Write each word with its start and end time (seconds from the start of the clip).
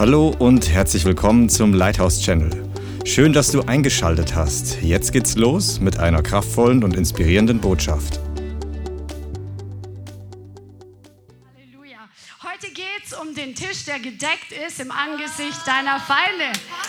Hallo 0.00 0.34
und 0.38 0.70
herzlich 0.70 1.04
willkommen 1.04 1.50
zum 1.50 1.74
Lighthouse 1.74 2.22
Channel. 2.22 2.50
Schön, 3.04 3.34
dass 3.34 3.52
du 3.52 3.60
eingeschaltet 3.60 4.34
hast. 4.34 4.80
Jetzt 4.80 5.12
geht's 5.12 5.36
los 5.36 5.78
mit 5.78 5.98
einer 5.98 6.22
kraftvollen 6.22 6.82
und 6.82 6.96
inspirierenden 6.96 7.60
Botschaft. 7.60 8.18
Halleluja. 11.54 11.98
Heute 12.42 12.72
geht's 12.72 13.12
um 13.20 13.34
den 13.34 13.54
Tisch, 13.54 13.84
der 13.84 13.98
gedeckt 13.98 14.52
ist 14.66 14.80
im 14.80 14.90
Angesicht 14.90 15.66
deiner 15.66 16.00
Feinde. 16.00 16.46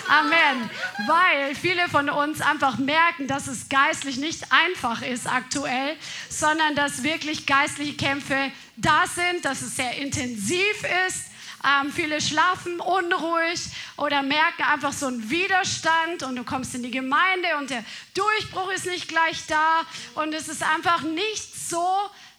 Amen. 0.07 0.70
Weil 1.05 1.54
viele 1.54 1.89
von 1.89 2.09
uns 2.09 2.39
einfach 2.39 2.78
merken, 2.78 3.28
dass 3.28 3.48
es 3.48 3.68
geistlich 3.68 4.20
nicht 4.20 4.46
einfach 4.52 5.02
ist 5.02 5.28
aktuell, 5.28 5.98
sondern 6.30 6.75
dass 6.75 7.04
wirklich 7.04 7.46
geistliche 7.46 7.98
Kämpfe 7.98 8.38
da 8.78 9.04
sind, 9.14 9.43
dass 9.43 9.62
es 9.62 9.75
sehr 9.75 9.98
intensiv 9.98 10.86
ist 11.09 11.30
ähm, 11.64 11.91
viele 11.91 12.21
schlafen 12.21 12.80
unruhig 12.80 13.61
oder 13.98 14.24
merken 14.24 14.64
einfach 14.64 14.93
so 14.93 15.07
einen 15.07 15.29
Widerstand 15.29 16.24
und 16.24 16.36
du 16.36 16.43
kommst 16.43 16.74
in 16.75 16.83
die 16.83 16.92
Gemeinde 16.92 17.57
und 17.60 17.69
der 17.69 17.83
Durchbruch 18.14 18.71
ist 18.71 18.86
nicht 18.86 19.07
gleich 19.07 19.46
da. 19.47 19.82
Und 20.16 20.33
es 20.33 20.47
ist 20.47 20.64
einfach 20.64 21.02
nicht 21.02 21.55
so 21.69 21.86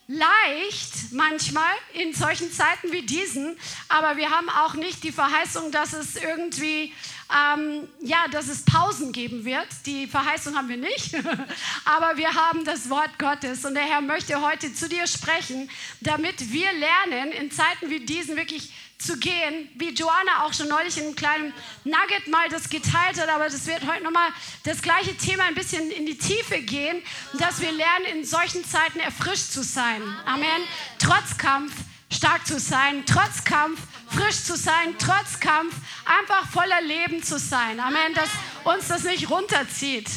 leicht 0.08 1.12
manchmal 1.12 1.72
in 1.94 2.12
solchen 2.12 2.52
Zeiten 2.52 2.92
wie 2.92 3.02
diesen, 3.02 3.56
aber 3.88 4.16
wir 4.16 4.30
haben 4.30 4.48
auch 4.50 4.74
nicht 4.74 5.04
die 5.04 5.12
Verheißung, 5.12 5.70
dass 5.70 5.92
es 5.92 6.16
irgendwie, 6.16 6.92
ähm, 7.32 7.88
ja, 8.00 8.26
dass 8.30 8.48
es 8.48 8.64
Pausen 8.64 9.12
geben 9.12 9.44
wird. 9.44 9.68
Die 9.86 10.06
Verheißung 10.06 10.56
haben 10.56 10.68
wir 10.68 10.76
nicht, 10.76 11.14
aber 11.84 12.16
wir 12.16 12.34
haben 12.34 12.64
das 12.64 12.90
Wort 12.90 13.18
Gottes. 13.18 13.64
Und 13.64 13.74
der 13.74 13.84
Herr 13.84 14.00
möchte 14.00 14.40
heute 14.42 14.74
zu 14.74 14.88
dir 14.88 15.06
sprechen, 15.06 15.70
damit 16.00 16.52
wir 16.52 16.70
lernen, 16.72 17.32
in 17.32 17.50
Zeiten 17.50 17.88
wie 17.88 18.00
diesen 18.00 18.36
wirklich 18.36 18.72
zu 19.02 19.18
gehen, 19.18 19.68
wie 19.74 19.90
Joanna 19.90 20.44
auch 20.44 20.52
schon 20.52 20.68
neulich 20.68 20.96
in 20.96 21.04
einem 21.04 21.16
kleinen 21.16 21.52
Nugget 21.84 22.28
mal 22.28 22.48
das 22.48 22.68
geteilt 22.68 23.20
hat, 23.20 23.28
aber 23.28 23.44
das 23.44 23.66
wird 23.66 23.86
heute 23.86 24.04
nochmal 24.04 24.28
das 24.64 24.80
gleiche 24.82 25.16
Thema 25.16 25.44
ein 25.44 25.54
bisschen 25.54 25.90
in 25.90 26.06
die 26.06 26.16
Tiefe 26.16 26.60
gehen, 26.60 27.02
dass 27.38 27.60
wir 27.60 27.72
lernen, 27.72 28.04
in 28.12 28.24
solchen 28.24 28.64
Zeiten 28.64 29.00
erfrischt 29.00 29.50
zu 29.50 29.62
sein. 29.62 30.02
Amen. 30.24 30.62
Trotz 30.98 31.36
Kampf 31.36 31.72
stark 32.10 32.46
zu 32.46 32.58
sein, 32.58 33.04
trotz 33.06 33.44
Kampf 33.44 33.80
frisch 34.08 34.44
zu 34.44 34.56
sein, 34.56 34.94
trotz 34.98 35.40
Kampf 35.40 35.74
einfach 36.04 36.46
voller 36.50 36.80
Leben 36.82 37.22
zu 37.22 37.38
sein. 37.38 37.80
Amen, 37.80 38.14
dass 38.14 38.28
uns 38.64 38.88
das 38.88 39.04
nicht 39.04 39.30
runterzieht. 39.30 40.08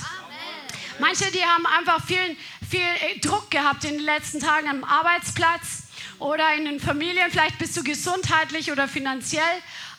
Manche, 0.99 1.31
die 1.31 1.43
haben 1.43 1.65
einfach 1.65 2.05
viel, 2.05 2.37
viel 2.69 3.19
Druck 3.21 3.51
gehabt 3.51 3.83
in 3.85 3.97
den 3.97 4.05
letzten 4.05 4.39
Tagen 4.39 4.69
am 4.69 4.83
Arbeitsplatz 4.83 5.84
oder 6.19 6.53
in 6.55 6.65
den 6.65 6.79
Familien. 6.79 7.29
Vielleicht 7.31 7.57
bist 7.57 7.75
du 7.77 7.83
gesundheitlich 7.83 8.71
oder 8.71 8.87
finanziell 8.87 9.43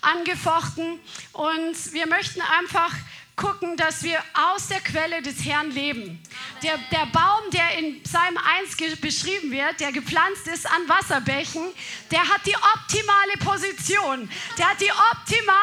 angefochten. 0.01 0.99
Und 1.33 1.93
wir 1.93 2.07
möchten 2.07 2.41
einfach 2.41 2.93
gucken, 3.37 3.77
dass 3.77 4.03
wir 4.03 4.19
aus 4.33 4.69
der 4.69 4.81
Quelle 4.81 5.21
des 5.21 5.45
Herrn 5.45 5.71
leben. 5.71 6.23
Der, 6.63 6.79
der 6.91 7.07
Baum, 7.13 7.51
der 7.53 7.79
in 7.79 8.03
Psalm 8.03 8.39
1 8.63 9.01
beschrieben 9.01 9.51
wird, 9.51 9.79
der 9.79 9.93
gepflanzt 9.93 10.49
ist 10.49 10.67
an 10.67 10.89
Wasserbächen, 10.89 11.63
der 12.11 12.21
hat 12.21 12.47
die 12.47 12.57
optimale 12.57 13.37
Position, 13.39 14.31
der 14.57 14.71
hat 14.71 14.81
die 14.81 14.91
optimale 14.91 15.57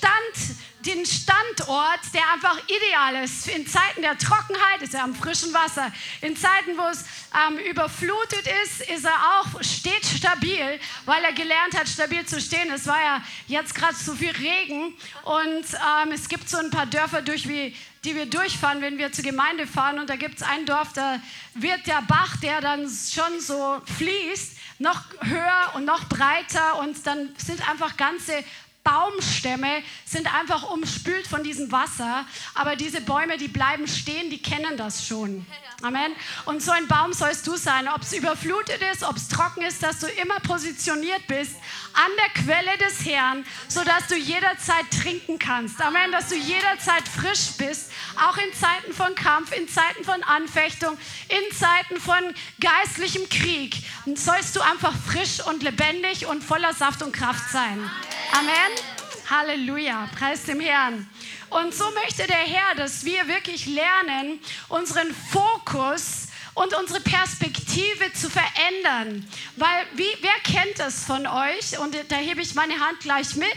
Stand, 0.00 0.56
den 0.86 1.04
Standort, 1.04 2.00
der 2.14 2.22
einfach 2.32 2.58
ideal 2.64 3.22
ist. 3.22 3.48
In 3.48 3.66
Zeiten 3.66 4.00
der 4.00 4.16
Trockenheit 4.16 4.80
ist 4.80 4.94
er 4.94 5.04
am 5.04 5.14
frischen 5.14 5.52
Wasser. 5.52 5.92
In 6.22 6.34
Zeiten, 6.36 6.78
wo 6.78 6.86
es 6.88 7.04
ähm, 7.34 7.58
überflutet 7.58 8.46
ist, 8.64 8.80
ist 8.88 9.04
er 9.04 9.12
auch 9.12 9.62
steht 9.62 10.06
stabil, 10.06 10.80
weil 11.04 11.22
er 11.22 11.34
gelernt 11.34 11.78
hat, 11.78 11.86
stabil 11.86 12.24
zu 12.24 12.40
stehen. 12.40 12.70
Es 12.70 12.86
war 12.86 12.98
ja 12.98 13.22
jetzt 13.46 13.74
gerade 13.74 13.94
zu 13.94 14.14
viel 14.14 14.30
Regen 14.30 14.94
und 15.24 15.64
ähm, 15.64 16.12
es 16.12 16.30
gibt 16.30 16.48
so 16.48 16.56
ein 16.56 16.70
paar 16.70 16.86
Dörfer, 16.86 17.20
durch 17.20 17.46
wie, 17.46 17.76
die 18.04 18.14
wir 18.14 18.24
durchfahren, 18.24 18.80
wenn 18.80 18.96
wir 18.96 19.12
zur 19.12 19.24
Gemeinde 19.24 19.66
fahren. 19.66 19.98
Und 19.98 20.08
da 20.08 20.16
gibt 20.16 20.36
es 20.36 20.42
ein 20.42 20.64
Dorf, 20.64 20.94
da 20.94 21.20
wird 21.54 21.86
der 21.86 22.00
Bach, 22.08 22.38
der 22.38 22.62
dann 22.62 22.88
schon 22.88 23.38
so 23.40 23.82
fließt, 23.98 24.56
noch 24.78 25.02
höher 25.20 25.72
und 25.74 25.84
noch 25.84 26.04
breiter 26.04 26.78
und 26.78 27.06
dann 27.06 27.34
sind 27.36 27.68
einfach 27.68 27.98
ganze 27.98 28.42
Baumstämme 28.82 29.82
sind 30.06 30.32
einfach 30.34 30.70
umspült 30.70 31.26
von 31.26 31.42
diesem 31.42 31.70
Wasser, 31.70 32.24
aber 32.54 32.76
diese 32.76 33.00
Bäume, 33.02 33.36
die 33.36 33.48
bleiben 33.48 33.86
stehen, 33.86 34.30
die 34.30 34.40
kennen 34.40 34.76
das 34.76 35.06
schon. 35.06 35.44
Amen. 35.82 36.12
Und 36.46 36.62
so 36.62 36.70
ein 36.70 36.86
Baum 36.88 37.12
sollst 37.12 37.46
du 37.46 37.56
sein, 37.56 37.88
ob 37.88 38.02
es 38.02 38.12
überflutet 38.12 38.80
ist, 38.92 39.02
ob 39.02 39.16
es 39.16 39.28
trocken 39.28 39.62
ist, 39.62 39.82
dass 39.82 40.00
du 40.00 40.06
immer 40.06 40.40
positioniert 40.40 41.26
bist 41.26 41.56
an 41.92 42.10
der 42.16 42.42
Quelle 42.42 42.78
des 42.78 43.04
Herrn, 43.04 43.44
sodass 43.68 44.06
du 44.08 44.16
jederzeit 44.16 44.90
trinken 44.90 45.38
kannst. 45.38 45.80
Amen, 45.80 46.12
dass 46.12 46.28
du 46.28 46.36
jederzeit 46.36 47.06
frisch 47.08 47.56
bist, 47.58 47.90
auch 48.16 48.36
in 48.36 48.52
Zeiten 48.54 48.92
von 48.92 49.14
Kampf, 49.14 49.52
in 49.52 49.68
Zeiten 49.68 50.04
von 50.04 50.22
Anfechtung, 50.22 50.96
in 51.28 51.56
Zeiten 51.56 52.00
von 52.00 52.34
geistlichem 52.60 53.28
Krieg. 53.28 53.76
sollst 54.14 54.56
du 54.56 54.60
einfach 54.60 54.94
frisch 55.06 55.40
und 55.46 55.62
lebendig 55.62 56.26
und 56.26 56.42
voller 56.42 56.74
Saft 56.74 57.02
und 57.02 57.12
Kraft 57.12 57.50
sein. 57.50 57.90
Amen. 58.32 59.00
Halleluja. 59.30 60.08
Preis 60.18 60.44
dem 60.44 60.60
Herrn. 60.60 61.08
Und 61.50 61.74
so 61.74 61.84
möchte 61.90 62.26
der 62.26 62.36
Herr, 62.36 62.74
dass 62.76 63.04
wir 63.04 63.26
wirklich 63.28 63.66
lernen, 63.66 64.40
unseren 64.68 65.14
Fokus 65.32 66.28
und 66.54 66.74
unsere 66.74 67.00
Perspektive 67.00 68.12
zu 68.12 68.28
verändern. 68.28 69.26
Weil, 69.56 69.86
wie, 69.94 70.10
wer 70.20 70.38
kennt 70.42 70.78
das 70.78 71.04
von 71.04 71.26
euch? 71.26 71.78
Und 71.78 71.96
da 72.08 72.16
hebe 72.16 72.40
ich 72.40 72.54
meine 72.54 72.80
Hand 72.80 73.00
gleich 73.00 73.36
mit. 73.36 73.48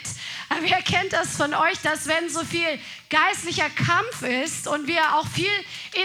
Wer 0.61 0.81
kennt 0.83 1.13
das 1.13 1.35
von 1.35 1.53
euch, 1.53 1.79
dass 1.81 2.07
wenn 2.07 2.29
so 2.29 2.43
viel 2.43 2.79
geistlicher 3.09 3.69
Kampf 3.69 4.23
ist 4.23 4.67
und 4.67 4.87
wir 4.87 5.15
auch 5.15 5.27
viel 5.27 5.49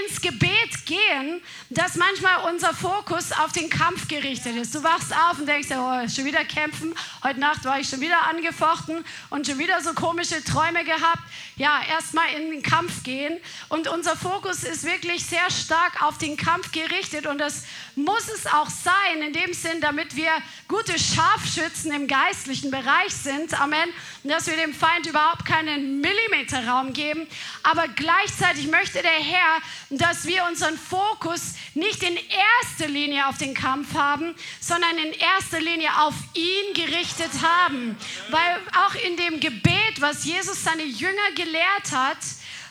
ins 0.03 0.21
Gebet 0.21 0.87
gehen, 0.87 1.41
dass 1.71 1.97
manchmal 1.97 2.50
unser 2.53 2.75
Fokus 2.75 3.32
auf 3.32 3.53
den 3.53 3.69
Kampf 3.70 4.09
gerichtet 4.09 4.56
ist. 4.56 4.75
Du 4.75 4.82
wachst 4.82 5.15
auf 5.15 5.38
und 5.38 5.47
denkst, 5.47 5.69
oh, 5.70 6.09
schon 6.09 6.25
wieder 6.25 6.44
kämpfen. 6.44 6.94
Heute 7.22 7.41
Nacht 7.41 7.65
war 7.65 7.81
ich 7.81 7.88
schon 7.88 8.00
wieder 8.00 8.26
angefochten 8.26 9.05
und 9.31 9.47
schon 9.47 9.59
wieder 9.59 9.82
so 9.82 9.93
komische 9.94 10.43
Träume 10.44 10.84
gehabt. 10.84 11.22
Ja, 11.56 11.81
erstmal 11.88 12.31
in 12.34 12.50
den 12.50 12.62
Kampf 12.62 13.03
gehen. 13.03 13.38
Und 13.69 13.88
unser 13.88 14.16
Fokus 14.16 14.62
ist 14.62 14.84
wirklich 14.84 15.25
sehr 15.25 15.50
stark 15.50 16.03
auf 16.03 16.19
den 16.19 16.37
Kampf 16.37 16.72
gerichtet 16.72 16.78
und 17.27 17.39
das 17.39 17.65
muss 17.97 18.28
es 18.28 18.47
auch 18.47 18.69
sein, 18.69 19.22
in 19.22 19.33
dem 19.33 19.53
Sinn, 19.53 19.81
damit 19.81 20.16
wir 20.16 20.31
gute 20.69 20.99
Scharfschützen 20.99 21.93
im 21.93 22.06
geistlichen 22.06 22.71
Bereich 22.71 23.12
sind. 23.12 23.61
Amen. 23.61 23.89
Und 24.22 24.31
dass 24.31 24.47
wir 24.47 24.56
dem 24.56 24.72
Feind 24.75 25.06
überhaupt 25.06 25.44
keinen 25.44 26.00
Millimeter 26.00 26.67
Raum 26.67 26.93
geben. 26.93 27.27
Aber 27.62 27.88
gleichzeitig 27.88 28.69
möchte 28.69 29.03
der 29.03 29.11
Herr, 29.11 29.59
dass 29.91 30.27
wir 30.27 30.44
unseren 30.44 30.78
Fokus 30.78 31.55
nicht 31.75 32.03
in 32.03 32.17
erster 32.17 32.88
Linie 32.88 33.27
auf 33.28 33.38
den 33.38 33.55
Kampf 33.55 33.94
haben, 33.94 34.34
sondern 34.61 34.97
in 34.99 35.12
erster 35.12 35.61
Linie 35.61 35.91
auf 36.00 36.15
ihn 36.34 36.75
gerichtet 36.75 37.31
haben. 37.43 37.97
Weil 38.31 38.61
auch 38.87 38.94
in 38.94 39.17
dem 39.17 39.41
Gebet, 39.41 40.00
was 40.00 40.25
Jesus 40.25 40.62
seine 40.62 40.84
Jünger 40.84 41.33
gelehrt 41.34 41.93
hat, 41.93 42.19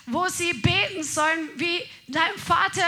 wo 0.06 0.26
sie 0.28 0.54
beten 0.54 1.02
sollen, 1.02 1.50
wie 1.56 1.82
dein 2.06 2.32
Vater, 2.38 2.84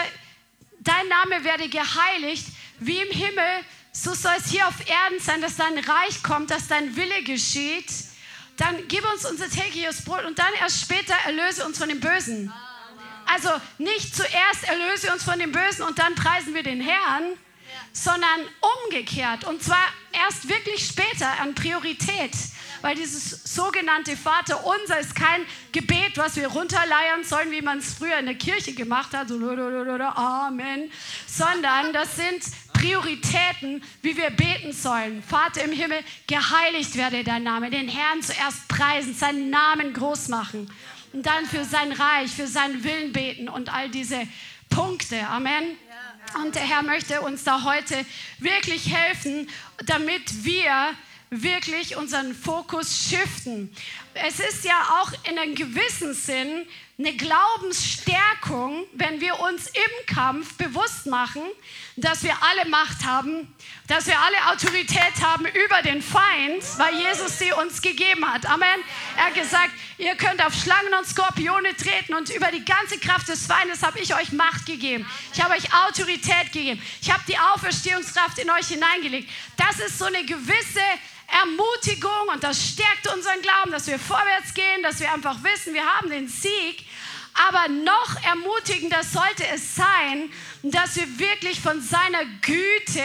dein 0.80 1.08
Name 1.08 1.44
werde 1.44 1.68
geheiligt, 1.68 2.46
wie 2.78 2.98
im 2.98 3.10
Himmel, 3.10 3.64
so 3.92 4.14
soll 4.14 4.32
es 4.38 4.50
hier 4.50 4.66
auf 4.66 4.88
Erden 4.88 5.20
sein, 5.20 5.40
dass 5.40 5.56
dein 5.56 5.78
Reich 5.78 6.22
kommt, 6.22 6.50
dass 6.50 6.68
dein 6.68 6.96
Wille 6.96 7.22
geschieht. 7.22 7.92
Dann 8.56 8.76
gib 8.88 9.04
uns 9.10 9.24
unser 9.24 9.48
tägliches 9.48 10.04
Brot 10.04 10.24
und 10.24 10.38
dann 10.38 10.52
erst 10.60 10.82
später 10.82 11.14
erlöse 11.24 11.64
uns 11.64 11.78
von 11.78 11.88
dem 11.88 12.00
Bösen. 12.00 12.52
Also 13.26 13.48
nicht 13.78 14.14
zuerst 14.14 14.64
erlöse 14.64 15.12
uns 15.12 15.22
von 15.22 15.38
dem 15.38 15.52
Bösen 15.52 15.82
und 15.82 15.98
dann 15.98 16.14
preisen 16.14 16.54
wir 16.54 16.62
den 16.62 16.80
Herrn, 16.80 17.36
sondern 17.92 18.40
umgekehrt. 18.84 19.44
Und 19.44 19.62
zwar 19.62 19.84
erst 20.12 20.48
wirklich 20.48 20.86
später 20.86 21.40
an 21.40 21.54
Priorität. 21.54 22.32
Weil 22.82 22.94
dieses 22.94 23.54
sogenannte 23.54 24.16
Vater 24.16 24.64
unser 24.64 24.98
ist 24.98 25.14
kein 25.14 25.44
Gebet, 25.72 26.16
was 26.16 26.36
wir 26.36 26.48
runterleiern 26.48 27.24
sollen, 27.24 27.50
wie 27.50 27.62
man 27.62 27.78
es 27.78 27.94
früher 27.94 28.18
in 28.18 28.26
der 28.26 28.34
Kirche 28.34 28.72
gemacht 28.72 29.12
hat, 29.12 29.28
so 29.28 29.36
Amen, 29.36 30.90
sondern 31.26 31.92
das 31.92 32.16
sind 32.16 32.42
Prioritäten, 32.72 33.82
wie 34.00 34.16
wir 34.16 34.30
beten 34.30 34.72
sollen. 34.72 35.22
Vater 35.22 35.62
im 35.64 35.72
Himmel, 35.72 35.98
geheiligt 36.26 36.96
werde 36.96 37.22
dein 37.24 37.42
Name, 37.42 37.70
den 37.70 37.88
Herrn 37.88 38.22
zuerst 38.22 38.66
preisen, 38.68 39.14
seinen 39.14 39.50
Namen 39.50 39.92
groß 39.92 40.28
machen 40.28 40.70
und 41.12 41.26
dann 41.26 41.44
für 41.46 41.64
sein 41.64 41.92
Reich, 41.92 42.30
für 42.30 42.46
seinen 42.46 42.82
Willen 42.82 43.12
beten 43.12 43.48
und 43.48 43.72
all 43.72 43.90
diese 43.90 44.26
Punkte. 44.70 45.26
Amen. 45.28 45.76
Und 46.42 46.54
der 46.54 46.62
Herr 46.62 46.82
möchte 46.82 47.20
uns 47.20 47.44
da 47.44 47.64
heute 47.64 48.06
wirklich 48.38 48.94
helfen, 48.94 49.48
damit 49.84 50.44
wir 50.44 50.94
wirklich 51.30 51.96
unseren 51.96 52.34
Fokus 52.34 53.08
shiften. 53.08 53.74
Es 54.14 54.40
ist 54.40 54.64
ja 54.64 55.00
auch 55.00 55.12
in 55.30 55.38
einem 55.38 55.54
gewissen 55.54 56.12
Sinn 56.12 56.66
eine 56.98 57.16
Glaubensstärkung, 57.16 58.84
wenn 58.92 59.20
wir 59.20 59.40
uns 59.40 59.68
im 59.68 60.06
Kampf 60.14 60.54
bewusst 60.54 61.06
machen, 61.06 61.42
dass 61.96 62.22
wir 62.22 62.34
alle 62.42 62.68
Macht 62.68 63.04
haben, 63.06 63.54
dass 63.86 64.06
wir 64.06 64.18
alle 64.18 64.52
Autorität 64.52 65.22
haben 65.22 65.46
über 65.46 65.82
den 65.82 66.02
Feind, 66.02 66.62
weil 66.76 66.94
Jesus 66.96 67.38
sie 67.38 67.52
uns 67.52 67.80
gegeben 67.80 68.30
hat. 68.30 68.44
Amen. 68.44 68.80
Er 69.16 69.26
hat 69.26 69.34
gesagt, 69.34 69.70
ihr 69.96 70.14
könnt 70.16 70.44
auf 70.44 70.52
Schlangen 70.52 70.92
und 70.98 71.06
Skorpione 71.06 71.74
treten 71.74 72.14
und 72.14 72.28
über 72.30 72.50
die 72.50 72.64
ganze 72.64 72.98
Kraft 72.98 73.28
des 73.28 73.46
Feindes 73.46 73.82
habe 73.82 73.98
ich 74.00 74.14
euch 74.14 74.32
Macht 74.32 74.66
gegeben. 74.66 75.08
Ich 75.32 75.40
habe 75.40 75.54
euch 75.54 75.72
Autorität 75.86 76.52
gegeben. 76.52 76.82
Ich 77.00 77.10
habe 77.10 77.22
die 77.26 77.38
Auferstehungskraft 77.38 78.38
in 78.38 78.50
euch 78.50 78.66
hineingelegt. 78.66 79.30
Das 79.56 79.78
ist 79.78 79.98
so 79.98 80.04
eine 80.04 80.24
gewisse 80.24 80.80
Ermutigung 81.30 82.28
und 82.32 82.42
das 82.42 82.60
stärkt 82.60 83.12
unseren 83.14 83.40
Glauben, 83.42 83.70
dass 83.70 83.86
wir 83.86 83.98
vorwärts 83.98 84.52
gehen, 84.54 84.82
dass 84.82 85.00
wir 85.00 85.12
einfach 85.12 85.42
wissen, 85.42 85.74
wir 85.74 85.84
haben 85.84 86.10
den 86.10 86.28
Sieg. 86.28 86.84
Aber 87.48 87.68
noch 87.68 88.22
ermutigender 88.22 89.02
sollte 89.02 89.46
es 89.54 89.74
sein, 89.74 90.30
dass 90.62 90.96
wir 90.96 91.18
wirklich 91.18 91.60
von 91.60 91.80
seiner 91.80 92.24
Güte 92.42 93.02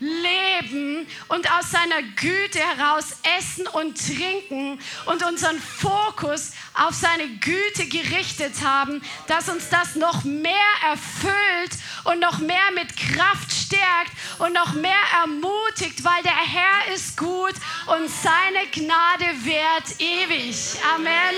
leben 0.00 1.06
und 1.28 1.50
aus 1.52 1.70
seiner 1.70 2.02
Güte 2.16 2.60
heraus 2.60 3.16
essen 3.36 3.66
und 3.66 3.98
trinken 3.98 4.80
und 5.06 5.24
unseren 5.24 5.60
Fokus 5.60 6.52
auf 6.74 6.94
seine 6.94 7.28
Güte 7.28 7.86
gerichtet 7.88 8.54
haben, 8.64 9.02
dass 9.26 9.48
uns 9.48 9.68
das 9.68 9.96
noch 9.96 10.24
mehr 10.24 10.54
erfüllt 10.88 11.78
und 12.04 12.20
noch 12.20 12.38
mehr 12.38 12.70
mit 12.74 12.96
Kraft 12.96 13.52
stärkt 13.52 14.12
und 14.38 14.54
noch 14.54 14.72
mehr 14.74 14.92
ermutigt, 15.20 16.04
weil 16.04 16.22
der 16.22 16.32
Herr 16.32 16.94
ist 16.94 17.16
gut 17.16 17.54
und 17.86 18.08
seine 18.08 18.66
Gnade 18.72 19.44
währt 19.44 20.00
ewig. 20.00 20.56
Amen. 20.94 21.34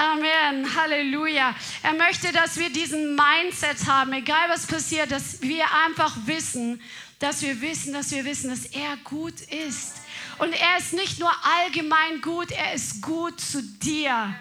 Amen, 0.00 0.74
Halleluja. 0.74 1.54
Er 1.82 1.92
möchte, 1.92 2.32
dass 2.32 2.56
wir 2.56 2.70
diesen 2.70 3.14
Mindset 3.16 3.86
haben, 3.86 4.14
egal 4.14 4.48
was 4.48 4.66
passiert, 4.66 5.12
dass 5.12 5.42
wir 5.42 5.62
einfach 5.84 6.16
wissen, 6.24 6.80
dass 7.18 7.42
wir 7.42 7.60
wissen, 7.60 7.92
dass 7.92 8.10
wir 8.10 8.24
wissen, 8.24 8.48
dass 8.48 8.64
er 8.64 8.96
gut 9.04 9.38
ist. 9.42 9.96
Und 10.38 10.54
er 10.54 10.78
ist 10.78 10.94
nicht 10.94 11.20
nur 11.20 11.30
allgemein 11.44 12.22
gut, 12.22 12.50
er 12.50 12.72
ist 12.72 13.02
gut 13.02 13.38
zu 13.38 13.62
dir. 13.62 14.34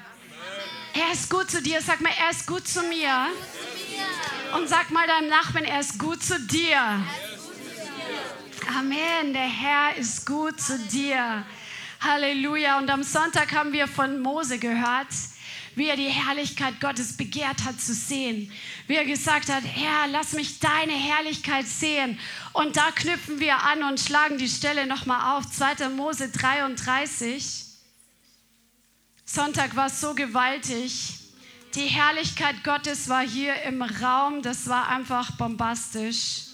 Er 0.93 1.11
ist 1.11 1.29
gut 1.29 1.51
zu 1.51 1.61
dir. 1.61 1.81
Sag 1.81 1.99
mal, 1.99 2.13
er 2.17 2.29
ist 2.29 2.47
gut 2.47 2.65
zu 2.65 2.81
mir. 2.83 3.27
Und 4.55 4.69
sag 4.69 4.91
mal 4.91 5.07
deinem 5.07 5.27
Nachbarn, 5.27 5.65
er 5.65 5.81
ist 5.81 5.99
gut 5.99 6.23
zu 6.23 6.39
dir. 6.39 7.03
Amen. 8.77 9.33
Der 9.33 9.41
Herr 9.41 9.97
ist 9.97 10.25
gut 10.25 10.61
zu 10.61 10.79
dir. 10.79 11.45
Halleluja. 11.99 12.77
Und 12.77 12.89
am 12.89 13.03
Sonntag 13.03 13.51
haben 13.51 13.73
wir 13.73 13.89
von 13.89 14.21
Mose 14.21 14.57
gehört 14.57 15.07
wie 15.75 15.87
er 15.87 15.95
die 15.95 16.09
Herrlichkeit 16.09 16.79
Gottes 16.81 17.15
begehrt 17.15 17.63
hat 17.63 17.79
zu 17.79 17.93
sehen. 17.93 18.51
Wie 18.87 18.95
er 18.95 19.05
gesagt 19.05 19.49
hat, 19.49 19.63
Herr, 19.63 20.07
lass 20.07 20.33
mich 20.33 20.59
deine 20.59 20.93
Herrlichkeit 20.93 21.67
sehen. 21.67 22.19
Und 22.53 22.77
da 22.77 22.91
knüpfen 22.91 23.39
wir 23.39 23.63
an 23.63 23.83
und 23.83 23.99
schlagen 23.99 24.37
die 24.37 24.49
Stelle 24.49 24.87
nochmal 24.87 25.37
auf. 25.37 25.49
2. 25.49 25.89
Mose 25.89 26.29
33. 26.29 27.65
Sonntag 29.25 29.75
war 29.75 29.89
so 29.89 30.15
gewaltig. 30.15 31.19
Die 31.75 31.85
Herrlichkeit 31.85 32.63
Gottes 32.63 33.09
war 33.09 33.21
hier 33.21 33.61
im 33.63 33.81
Raum. 33.81 34.41
Das 34.41 34.67
war 34.67 34.87
einfach 34.87 35.31
bombastisch. 35.37 36.45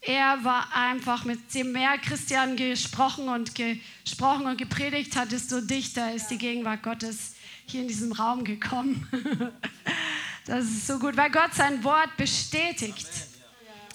Er 0.00 0.42
war 0.44 0.74
einfach, 0.74 1.24
mit 1.24 1.54
dem 1.54 1.72
mehr 1.72 1.98
Christian 1.98 2.56
gesprochen 2.56 3.28
und 3.28 3.54
gesprochen 3.54 4.46
und 4.46 4.56
gepredigt 4.56 5.16
hat, 5.16 5.32
desto 5.32 5.60
dichter 5.60 6.14
ist 6.14 6.28
die 6.28 6.38
Gegenwart 6.38 6.82
Gottes 6.82 7.34
hier 7.70 7.82
in 7.82 7.88
diesem 7.88 8.12
Raum 8.12 8.44
gekommen. 8.44 9.06
Das 10.46 10.64
ist 10.64 10.86
so 10.86 10.98
gut, 10.98 11.14
weil 11.18 11.30
Gott 11.30 11.52
sein 11.52 11.84
Wort 11.84 12.16
bestätigt. 12.16 13.06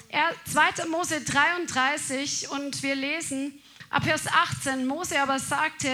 Er, 0.08 0.32
2. 0.46 0.86
Mose 0.86 1.22
33 1.22 2.48
und 2.52 2.84
wir 2.84 2.94
lesen 2.94 3.60
ab 3.90 4.04
Vers 4.04 4.28
18. 4.28 4.86
Mose 4.86 5.20
aber 5.20 5.40
sagte, 5.40 5.90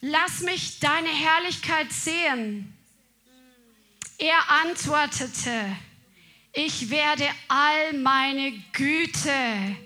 lass 0.00 0.40
mich 0.40 0.80
deine 0.80 1.08
Herrlichkeit 1.08 1.92
sehen. 1.92 2.76
Er 4.18 4.50
antwortete, 4.64 5.76
ich 6.52 6.90
werde 6.90 7.28
all 7.46 7.92
meine 7.92 8.50
Güte 8.72 9.76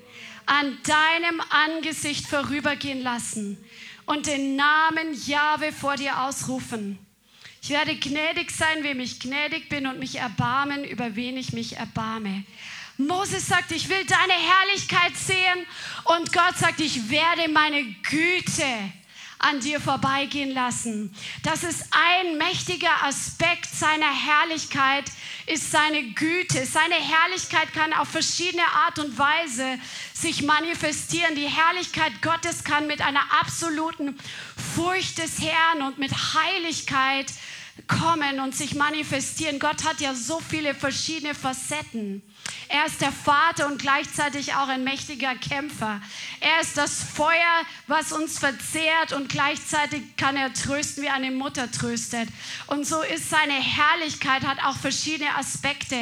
an 0.47 0.79
deinem 0.85 1.43
Angesicht 1.51 2.27
vorübergehen 2.27 3.03
lassen 3.03 3.63
und 4.07 4.27
den 4.27 4.57
Namen 4.57 5.13
Jahwe 5.27 5.71
vor 5.71 5.97
dir 5.97 6.23
ausrufen. 6.23 6.99
Ich 7.69 7.75
werde 7.75 7.97
gnädig 7.97 8.51
sein, 8.51 8.83
wem 8.83 8.99
ich 8.99 9.21
gnädig 9.21 9.69
bin 9.69 9.87
und 9.87 9.99
mich 9.99 10.17
erbarmen, 10.17 10.85
über 10.85 11.17
wen 11.17 11.37
ich 11.37 11.53
mich 11.53 11.77
erbarme. 11.77 12.45
Moses 12.97 13.47
sagt, 13.47 13.73
ich 13.73 13.91
will 13.91 14.07
deine 14.07 14.33
Herrlichkeit 14.33 15.15
sehen 15.15 15.67
und 16.05 16.33
Gott 16.33 16.57
sagt, 16.57 16.81
ich 16.81 17.11
werde 17.11 17.53
meine 17.53 17.85
Güte 18.09 18.65
an 19.39 19.61
dir 19.61 19.83
vorbeigehen 19.83 20.55
lassen. 20.55 21.15
Das 21.43 21.63
ist 21.63 21.85
ein 21.91 22.39
mächtiger 22.39 23.05
Aspekt 23.05 23.67
seiner 23.67 24.15
Herrlichkeit, 24.15 25.05
ist 25.45 25.71
seine 25.71 26.03
Güte. 26.15 26.65
Seine 26.65 26.95
Herrlichkeit 26.95 27.75
kann 27.75 27.93
auf 27.93 28.09
verschiedene 28.09 28.67
Art 28.67 28.99
und 28.99 29.19
Weise 29.19 29.79
sich 30.15 30.43
manifestieren. 30.43 31.35
Die 31.35 31.47
Herrlichkeit 31.47 32.23
Gottes 32.23 32.65
kann 32.65 32.87
mit 32.87 33.03
einer 33.03 33.31
absoluten 33.43 34.19
Furcht 34.75 35.19
des 35.19 35.43
Herrn 35.43 35.83
und 35.83 35.99
mit 35.99 36.13
Heiligkeit 36.13 37.27
kommen 37.87 38.41
und 38.41 38.55
sich 38.55 38.75
manifestieren. 38.75 39.59
Gott 39.59 39.85
hat 39.85 40.01
ja 40.01 40.15
so 40.15 40.41
viele 40.41 40.75
verschiedene 40.75 41.35
Facetten. 41.35 42.23
Er 42.69 42.87
ist 42.87 43.01
der 43.01 43.13
Vater 43.13 43.67
und 43.67 43.81
gleichzeitig 43.81 44.55
auch 44.55 44.69
ein 44.69 44.85
mächtiger 44.85 45.35
Kämpfer. 45.35 46.01
Er 46.41 46.61
ist 46.61 46.77
das 46.77 47.03
Feuer, 47.03 47.63
was 47.87 48.13
uns 48.13 48.39
verzehrt 48.39 49.13
und 49.13 49.29
gleichzeitig 49.29 50.03
kann 50.17 50.37
er 50.37 50.53
trösten, 50.53 51.03
wie 51.03 51.09
eine 51.09 51.31
Mutter 51.31 51.71
tröstet. 51.71 52.29
Und 52.67 52.87
so 52.87 53.01
ist 53.03 53.31
seine 53.31 53.55
Herrlichkeit, 53.55 54.43
hat 54.43 54.59
auch 54.65 54.77
verschiedene 54.77 55.35
Aspekte. 55.37 55.97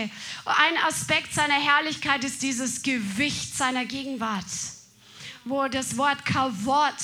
Ein 0.44 0.76
Aspekt 0.86 1.34
seiner 1.34 1.54
Herrlichkeit 1.54 2.24
ist 2.24 2.42
dieses 2.42 2.82
Gewicht 2.82 3.56
seiner 3.56 3.84
Gegenwart, 3.84 4.44
wo 5.44 5.68
das 5.68 5.96
Wort 5.96 6.24
Kavot 6.24 6.94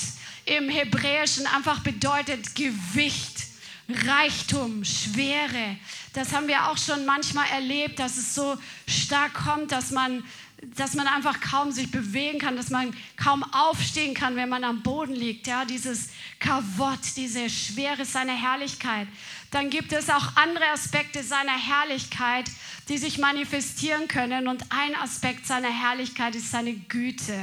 im 0.45 0.69
Hebräischen 0.69 1.47
einfach 1.47 1.81
bedeutet 1.81 2.55
Gewicht. 2.55 3.52
Reichtum, 3.89 4.85
Schwere. 4.85 5.77
Das 6.13 6.33
haben 6.33 6.49
wir 6.49 6.69
auch 6.69 6.79
schon 6.79 7.05
manchmal 7.05 7.49
erlebt, 7.51 7.99
dass 7.99 8.17
es 8.17 8.35
so 8.35 8.57
stark 8.87 9.35
kommt, 9.35 9.73
dass 9.73 9.91
man, 9.91 10.25
dass 10.77 10.95
man 10.95 11.07
einfach 11.07 11.41
kaum 11.41 11.73
sich 11.73 11.91
bewegen 11.91 12.39
kann, 12.39 12.57
dass 12.57 12.71
man 12.71 12.95
kaum 13.17 13.43
aufstehen 13.53 14.15
kann, 14.15 14.37
wenn 14.37 14.49
man 14.49 14.65
am 14.65 14.83
Boden 14.83 15.15
liegt. 15.15 15.47
Ja, 15.47 15.65
dieses 15.65 16.11
Kavott, 16.39 17.01
diese 17.17 17.51
Schwere 17.51 18.05
seiner 18.05 18.35
Herrlichkeit. 18.35 19.09
Dann 19.51 19.69
gibt 19.69 19.93
es 19.93 20.09
auch 20.09 20.37
andere 20.37 20.69
Aspekte 20.69 21.23
seiner 21.23 21.57
Herrlichkeit, 21.59 22.51
die 22.89 22.99
sich 22.99 23.19
manifestieren 23.19 24.09
können. 24.09 24.49
Und 24.49 24.65
ein 24.71 24.95
Aspekt 24.95 25.47
seiner 25.47 25.71
Herrlichkeit 25.71 26.35
ist 26.35 26.51
seine 26.51 26.73
Güte. 26.73 27.37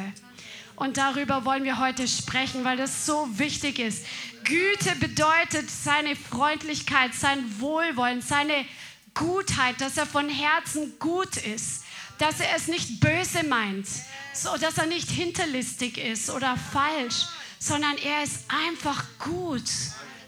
Und 0.80 0.96
darüber 0.96 1.44
wollen 1.44 1.66
wir 1.66 1.78
heute 1.78 2.08
sprechen, 2.08 2.64
weil 2.64 2.78
das 2.78 3.06
so 3.06 3.28
wichtig 3.38 3.80
ist. 3.80 4.06
Güte 4.46 4.96
bedeutet 4.96 5.70
seine 5.70 6.16
Freundlichkeit, 6.16 7.14
sein 7.14 7.60
Wohlwollen, 7.60 8.22
seine 8.22 8.66
Gutheit, 9.14 9.82
dass 9.82 9.98
er 9.98 10.06
von 10.06 10.30
Herzen 10.30 10.98
gut 10.98 11.36
ist, 11.36 11.84
dass 12.18 12.40
er 12.40 12.56
es 12.56 12.70
nicht 12.70 13.02
böse 13.02 13.44
meint, 13.44 13.88
so 14.34 14.56
dass 14.56 14.78
er 14.78 14.86
nicht 14.86 15.10
hinterlistig 15.10 15.98
ist 15.98 16.30
oder 16.30 16.56
falsch, 16.56 17.26
sondern 17.60 17.98
er 17.98 18.24
ist 18.24 18.46
einfach 18.48 19.04
gut. 19.20 19.70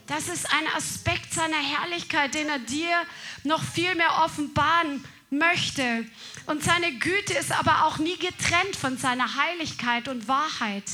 Das 0.06 0.28
ist 0.28 0.44
ein 0.52 0.66
Aspekt 0.76 1.32
seiner 1.32 1.56
Herrlichkeit, 1.56 2.34
den 2.34 2.50
er 2.50 2.58
dir 2.58 3.06
noch 3.44 3.62
viel 3.64 3.94
mehr 3.94 4.22
offenbaren 4.22 5.02
möchte. 5.30 6.04
Und 6.46 6.64
seine 6.64 6.92
Güte 6.98 7.34
ist 7.34 7.52
aber 7.52 7.86
auch 7.86 7.98
nie 7.98 8.16
getrennt 8.16 8.76
von 8.76 8.98
seiner 8.98 9.36
Heiligkeit 9.36 10.08
und 10.08 10.28
Wahrheit. 10.28 10.84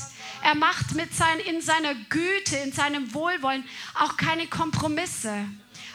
Er 0.43 0.55
macht 0.55 0.95
mit 0.95 1.15
sein, 1.15 1.41
in 1.41 1.61
seiner 1.61 1.95
Güte, 1.95 2.57
in 2.57 2.73
seinem 2.73 3.15
Wohlwollen 3.15 3.65
auch 3.95 4.17
keine 4.17 4.47
Kompromisse. 4.47 5.47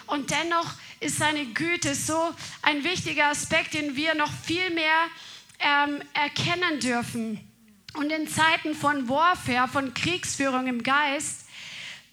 Und 0.07 0.31
dennoch 0.31 0.73
ist 0.99 1.17
seine 1.17 1.45
Güte 1.45 1.95
so 1.95 2.33
ein 2.61 2.83
wichtiger 2.83 3.27
Aspekt, 3.27 3.73
den 3.73 3.95
wir 3.95 4.15
noch 4.15 4.31
viel 4.31 4.69
mehr 4.71 5.07
ähm, 5.59 6.01
erkennen 6.13 6.79
dürfen. 6.79 7.39
Und 7.93 8.11
in 8.11 8.27
Zeiten 8.27 8.73
von 8.73 9.07
Warfare, 9.07 9.67
von 9.67 9.93
Kriegsführung 9.93 10.67
im 10.67 10.81
Geist, 10.81 11.42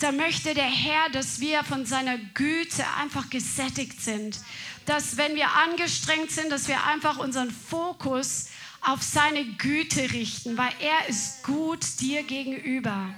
da 0.00 0.12
möchte 0.12 0.54
der 0.54 0.64
Herr, 0.64 1.10
dass 1.10 1.40
wir 1.40 1.62
von 1.62 1.84
seiner 1.84 2.16
Güte 2.34 2.84
einfach 2.98 3.28
gesättigt 3.28 4.00
sind. 4.00 4.40
Dass 4.86 5.18
wenn 5.18 5.34
wir 5.34 5.50
angestrengt 5.52 6.30
sind, 6.30 6.50
dass 6.50 6.68
wir 6.68 6.84
einfach 6.86 7.18
unseren 7.18 7.50
Fokus 7.50 8.48
auf 8.80 9.02
seine 9.02 9.44
Güte 9.44 10.10
richten, 10.12 10.56
weil 10.56 10.72
er 10.80 11.08
ist 11.08 11.42
gut 11.42 11.84
dir 12.00 12.22
gegenüber. 12.22 13.14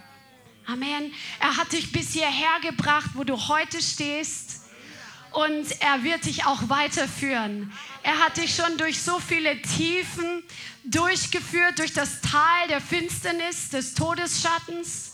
Amen. 0.66 1.12
Er 1.38 1.56
hat 1.56 1.72
dich 1.72 1.92
bis 1.92 2.12
hierher 2.12 2.60
gebracht, 2.62 3.10
wo 3.14 3.22
du 3.22 3.36
heute 3.48 3.80
stehst. 3.80 4.60
Und 5.30 5.80
er 5.80 6.04
wird 6.04 6.26
dich 6.26 6.44
auch 6.44 6.68
weiterführen. 6.68 7.72
Er 8.02 8.18
hat 8.18 8.36
dich 8.36 8.54
schon 8.54 8.76
durch 8.76 9.00
so 9.00 9.18
viele 9.18 9.62
Tiefen 9.62 10.42
durchgeführt, 10.84 11.78
durch 11.78 11.94
das 11.94 12.20
Tal 12.20 12.68
der 12.68 12.80
Finsternis, 12.80 13.70
des 13.70 13.94
Todesschattens. 13.94 15.11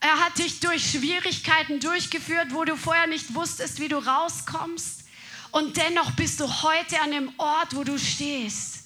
Er 0.00 0.24
hat 0.24 0.38
dich 0.38 0.60
durch 0.60 0.90
Schwierigkeiten 0.90 1.80
durchgeführt, 1.80 2.48
wo 2.50 2.64
du 2.64 2.76
vorher 2.76 3.06
nicht 3.06 3.34
wusstest, 3.34 3.80
wie 3.80 3.88
du 3.88 3.98
rauskommst. 3.98 5.04
Und 5.50 5.76
dennoch 5.76 6.12
bist 6.12 6.40
du 6.40 6.62
heute 6.62 7.00
an 7.00 7.10
dem 7.10 7.32
Ort, 7.38 7.74
wo 7.74 7.84
du 7.84 7.98
stehst. 7.98 8.84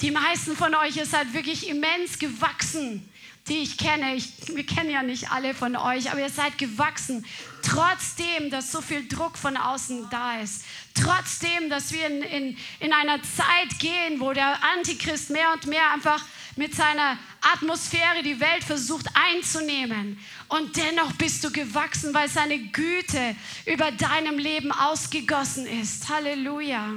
Die 0.00 0.10
meisten 0.10 0.56
von 0.56 0.74
euch, 0.74 0.96
ihr 0.96 1.06
seid 1.06 1.32
wirklich 1.32 1.68
immens 1.68 2.18
gewachsen 2.18 3.08
die 3.48 3.62
ich 3.62 3.76
kenne. 3.76 4.14
Ich, 4.14 4.32
wir 4.48 4.64
kennen 4.64 4.90
ja 4.90 5.02
nicht 5.02 5.30
alle 5.30 5.54
von 5.54 5.76
euch, 5.76 6.10
aber 6.10 6.20
ihr 6.20 6.30
seid 6.30 6.58
gewachsen. 6.58 7.26
Trotzdem, 7.62 8.50
dass 8.50 8.72
so 8.72 8.80
viel 8.80 9.06
Druck 9.08 9.36
von 9.36 9.56
außen 9.56 10.08
da 10.10 10.40
ist. 10.40 10.64
Trotzdem, 10.94 11.68
dass 11.68 11.92
wir 11.92 12.06
in, 12.06 12.22
in, 12.22 12.56
in 12.80 12.92
einer 12.92 13.20
Zeit 13.22 13.78
gehen, 13.78 14.20
wo 14.20 14.32
der 14.32 14.58
Antichrist 14.76 15.30
mehr 15.30 15.52
und 15.52 15.66
mehr 15.66 15.90
einfach 15.92 16.24
mit 16.56 16.74
seiner 16.74 17.18
Atmosphäre 17.54 18.22
die 18.22 18.38
Welt 18.40 18.64
versucht 18.64 19.06
einzunehmen. 19.14 20.18
Und 20.48 20.76
dennoch 20.76 21.12
bist 21.12 21.42
du 21.44 21.50
gewachsen, 21.50 22.12
weil 22.12 22.28
seine 22.28 22.58
Güte 22.58 23.34
über 23.66 23.90
deinem 23.90 24.38
Leben 24.38 24.70
ausgegossen 24.72 25.66
ist. 25.66 26.08
Halleluja. 26.08 26.88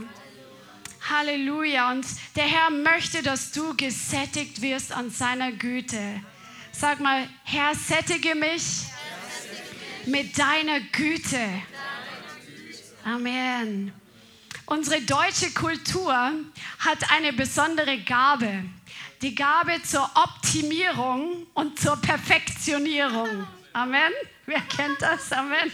Halleluja. 1.10 1.92
Und 1.92 2.06
der 2.36 2.46
Herr 2.46 2.70
möchte, 2.70 3.22
dass 3.22 3.52
du 3.52 3.76
gesättigt 3.76 4.62
wirst 4.62 4.92
an 4.92 5.10
seiner 5.10 5.52
Güte. 5.52 6.22
Sag 6.72 7.00
mal, 7.00 7.30
Herr, 7.44 7.74
sättige 7.76 8.36
mich 8.36 8.84
mit 10.06 10.38
deiner 10.38 10.82
Güte. 10.92 11.40
Amen. 13.06 13.94
Unsere 14.66 15.00
deutsche 15.02 15.52
Kultur 15.52 16.14
hat 16.80 17.12
eine 17.12 17.34
besondere 17.34 18.00
Gabe. 18.00 18.66
Die 19.22 19.34
Gabe 19.34 19.82
zur 19.84 20.10
Optimierung 20.16 21.48
und 21.54 21.80
zur 21.80 21.96
Perfektionierung. 21.98 23.48
Amen. 23.74 24.12
Wer 24.46 24.62
kennt 24.62 25.02
das? 25.02 25.32
Amen. 25.32 25.72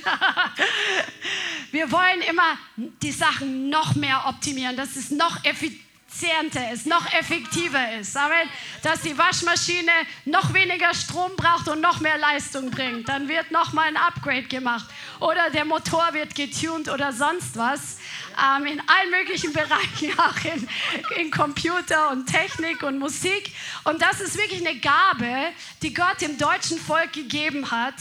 Wir 1.71 1.91
wollen 1.91 2.21
immer 2.21 2.57
die 2.75 3.11
Sachen 3.11 3.69
noch 3.69 3.95
mehr 3.95 4.23
optimieren, 4.27 4.75
dass 4.77 4.95
es 4.95 5.11
noch 5.11 5.43
effizienter 5.43 5.90
effizienter 6.11 6.71
ist, 6.71 6.85
noch 6.85 7.11
effektiver 7.13 7.93
ist. 7.99 8.15
Amen. 8.17 8.49
Dass 8.83 9.01
die 9.01 9.17
Waschmaschine 9.17 9.91
noch 10.25 10.53
weniger 10.53 10.93
Strom 10.93 11.35
braucht 11.35 11.67
und 11.67 11.81
noch 11.81 11.99
mehr 11.99 12.17
Leistung 12.17 12.69
bringt. 12.69 13.07
Dann 13.07 13.27
wird 13.27 13.51
noch 13.51 13.73
mal 13.73 13.87
ein 13.87 13.97
Upgrade 13.97 14.43
gemacht. 14.43 14.85
Oder 15.19 15.49
der 15.51 15.65
Motor 15.65 16.09
wird 16.13 16.35
getuned 16.35 16.89
oder 16.89 17.13
sonst 17.13 17.55
was. 17.55 17.97
Ähm, 18.37 18.65
in 18.65 18.79
allen 18.79 19.11
möglichen 19.11 19.53
Bereichen, 19.61 20.17
auch 20.19 20.45
in, 20.45 20.67
in 21.21 21.31
Computer 21.31 22.11
und 22.11 22.25
Technik 22.27 22.83
und 22.83 22.99
Musik. 22.99 23.53
Und 23.83 24.01
das 24.01 24.21
ist 24.21 24.37
wirklich 24.37 24.65
eine 24.65 24.79
Gabe, 24.79 25.51
die 25.81 25.93
Gott 25.93 26.21
dem 26.21 26.37
deutschen 26.37 26.79
Volk 26.79 27.13
gegeben 27.13 27.69
hat. 27.71 27.95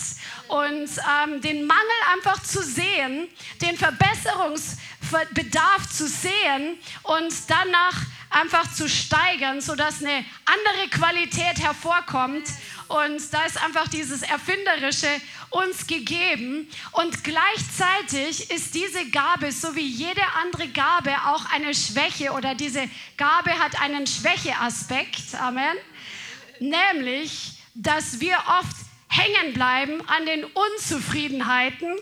Und 0.48 0.88
ähm, 0.88 1.40
den 1.40 1.66
Mangel 1.66 2.00
einfach 2.12 2.42
zu 2.42 2.62
sehen, 2.62 3.28
den 3.60 3.76
Verbesserungsbedarf 5.00 5.88
zu 5.88 6.06
sehen 6.06 6.78
und 7.02 7.32
danach 7.48 7.96
einfach 8.30 8.72
zu 8.72 8.88
steigern, 8.88 9.60
sodass 9.60 10.02
eine 10.02 10.24
andere 10.44 10.88
Qualität 10.90 11.60
hervorkommt. 11.60 12.44
Und 12.88 13.20
da 13.32 13.44
ist 13.44 13.62
einfach 13.62 13.88
dieses 13.88 14.22
Erfinderische 14.22 15.08
uns 15.50 15.86
gegeben. 15.86 16.68
Und 16.92 17.24
gleichzeitig 17.24 18.50
ist 18.50 18.74
diese 18.74 19.10
Gabe, 19.10 19.50
so 19.52 19.74
wie 19.74 19.86
jede 19.86 20.22
andere 20.42 20.68
Gabe, 20.68 21.12
auch 21.26 21.44
eine 21.52 21.74
Schwäche 21.74 22.32
oder 22.32 22.54
diese 22.54 22.88
Gabe 23.16 23.58
hat 23.58 23.80
einen 23.80 24.06
Schwächeaspekt. 24.06 25.34
Amen. 25.40 25.76
Nämlich, 26.60 27.52
dass 27.74 28.20
wir 28.20 28.36
oft 28.60 28.76
hängen 29.08 29.54
bleiben 29.54 30.00
an 30.08 30.26
den 30.26 30.44
Unzufriedenheiten 30.44 31.96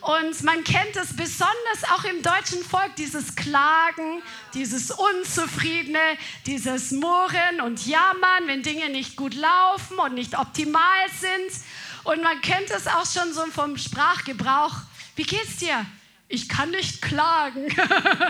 und 0.00 0.42
man 0.44 0.64
kennt 0.64 0.96
es 0.96 1.14
besonders 1.14 1.84
auch 1.92 2.04
im 2.04 2.22
deutschen 2.22 2.64
Volk, 2.64 2.96
dieses 2.96 3.36
Klagen, 3.36 4.22
dieses 4.54 4.90
Unzufriedene, 4.90 6.16
dieses 6.46 6.90
Murren 6.92 7.60
und 7.62 7.86
Jammern, 7.86 8.46
wenn 8.46 8.62
Dinge 8.62 8.88
nicht 8.88 9.16
gut 9.16 9.34
laufen 9.34 9.98
und 9.98 10.14
nicht 10.14 10.38
optimal 10.38 10.82
sind. 11.18 11.62
Und 12.04 12.22
man 12.22 12.40
kennt 12.40 12.70
es 12.70 12.86
auch 12.86 13.04
schon 13.04 13.32
so 13.34 13.44
vom 13.46 13.76
Sprachgebrauch. 13.76 14.74
Wie 15.16 15.24
geht's 15.24 15.56
dir? 15.56 15.84
Ich 16.28 16.48
kann 16.48 16.70
nicht 16.70 17.02
klagen. 17.02 17.66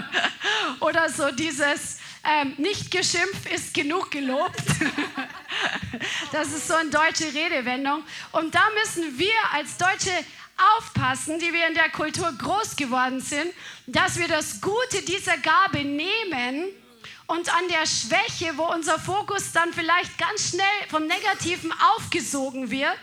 Oder 0.81 1.09
so 1.09 1.31
dieses, 1.31 1.99
ähm, 2.25 2.55
nicht 2.59 2.91
geschimpft 2.91 3.49
ist 3.55 3.75
genug 3.75 4.11
gelobt. 4.11 4.61
das 6.33 6.49
ist 6.49 6.67
so 6.67 6.75
eine 6.75 6.91
deutsche 6.91 7.33
Redewendung. 7.33 8.03
Und 8.33 8.55
da 8.55 8.63
müssen 8.83 9.19
wir 9.19 9.33
als 9.53 9.77
Deutsche 9.77 10.13
aufpassen, 10.77 11.39
die 11.39 11.53
wir 11.53 11.67
in 11.69 11.75
der 11.75 11.91
Kultur 11.91 12.33
groß 12.33 12.77
geworden 12.77 13.21
sind, 13.21 13.53
dass 13.87 14.19
wir 14.19 14.29
das 14.29 14.61
Gute 14.61 15.03
dieser 15.03 15.37
Gabe 15.39 15.85
nehmen 15.85 16.67
und 17.27 17.55
an 17.55 17.69
der 17.69 17.87
Schwäche, 17.87 18.57
wo 18.57 18.65
unser 18.65 18.99
Fokus 18.99 19.53
dann 19.53 19.73
vielleicht 19.73 20.19
ganz 20.19 20.51
schnell 20.51 20.89
vom 20.89 21.07
Negativen 21.07 21.73
aufgesogen 21.95 22.71
wird, 22.71 22.99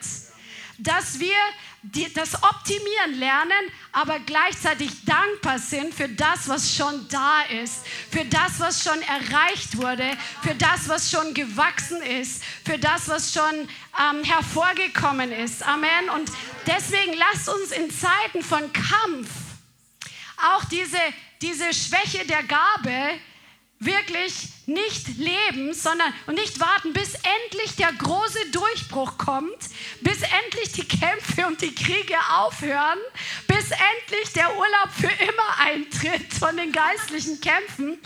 dass 0.80 1.20
wir 1.20 1.36
das 1.84 2.44
optimieren 2.44 3.20
lernen, 3.20 3.72
aber 3.92 4.20
gleichzeitig 4.20 5.06
dankbar 5.06 5.60
sind 5.60 5.94
für 5.94 6.10
das, 6.10 6.50
was 6.50 6.76
schon 6.76 7.08
da 7.10 7.42
ist, 7.62 7.86
für 8.12 8.26
das, 8.26 8.60
was 8.60 8.84
schon 8.84 9.02
erreicht 9.04 9.78
wurde, 9.78 10.18
für 10.42 10.56
das, 10.56 10.90
was 10.90 11.10
schon 11.10 11.34
gewachsen 11.34 12.02
ist, 12.02 12.44
für 12.66 12.78
das, 12.78 13.08
was 13.08 13.34
schon 13.34 13.54
ähm, 13.54 14.24
hervorgekommen 14.24 15.32
ist. 15.32 15.64
Amen. 15.64 16.10
Und 16.16 16.32
deswegen 16.66 17.14
lasst 17.14 17.48
uns 17.48 17.72
in 17.72 17.90
Zeiten 17.92 18.44
von 18.44 18.72
Kampf 18.74 19.30
auch 20.38 20.66
diese, 20.66 21.00
diese 21.42 21.74
Schwäche 21.74 22.26
der 22.26 22.44
Gabe 22.44 23.20
wirklich 23.80 24.50
nicht 24.66 25.08
leben, 25.18 25.74
sondern 25.74 26.12
und 26.26 26.36
nicht 26.36 26.60
warten, 26.60 26.94
bis 26.94 27.14
endlich 27.14 27.76
der 27.76 27.94
große 27.94 28.50
Durchbruch 28.52 29.18
kommt, 29.18 29.58
bis 30.02 30.18
endlich 30.22 30.72
die 30.74 30.88
Kämpfe 30.88 31.46
und 31.48 31.62
die 31.62 31.76
Kriege 31.76 32.16
aufhören, 32.38 32.98
bis 33.48 33.70
endlich 33.72 34.34
der 34.34 34.50
Urlaub 34.58 34.90
für 35.00 35.12
immer 35.24 35.60
eintritt 35.60 36.34
von 36.34 36.58
den 36.58 36.72
geistlichen 36.72 37.40
Kämpfen, 37.40 38.00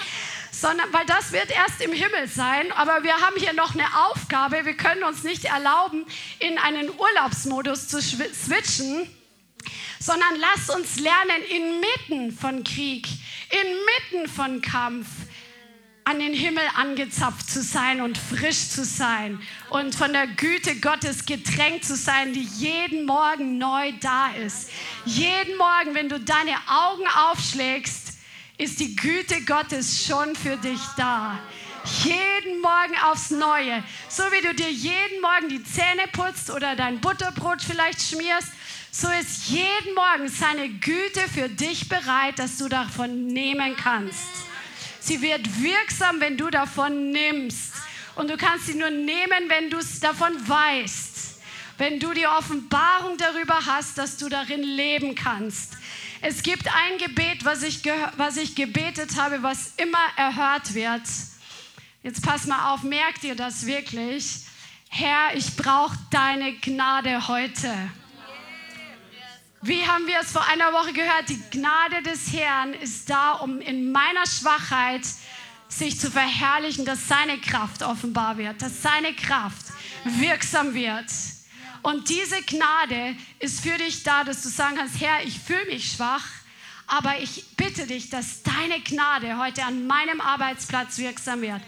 sondern 0.52 0.92
weil 0.92 1.06
das 1.06 1.32
wird 1.32 1.50
erst 1.50 1.82
im 1.82 1.94
Himmel 1.94 2.28
sein, 2.28 2.72
aber 2.74 3.04
wir 3.04 3.16
haben 3.16 3.38
hier 3.38 3.54
noch 3.54 3.74
eine 3.74 3.88
Aufgabe, 4.08 4.66
wir 4.66 4.76
können 4.76 5.04
uns 5.04 5.24
nicht 5.24 5.46
erlauben, 5.46 6.06
in 6.40 6.58
einen 6.58 6.90
Urlaubsmodus 6.90 7.88
zu 7.88 8.02
switchen, 8.02 9.10
sondern 10.00 10.36
lasst 10.38 10.70
uns 10.70 11.00
lernen, 11.00 11.44
inmitten 11.50 12.38
von 12.38 12.64
Krieg, 12.64 13.08
inmitten 13.50 14.30
von 14.30 14.62
Kampf, 14.62 15.08
an 16.04 16.20
den 16.20 16.34
Himmel 16.34 16.64
angezapft 16.76 17.50
zu 17.50 17.62
sein 17.62 18.02
und 18.02 18.18
frisch 18.18 18.70
zu 18.70 18.84
sein 18.84 19.40
und 19.70 19.94
von 19.96 20.12
der 20.14 20.28
Güte 20.28 20.76
Gottes 20.80 21.26
getränkt 21.26 21.86
zu 21.86 21.96
sein, 21.96 22.34
die 22.34 22.48
jeden 22.58 23.06
Morgen 23.06 23.58
neu 23.58 23.92
da 24.02 24.32
ist. 24.34 24.70
Jeden 25.06 25.58
Morgen, 25.58 25.94
wenn 25.94 26.10
du 26.10 26.20
deine 26.20 26.56
Augen 26.68 27.08
aufschlägst, 27.30 28.18
ist 28.58 28.80
die 28.80 28.96
Güte 28.96 29.42
Gottes 29.46 30.06
schon 30.06 30.36
für 30.36 30.58
dich 30.58 30.82
da. 30.98 31.40
Jeden 32.04 32.62
Morgen 32.62 32.96
aufs 33.06 33.32
Neue. 33.32 33.84
So 34.08 34.24
wie 34.32 34.46
du 34.46 34.54
dir 34.54 34.72
jeden 34.72 35.22
Morgen 35.22 35.50
die 35.50 35.64
Zähne 35.64 36.08
putzt 36.12 36.52
oder 36.52 36.76
dein 36.76 37.00
Butterbrot 37.00 37.62
vielleicht 37.62 38.02
schmierst, 38.02 38.50
so 38.92 39.08
ist 39.08 39.48
jeden 39.48 39.96
Morgen 39.96 40.28
seine 40.28 40.70
Güte 40.70 41.22
für 41.34 41.50
dich 41.50 41.90
bereit, 41.90 42.38
dass 42.38 42.58
du 42.58 42.68
davon 42.68 43.28
nehmen 43.28 43.76
kannst. 43.78 44.51
Sie 45.02 45.22
wird 45.22 45.62
wirksam, 45.62 46.22
wenn 46.22 46.38
du 46.38 46.50
davon 46.52 47.10
nimmst. 47.10 47.74
Und 48.16 48.30
du 48.30 48.38
kannst 48.38 48.68
sie 48.68 48.76
nur 48.76 48.92
nehmen, 48.92 49.50
wenn 49.50 49.70
du 49.70 49.78
es 49.80 50.00
davon 50.00 50.32
weißt. 50.48 51.40
Wenn 51.78 52.00
du 52.00 52.14
die 52.14 52.28
Offenbarung 52.28 53.18
darüber 53.18 53.66
hast, 53.66 53.98
dass 53.98 54.18
du 54.18 54.30
darin 54.30 54.62
leben 54.62 55.16
kannst. 55.16 55.74
Es 56.22 56.44
gibt 56.44 56.68
ein 56.68 57.00
Gebet, 57.00 57.44
was 57.44 57.64
ich, 57.64 57.82
was 58.18 58.38
ich 58.38 58.54
gebetet 58.54 59.18
habe, 59.18 59.42
was 59.42 59.74
immer 59.78 59.98
erhört 60.18 60.76
wird. 60.76 61.02
Jetzt 62.04 62.24
pass 62.24 62.46
mal 62.46 62.72
auf, 62.72 62.84
merkt 62.84 63.24
ihr 63.24 63.36
das 63.36 63.66
wirklich? 63.66 64.46
Herr, 64.90 65.36
ich 65.36 65.56
brauche 65.56 65.98
deine 66.12 66.54
Gnade 66.58 67.28
heute. 67.28 67.74
Wie 69.64 69.86
haben 69.86 70.08
wir 70.08 70.20
es 70.20 70.32
vor 70.32 70.44
einer 70.48 70.74
Woche 70.74 70.92
gehört? 70.92 71.30
Die 71.30 71.40
Gnade 71.52 72.02
des 72.02 72.34
Herrn 72.34 72.74
ist 72.74 73.08
da, 73.08 73.34
um 73.34 73.62
in 73.62 73.92
meiner 73.92 74.26
Schwachheit 74.26 75.04
sich 75.68 76.00
zu 76.00 76.10
verherrlichen, 76.10 76.84
dass 76.84 77.08
seine 77.08 77.38
Kraft 77.38 77.84
offenbar 77.84 78.40
wird, 78.40 78.60
dass 78.60 78.82
seine 78.82 79.14
Kraft 79.14 79.68
wirksam 80.04 80.74
wird. 80.74 81.06
Und 81.84 82.10
diese 82.10 82.42
Gnade 82.42 83.16
ist 83.38 83.62
für 83.62 83.78
dich 83.78 84.02
da, 84.02 84.24
dass 84.24 84.42
du 84.42 84.50
sagen 84.50 84.78
kannst, 84.78 85.00
Herr, 85.00 85.24
ich 85.24 85.40
fühle 85.40 85.66
mich 85.66 85.92
schwach, 85.92 86.26
aber 86.88 87.20
ich 87.20 87.46
bitte 87.56 87.86
dich, 87.86 88.10
dass 88.10 88.42
deine 88.42 88.82
Gnade 88.82 89.38
heute 89.38 89.64
an 89.64 89.86
meinem 89.86 90.22
Arbeitsplatz 90.22 90.98
wirksam 90.98 91.42
wird. 91.42 91.62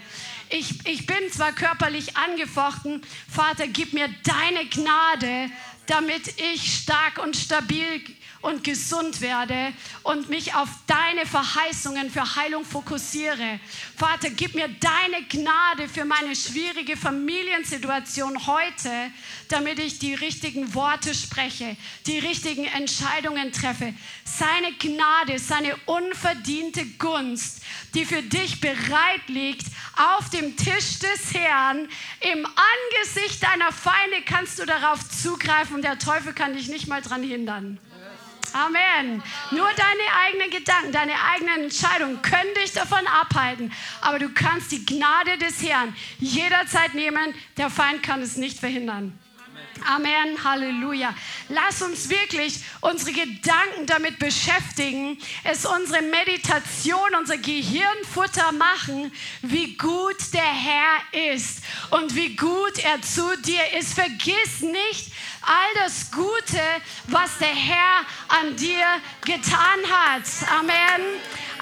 Ich, 0.49 0.85
ich 0.87 1.05
bin 1.05 1.31
zwar 1.31 1.51
körperlich 1.51 2.17
angefochten, 2.17 3.01
Vater, 3.27 3.67
gib 3.67 3.93
mir 3.93 4.09
deine 4.23 4.67
Gnade, 4.67 5.51
damit 5.87 6.39
ich 6.39 6.81
stark 6.81 7.21
und 7.23 7.35
stabil 7.35 8.01
und 8.43 8.63
gesund 8.63 9.21
werde 9.21 9.73
und 10.03 10.29
mich 10.29 10.53
auf 10.53 10.67
deine 10.85 11.25
Verheißungen 11.25 12.11
für 12.11 12.35
Heilung 12.35 12.65
fokussiere. 12.65 13.59
Vater, 13.97 14.29
gib 14.29 14.53
mir 14.53 14.67
deine 14.67 15.25
Gnade 15.29 15.87
für 15.87 16.03
meine 16.03 16.35
schwierige 16.35 16.97
Familiensituation 16.97 18.45
heute, 18.45 18.89
damit 19.47 19.79
ich 19.79 19.97
die 19.97 20.13
richtigen 20.13 20.73
Worte 20.73 21.15
spreche, 21.15 21.77
die 22.05 22.19
richtigen 22.19 22.65
Entscheidungen 22.65 23.53
treffe. 23.53 23.93
Seine 24.25 24.73
Gnade, 24.73 25.39
seine 25.39 25.77
unverdiente 25.85 26.85
Gunst, 26.99 27.63
die 27.93 28.03
für 28.03 28.21
dich 28.21 28.59
bereit 28.59 29.27
liegt, 29.27 29.67
auf 29.95 30.29
dem 30.31 30.57
Tisch 30.57 30.99
des 30.99 31.33
Herrn, 31.33 31.87
im 32.19 32.45
Angesicht 32.45 33.41
deiner 33.41 33.71
Feinde 33.71 34.21
kannst 34.25 34.59
du 34.59 34.65
darauf 34.65 34.99
zugreifen 35.09 35.77
und 35.77 35.83
der 35.83 35.97
Teufel 35.97 36.33
kann 36.33 36.53
dich 36.53 36.67
nicht 36.67 36.87
mal 36.87 37.01
daran 37.01 37.23
hindern. 37.23 37.79
Amen. 38.53 39.23
Nur 39.51 39.67
deine 39.75 40.25
eigenen 40.25 40.49
Gedanken, 40.51 40.91
deine 40.91 41.13
eigenen 41.31 41.63
Entscheidungen 41.63 42.21
können 42.21 42.53
dich 42.61 42.71
davon 42.71 43.05
abhalten. 43.07 43.71
Aber 44.01 44.19
du 44.19 44.29
kannst 44.29 44.71
die 44.71 44.85
Gnade 44.85 45.37
des 45.39 45.61
Herrn 45.63 45.95
jederzeit 46.19 46.93
nehmen. 46.93 47.33
Der 47.57 47.69
Feind 47.69 48.03
kann 48.03 48.21
es 48.21 48.37
nicht 48.37 48.59
verhindern. 48.59 49.17
Amen, 49.85 50.43
Halleluja. 50.43 51.13
Lass 51.49 51.81
uns 51.81 52.09
wirklich 52.09 52.59
unsere 52.81 53.11
Gedanken 53.11 53.85
damit 53.85 54.19
beschäftigen, 54.19 55.17
es 55.43 55.65
unsere 55.65 56.01
Meditation, 56.01 57.15
unser 57.19 57.37
Gehirnfutter 57.37 58.51
machen, 58.53 59.11
wie 59.41 59.75
gut 59.75 60.17
der 60.33 60.41
Herr 60.41 61.33
ist 61.35 61.63
und 61.89 62.15
wie 62.15 62.35
gut 62.35 62.79
er 62.83 63.01
zu 63.01 63.37
dir 63.41 63.77
ist. 63.77 63.93
Vergiss 63.93 64.61
nicht 64.61 65.11
all 65.41 65.83
das 65.83 66.11
Gute, 66.11 66.61
was 67.07 67.37
der 67.39 67.47
Herr 67.47 68.05
an 68.29 68.55
dir 68.55 68.85
getan 69.25 69.79
hat. 69.89 70.23
Amen. 70.59 71.01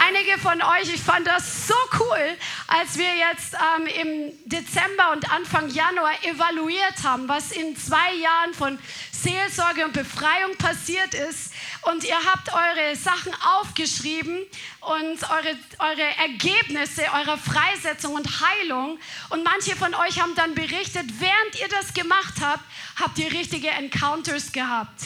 Einige 0.03 0.39
von 0.39 0.59
euch, 0.63 0.91
ich 0.91 0.99
fand 1.01 1.27
das 1.27 1.67
so 1.67 1.75
cool, 1.99 2.37
als 2.65 2.97
wir 2.97 3.15
jetzt 3.15 3.53
ähm, 3.53 3.85
im 3.85 4.49
Dezember 4.49 5.11
und 5.11 5.31
Anfang 5.31 5.69
Januar 5.69 6.13
evaluiert 6.23 7.03
haben, 7.03 7.27
was 7.27 7.51
in 7.51 7.77
zwei 7.77 8.15
Jahren 8.15 8.55
von 8.55 8.79
Seelsorge 9.11 9.85
und 9.85 9.93
Befreiung 9.93 10.57
passiert 10.57 11.13
ist. 11.13 11.53
Und 11.83 12.03
ihr 12.03 12.17
habt 12.17 12.51
eure 12.51 12.95
Sachen 12.95 13.31
aufgeschrieben 13.59 14.39
und 14.79 15.29
eure, 15.29 15.55
eure 15.77 16.17
Ergebnisse 16.17 17.03
eurer 17.13 17.37
Freisetzung 17.37 18.15
und 18.15 18.41
Heilung. 18.41 18.97
Und 19.29 19.43
manche 19.43 19.75
von 19.75 19.93
euch 19.93 20.19
haben 20.19 20.33
dann 20.33 20.55
berichtet, 20.55 21.05
während 21.19 21.59
ihr 21.61 21.67
das 21.67 21.93
gemacht 21.93 22.33
habt, 22.41 22.63
habt 22.95 23.19
ihr 23.19 23.31
richtige 23.31 23.69
Encounters 23.69 24.51
gehabt 24.51 24.99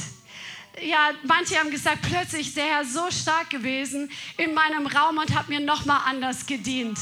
ja, 0.81 1.11
manche 1.23 1.57
haben 1.57 1.71
gesagt, 1.71 1.99
plötzlich 2.01 2.47
ist 2.47 2.57
der 2.57 2.65
Herr 2.65 2.85
so 2.85 3.09
stark 3.11 3.49
gewesen 3.49 4.11
in 4.37 4.53
meinem 4.53 4.87
Raum 4.87 5.17
und 5.17 5.35
hat 5.35 5.49
mir 5.49 5.59
nochmal 5.59 6.01
anders 6.05 6.45
gedient. 6.45 6.97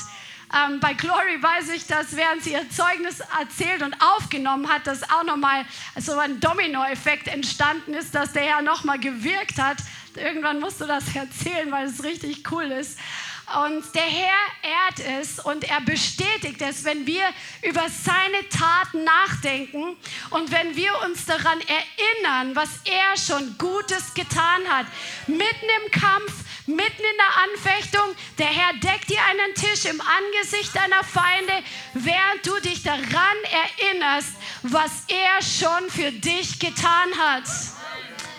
Ähm, 0.53 0.79
bei 0.79 0.93
Glory 0.93 1.41
weiß 1.41 1.69
ich, 1.69 1.87
dass 1.87 2.15
während 2.15 2.43
sie 2.43 2.51
ihr 2.51 2.69
Zeugnis 2.69 3.21
erzählt 3.39 3.81
und 3.81 3.95
aufgenommen 4.01 4.69
hat, 4.69 4.85
dass 4.85 5.01
auch 5.09 5.23
nochmal 5.23 5.65
so 5.97 6.17
ein 6.19 6.39
Dominoeffekt 6.39 7.27
entstanden 7.27 7.95
ist, 7.95 8.13
dass 8.13 8.33
der 8.33 8.43
Herr 8.43 8.61
nochmal 8.61 8.99
gewirkt 8.99 9.57
hat. 9.59 9.77
Irgendwann 10.15 10.59
musst 10.59 10.79
du 10.79 10.85
das 10.85 11.15
erzählen, 11.15 11.71
weil 11.71 11.87
es 11.87 12.03
richtig 12.03 12.51
cool 12.51 12.65
ist. 12.65 12.99
Und 13.45 13.93
der 13.93 14.03
Herr 14.03 14.39
ehrt 14.63 15.21
es 15.21 15.37
und 15.37 15.69
er 15.69 15.81
bestätigt 15.81 16.61
es, 16.61 16.85
wenn 16.85 17.05
wir 17.05 17.23
über 17.61 17.87
seine 17.89 18.47
Taten 18.49 19.03
nachdenken 19.03 19.97
und 20.31 20.49
wenn 20.51 20.75
wir 20.75 20.91
uns 21.03 21.25
daran 21.25 21.59
erinnern, 21.61 22.55
was 22.55 22.69
er 22.85 23.17
schon 23.17 23.57
Gutes 23.57 24.13
getan 24.13 24.67
hat. 24.69 24.87
Mitten 25.27 25.67
im 25.83 25.91
Kampf, 25.91 26.33
mitten 26.67 26.81
in 26.81 27.17
der 27.17 27.43
Anfechtung, 27.43 28.15
der 28.37 28.47
Herr 28.47 28.73
deckt 28.73 29.09
dir 29.09 29.21
einen 29.21 29.53
Tisch 29.55 29.85
im 29.85 30.01
Angesicht 30.01 30.75
deiner 30.75 31.03
Feinde, 31.03 31.63
während 31.93 32.45
du 32.45 32.59
dich 32.61 32.81
daran 32.81 33.37
erinnerst, 33.77 34.31
was 34.63 35.03
er 35.09 35.41
schon 35.41 35.89
für 35.89 36.11
dich 36.11 36.59
getan 36.59 37.09
hat. 37.19 37.43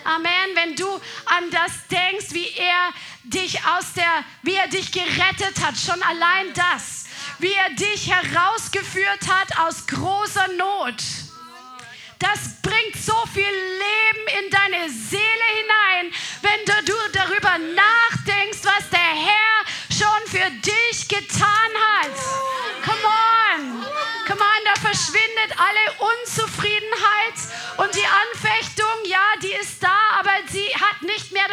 Amen. 0.05 0.31
Wenn 0.55 0.77
du 0.77 0.87
an 0.87 1.51
das 1.51 1.73
denkst, 1.90 2.27
wie 2.31 2.49
er 2.57 2.93
dich 3.25 3.59
aus 3.64 3.93
der, 3.95 4.25
wie 4.43 4.55
er 4.55 4.69
dich 4.69 4.93
gerettet 4.93 5.64
hat, 5.64 5.77
schon 5.79 6.03
allein 6.03 6.53
das, 6.55 7.07
wie 7.38 7.53
er 7.53 7.71
dich 7.71 8.11
herausgeführt 8.11 9.29
hat 9.29 9.59
aus 9.59 9.87
großer 9.87 10.49
Not. 10.59 11.03
Das 12.19 12.61
bringt 12.62 12.97
so 12.97 13.17
viel 13.33 13.43
Leben 13.45 14.45
in 14.45 14.51
deine 14.51 14.88
Seele 14.88 15.45
hinein, 15.59 16.12
wenn 16.43 16.85
du 16.85 16.95
darüber 17.12 17.59
nachdenkst, 17.59 18.61
was 18.62 18.88
der 18.90 19.01
Herr 19.01 19.64
schon 19.90 20.31
für 20.31 20.51
dich 20.61 21.09
getan 21.09 21.71
hat. 21.93 22.12
Come 22.85 23.05
on. 23.05 23.85
Come 24.27 24.40
on, 24.40 24.64
da 24.64 24.81
verschwindet 24.81 25.53
alle 25.59 26.09
Unzufriedenheit 26.23 27.35
und 27.77 27.95
die 27.95 28.07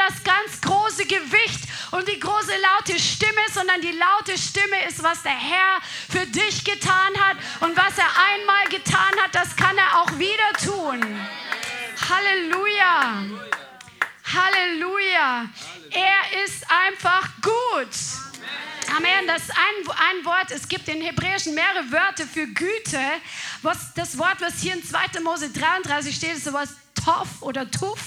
das 0.07 0.23
ganz 0.23 0.61
große 0.61 1.05
Gewicht 1.05 1.61
und 1.91 2.07
die 2.07 2.19
große 2.19 2.53
laute 2.61 2.99
Stimme, 2.99 3.41
sondern 3.53 3.81
die 3.81 3.91
laute 3.91 4.37
Stimme 4.37 4.85
ist, 4.87 5.03
was 5.03 5.21
der 5.23 5.31
Herr 5.31 5.81
für 6.09 6.25
dich 6.25 6.63
getan 6.63 7.13
hat 7.19 7.37
und 7.59 7.75
was 7.77 7.97
er 7.97 8.09
einmal 8.33 8.65
getan 8.69 9.13
hat, 9.23 9.33
das 9.33 9.55
kann 9.55 9.77
er 9.77 10.01
auch 10.01 10.17
wieder 10.17 10.53
tun. 10.63 11.01
Halleluja. 12.09 13.23
Halleluja. 14.33 15.45
Er 15.91 16.43
ist 16.45 16.65
einfach 16.69 17.29
gut. 17.41 17.89
Amen. 18.95 19.27
Das 19.27 19.43
ist 19.43 19.51
ein, 19.51 19.89
ein 19.89 20.25
Wort. 20.25 20.51
Es 20.51 20.67
gibt 20.67 20.87
in 20.87 21.01
Hebräischen 21.01 21.53
mehrere 21.53 21.91
Wörter 21.91 22.25
für 22.25 22.47
Güte. 22.47 22.99
Was, 23.61 23.93
das 23.93 24.17
Wort, 24.17 24.39
was 24.39 24.61
hier 24.61 24.73
in 24.73 24.83
2. 24.83 25.19
Mose 25.21 25.49
33 25.49 26.15
steht, 26.15 26.33
ist 26.37 26.45
sowas 26.45 26.69
Toff 26.95 27.41
oder 27.41 27.69
Tuff. 27.69 27.99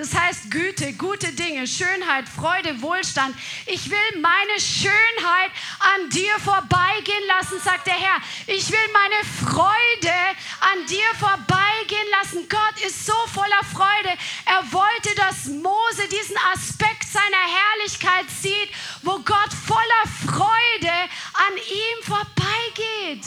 Das 0.00 0.14
heißt 0.14 0.50
Güte, 0.50 0.94
gute 0.94 1.30
Dinge, 1.30 1.66
Schönheit, 1.66 2.26
Freude, 2.26 2.80
Wohlstand. 2.80 3.36
Ich 3.66 3.90
will 3.90 4.20
meine 4.22 4.58
Schönheit 4.58 5.50
an 5.78 6.08
dir 6.08 6.38
vorbeigehen 6.38 7.26
lassen, 7.26 7.60
sagt 7.60 7.86
der 7.86 8.00
Herr. 8.00 8.16
Ich 8.46 8.70
will 8.70 8.78
meine 8.94 9.22
Freude 9.44 10.16
an 10.60 10.86
dir 10.86 11.04
vorbeigehen 11.18 12.08
lassen. 12.18 12.48
Gott 12.48 12.82
ist 12.86 13.04
so 13.04 13.12
voller 13.26 13.62
Freude. 13.74 14.16
Er 14.46 14.72
wollte, 14.72 15.14
dass 15.16 15.44
Mose 15.48 16.08
diesen 16.10 16.38
Aspekt 16.50 17.04
seiner 17.04 17.44
Herrlichkeit 17.58 18.30
sieht, 18.40 18.70
wo 19.02 19.18
Gott 19.18 19.52
voller 19.66 20.06
Freude 20.24 20.94
an 21.34 21.56
ihm 21.58 22.04
vorbeigeht. 22.04 23.26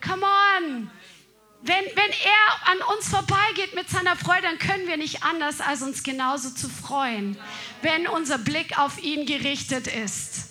Come 0.00 0.24
on. 0.24 0.90
Wenn, 1.66 1.82
wenn 1.94 2.10
er 2.10 2.72
an 2.72 2.94
uns 2.94 3.08
vorbeigeht 3.08 3.74
mit 3.74 3.88
seiner 3.88 4.16
Freude, 4.16 4.42
dann 4.42 4.58
können 4.58 4.86
wir 4.86 4.98
nicht 4.98 5.22
anders, 5.22 5.62
als 5.62 5.80
uns 5.80 6.02
genauso 6.02 6.50
zu 6.50 6.68
freuen, 6.68 7.38
wenn 7.80 8.06
unser 8.06 8.36
Blick 8.36 8.78
auf 8.78 9.02
ihn 9.02 9.24
gerichtet 9.24 9.86
ist. 9.86 10.50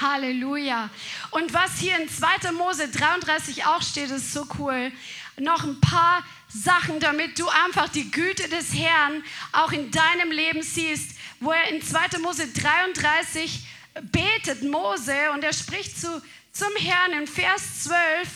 Halleluja. 0.00 0.90
Und 1.30 1.54
was 1.54 1.78
hier 1.78 1.96
in 1.96 2.08
2. 2.08 2.50
Mose 2.52 2.88
33 2.88 3.66
auch 3.66 3.82
steht, 3.82 4.10
ist 4.10 4.32
so 4.32 4.44
cool. 4.58 4.90
Noch 5.38 5.62
ein 5.62 5.80
paar 5.80 6.24
Sachen, 6.48 6.98
damit 6.98 7.38
du 7.38 7.46
einfach 7.64 7.88
die 7.88 8.10
Güte 8.10 8.48
des 8.48 8.74
Herrn 8.74 9.22
auch 9.52 9.70
in 9.70 9.92
deinem 9.92 10.32
Leben 10.32 10.62
siehst, 10.62 11.16
wo 11.38 11.52
er 11.52 11.68
in 11.68 11.80
2. 11.80 12.18
Mose 12.18 12.48
33 12.48 13.64
betet 14.10 14.64
Mose 14.64 15.14
und 15.34 15.44
er 15.44 15.52
spricht 15.52 16.00
zu, 16.00 16.20
zum 16.50 16.74
Herrn 16.80 17.12
in 17.12 17.28
Vers 17.28 17.84
12. 17.84 18.26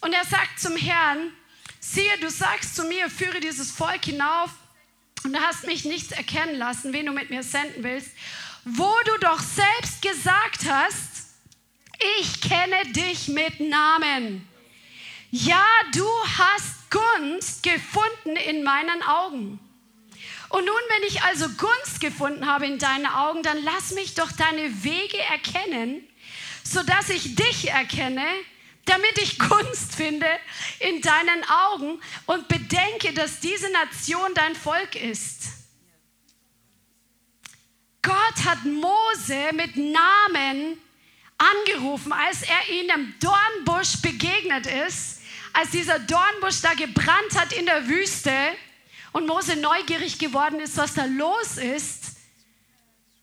Und 0.00 0.12
er 0.12 0.24
sagt 0.24 0.60
zum 0.60 0.76
Herrn, 0.76 1.32
siehe, 1.80 2.18
du 2.20 2.30
sagst 2.30 2.76
zu 2.76 2.84
mir, 2.84 3.10
führe 3.10 3.40
dieses 3.40 3.70
Volk 3.70 4.04
hinauf 4.04 4.50
und 5.24 5.32
du 5.32 5.40
hast 5.40 5.66
mich 5.66 5.84
nichts 5.84 6.12
erkennen 6.12 6.56
lassen, 6.56 6.92
wen 6.92 7.06
du 7.06 7.12
mit 7.12 7.30
mir 7.30 7.42
senden 7.42 7.82
willst, 7.82 8.10
wo 8.64 8.92
du 9.04 9.18
doch 9.20 9.40
selbst 9.40 10.02
gesagt 10.02 10.68
hast, 10.68 11.26
ich 12.20 12.40
kenne 12.40 12.92
dich 12.92 13.28
mit 13.28 13.60
Namen. 13.60 14.46
Ja, 15.30 15.64
du 15.92 16.06
hast 16.38 16.90
Gunst 16.90 17.62
gefunden 17.62 18.36
in 18.36 18.62
meinen 18.62 19.02
Augen. 19.02 19.58
Und 20.48 20.64
nun, 20.64 20.76
wenn 20.88 21.08
ich 21.08 21.22
also 21.22 21.48
Gunst 21.48 22.00
gefunden 22.00 22.46
habe 22.46 22.66
in 22.66 22.78
deinen 22.78 23.06
Augen, 23.06 23.42
dann 23.42 23.62
lass 23.64 23.92
mich 23.92 24.14
doch 24.14 24.30
deine 24.32 24.84
Wege 24.84 25.18
erkennen 25.18 26.06
sodass 26.66 27.10
ich 27.10 27.34
dich 27.34 27.70
erkenne, 27.70 28.26
damit 28.86 29.18
ich 29.18 29.38
Gunst 29.38 29.94
finde 29.94 30.26
in 30.80 31.02
deinen 31.02 31.44
Augen 31.48 32.00
und 32.26 32.48
bedenke, 32.48 33.12
dass 33.12 33.40
diese 33.40 33.70
Nation 33.70 34.32
dein 34.34 34.54
Volk 34.54 34.96
ist. 34.96 35.42
Gott 38.02 38.44
hat 38.44 38.64
Mose 38.64 39.50
mit 39.52 39.76
Namen 39.76 40.78
angerufen, 41.36 42.12
als 42.12 42.42
er 42.42 42.72
ihm 42.72 42.90
im 42.94 43.14
Dornbusch 43.20 44.00
begegnet 44.00 44.66
ist, 44.66 45.20
als 45.52 45.70
dieser 45.70 45.98
Dornbusch 45.98 46.62
da 46.62 46.74
gebrannt 46.74 47.34
hat 47.36 47.52
in 47.52 47.66
der 47.66 47.88
Wüste 47.88 48.32
und 49.12 49.26
Mose 49.26 49.56
neugierig 49.56 50.18
geworden 50.18 50.60
ist, 50.60 50.76
was 50.76 50.94
da 50.94 51.04
los 51.06 51.56
ist 51.56 52.16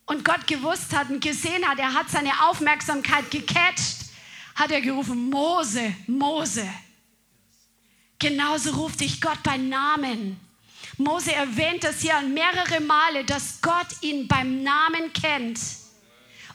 und 0.06 0.26
Gott 0.26 0.48
gewusst 0.48 0.94
hat 0.94 1.10
und 1.10 1.24
gesehen 1.24 1.68
hat, 1.68 1.80
er 1.80 1.94
hat 1.94 2.10
seine 2.10 2.32
Aufmerksamkeit 2.50 3.32
gecatcht, 3.32 4.03
hat 4.56 4.72
er 4.72 4.82
gerufen, 4.82 5.30
Mose, 5.30 5.96
Mose. 6.08 6.68
Genauso 8.20 8.72
ruft 8.72 9.02
dich 9.02 9.20
Gott 9.20 9.42
bei 9.44 9.58
Namen. 9.58 10.40
Mose 10.98 11.34
erwähnt 11.34 11.84
das 11.84 12.02
hier 12.02 12.22
mehrere 12.22 12.80
Male, 12.80 13.24
dass 13.26 13.62
Gott 13.62 13.88
ihn 14.02 14.28
beim 14.28 14.64
Namen 14.64 15.12
kennt 15.14 15.60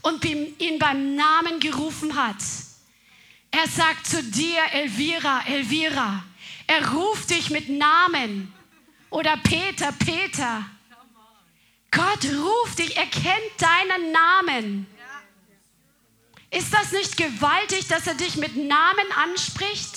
und 0.03 0.25
ihn 0.25 0.79
beim 0.79 1.17
Namen 1.17 1.61
gerufen 1.61 2.15
hat. 2.15 2.37
Er 3.51 3.67
sagt 3.67 4.07
zu 4.07 4.23
dir, 4.23 4.61
Elvira, 4.73 5.43
Elvira. 5.47 6.25
Er 6.67 6.93
ruft 6.93 7.31
dich 7.31 7.51
mit 7.51 7.69
Namen. 7.69 8.53
Oder 9.11 9.37
Peter, 9.39 9.93
Peter. 9.93 10.65
Gott 11.91 12.25
ruft 12.25 12.79
dich, 12.79 12.97
er 12.97 13.07
kennt 13.07 13.53
deinen 13.59 14.13
Namen. 14.13 14.87
Ist 16.51 16.73
das 16.73 16.93
nicht 16.93 17.17
gewaltig, 17.17 17.89
dass 17.89 18.07
er 18.07 18.15
dich 18.15 18.37
mit 18.37 18.57
Namen 18.57 19.13
anspricht? 19.17 19.93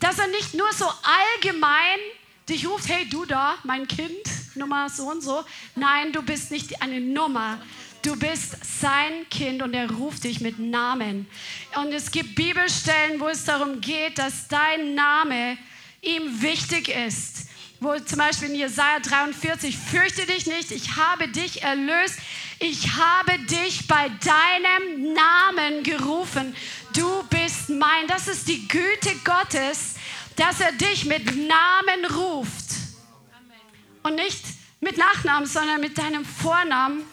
Dass 0.00 0.18
er 0.18 0.28
nicht 0.28 0.54
nur 0.54 0.72
so 0.72 0.86
allgemein 0.86 1.98
dich 2.48 2.68
ruft, 2.68 2.88
hey 2.88 3.08
du 3.08 3.24
da, 3.24 3.56
mein 3.64 3.88
Kind, 3.88 4.22
Nummer 4.54 4.88
so 4.88 5.10
und 5.10 5.22
so. 5.22 5.44
Nein, 5.74 6.12
du 6.12 6.22
bist 6.22 6.50
nicht 6.50 6.80
eine 6.80 7.00
Nummer. 7.00 7.60
Du 8.02 8.16
bist 8.16 8.56
sein 8.80 9.28
Kind 9.30 9.62
und 9.62 9.74
er 9.74 9.90
ruft 9.90 10.22
dich 10.22 10.40
mit 10.40 10.60
Namen. 10.60 11.26
Und 11.74 11.92
es 11.92 12.12
gibt 12.12 12.36
Bibelstellen, 12.36 13.18
wo 13.18 13.26
es 13.26 13.44
darum 13.44 13.80
geht, 13.80 14.18
dass 14.18 14.46
dein 14.46 14.94
Name 14.94 15.58
ihm 16.02 16.40
wichtig 16.40 16.88
ist. 16.88 17.48
Wo 17.78 17.98
zum 17.98 18.18
Beispiel 18.18 18.48
in 18.50 18.54
Jesaja 18.54 19.00
43, 19.00 19.76
fürchte 19.76 20.24
dich 20.26 20.46
nicht, 20.46 20.70
ich 20.70 20.96
habe 20.96 21.28
dich 21.28 21.62
erlöst, 21.62 22.18
ich 22.58 22.92
habe 22.96 23.38
dich 23.40 23.86
bei 23.86 24.08
deinem 24.08 25.12
Namen 25.12 25.82
gerufen. 25.82 26.56
Du 26.94 27.22
bist 27.24 27.68
mein. 27.68 28.06
Das 28.08 28.28
ist 28.28 28.48
die 28.48 28.66
Güte 28.66 29.14
Gottes, 29.24 29.96
dass 30.36 30.60
er 30.60 30.72
dich 30.72 31.04
mit 31.04 31.26
Namen 31.26 32.06
ruft. 32.14 32.64
Und 34.02 34.14
nicht 34.14 34.42
mit 34.80 34.96
Nachnamen, 34.96 35.46
sondern 35.46 35.80
mit 35.80 35.98
deinem 35.98 36.24
Vornamen. 36.24 37.04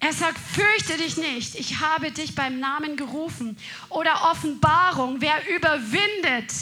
Er 0.00 0.12
sagt, 0.12 0.38
fürchte 0.38 0.96
dich 0.96 1.16
nicht, 1.16 1.56
ich 1.56 1.80
habe 1.80 2.12
dich 2.12 2.34
beim 2.34 2.60
Namen 2.60 2.96
gerufen. 2.96 3.58
Oder 3.88 4.30
Offenbarung, 4.30 5.20
wer 5.20 5.46
überwindet, 5.48 6.54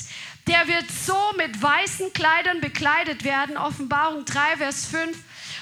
der 0.47 0.69
wird 0.69 0.91
so 0.91 1.17
mit 1.37 1.61
weißen 1.61 2.13
Kleidern 2.13 2.61
bekleidet 2.61 3.25
werden. 3.25 3.57
Offenbarung 3.57 4.25
3, 4.25 4.59
Vers 4.59 4.87
5. 4.87 5.19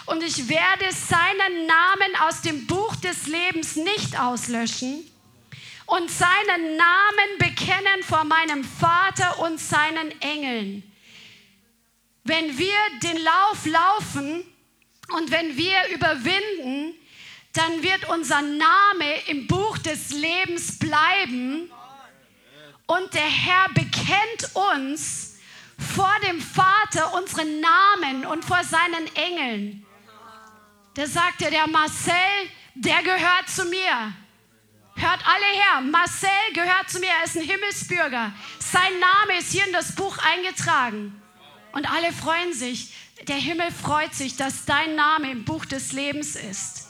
Und 0.07 0.23
ich 0.23 0.49
werde 0.49 0.93
seinen 0.93 1.67
Namen 1.67 2.17
aus 2.27 2.43
dem 2.43 2.67
Buch 2.67 2.95
des 2.97 3.27
Lebens 3.27 3.77
nicht 3.77 4.19
auslöschen 4.19 5.03
und 5.87 6.11
seinen 6.11 6.77
Namen 6.77 7.39
bekennen 7.39 8.03
vor 8.03 8.25
meinem 8.25 8.65
Vater 8.65 9.39
und 9.41 9.59
seinen 9.59 10.21
Engeln. 10.21 10.83
Wenn 12.25 12.59
wir 12.59 12.77
den 13.03 13.23
Lauf 13.23 13.67
laufen 13.67 14.45
und 15.17 15.31
wenn 15.31 15.57
wir 15.57 15.77
überwinden, 15.95 16.95
dann 17.55 17.83
wird 17.83 18.09
unser 18.09 18.43
Name 18.43 19.15
im 19.29 19.47
Buch 19.47 19.79
des 19.79 20.11
Lebens 20.11 20.79
bleiben 20.79 21.71
und 22.87 23.15
der 23.15 23.23
Herr 23.23 23.69
bekennt 23.71 24.55
uns 24.55 25.37
vor 25.95 26.13
dem 26.27 26.41
Vater 26.41 27.15
unseren 27.15 27.61
Namen 27.61 28.27
und 28.27 28.45
vor 28.45 28.63
seinen 28.65 29.15
Engeln. 29.17 29.87
Da 30.95 31.07
sagt 31.07 31.43
er, 31.43 31.51
der 31.51 31.67
Marcel, 31.67 32.15
der 32.75 33.03
gehört 33.03 33.49
zu 33.49 33.65
mir. 33.65 34.15
Hört 34.97 35.27
alle 35.27 35.47
her, 35.47 35.81
Marcel 35.81 36.29
gehört 36.53 36.89
zu 36.89 37.01
mir, 37.01 37.09
er 37.09 37.25
ist 37.25 37.37
ein 37.37 37.43
Himmelsbürger. 37.43 38.33
Sein 38.61 39.01
Name 39.01 39.39
ist 39.39 39.53
hier 39.53 39.67
in 39.67 39.73
das 39.73 39.95
Buch 39.95 40.17
eingetragen. 40.19 41.21
Und 41.73 41.91
alle 41.91 42.13
freuen 42.13 42.53
sich. 42.53 42.95
Der 43.27 43.37
Himmel 43.37 43.73
freut 43.73 44.15
sich, 44.15 44.37
dass 44.37 44.65
dein 44.65 44.95
Name 44.95 45.33
im 45.33 45.45
Buch 45.45 45.65
des 45.65 45.93
Lebens 45.93 46.37
ist. 46.37 46.89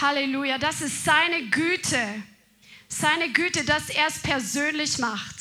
Halleluja, 0.00 0.58
das 0.58 0.80
ist 0.80 1.04
seine 1.04 1.44
Güte. 1.50 2.22
Seine 2.90 3.32
Güte, 3.32 3.64
dass 3.64 3.88
er 3.88 4.08
es 4.08 4.18
persönlich 4.18 4.98
macht. 4.98 5.36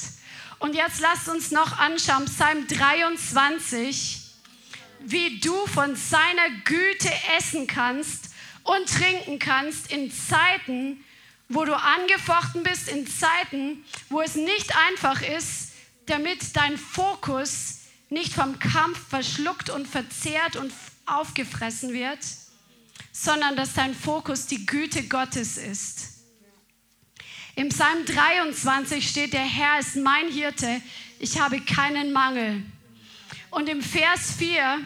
Und 0.59 0.73
jetzt 0.75 1.01
lasst 1.01 1.27
uns 1.27 1.51
noch 1.51 1.77
anschauen, 1.77 2.25
Psalm 2.25 2.67
23, 2.67 4.21
wie 5.01 5.39
du 5.41 5.67
von 5.67 5.97
seiner 5.97 6.49
Güte 6.63 7.12
essen 7.38 7.67
kannst 7.67 8.29
und 8.63 8.88
trinken 8.88 9.39
kannst 9.39 9.91
in 9.91 10.09
Zeiten, 10.12 11.03
wo 11.49 11.65
du 11.65 11.75
angefochten 11.75 12.63
bist, 12.63 12.88
in 12.88 13.05
Zeiten, 13.07 13.83
wo 14.09 14.21
es 14.21 14.35
nicht 14.35 14.73
einfach 14.88 15.21
ist, 15.21 15.71
damit 16.05 16.55
dein 16.55 16.77
Fokus 16.77 17.79
nicht 18.09 18.33
vom 18.33 18.59
Kampf 18.59 18.99
verschluckt 19.09 19.69
und 19.69 19.88
verzehrt 19.88 20.55
und 20.55 20.71
aufgefressen 21.05 21.91
wird 21.91 22.19
sondern 23.12 23.55
dass 23.55 23.73
dein 23.73 23.93
Fokus 23.93 24.45
die 24.45 24.65
Güte 24.65 25.03
Gottes 25.03 25.57
ist. 25.57 26.18
Im 27.60 27.67
Psalm 27.67 28.06
23 28.06 29.06
steht, 29.06 29.34
der 29.34 29.43
Herr 29.43 29.80
ist 29.80 29.98
mein 29.98 30.30
Hirte, 30.30 30.82
ich 31.19 31.41
habe 31.41 31.60
keinen 31.60 32.13
Mangel. 32.13 32.63
Und 33.50 33.67
im 33.67 33.82
Vers 33.82 34.34
4, 34.38 34.80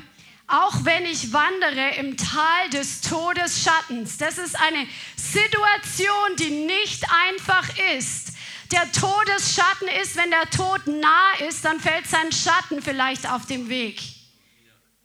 auch 0.47 0.83
wenn 0.83 1.05
ich 1.05 1.31
wandere 1.31 1.97
im 1.97 2.17
Tal 2.17 2.71
des 2.71 3.01
Todesschattens, 3.01 4.17
das 4.17 4.39
ist 4.39 4.59
eine 4.59 4.87
Situation, 5.15 6.35
die 6.39 6.49
nicht 6.49 7.05
einfach 7.27 7.69
ist. 7.95 8.29
Der 8.71 8.91
Todesschatten 8.91 9.87
ist, 10.01 10.15
wenn 10.15 10.31
der 10.31 10.49
Tod 10.49 10.87
nah 10.87 11.47
ist, 11.47 11.63
dann 11.65 11.79
fällt 11.79 12.07
sein 12.07 12.31
Schatten 12.31 12.81
vielleicht 12.81 13.29
auf 13.29 13.45
dem 13.45 13.69
Weg. 13.69 14.01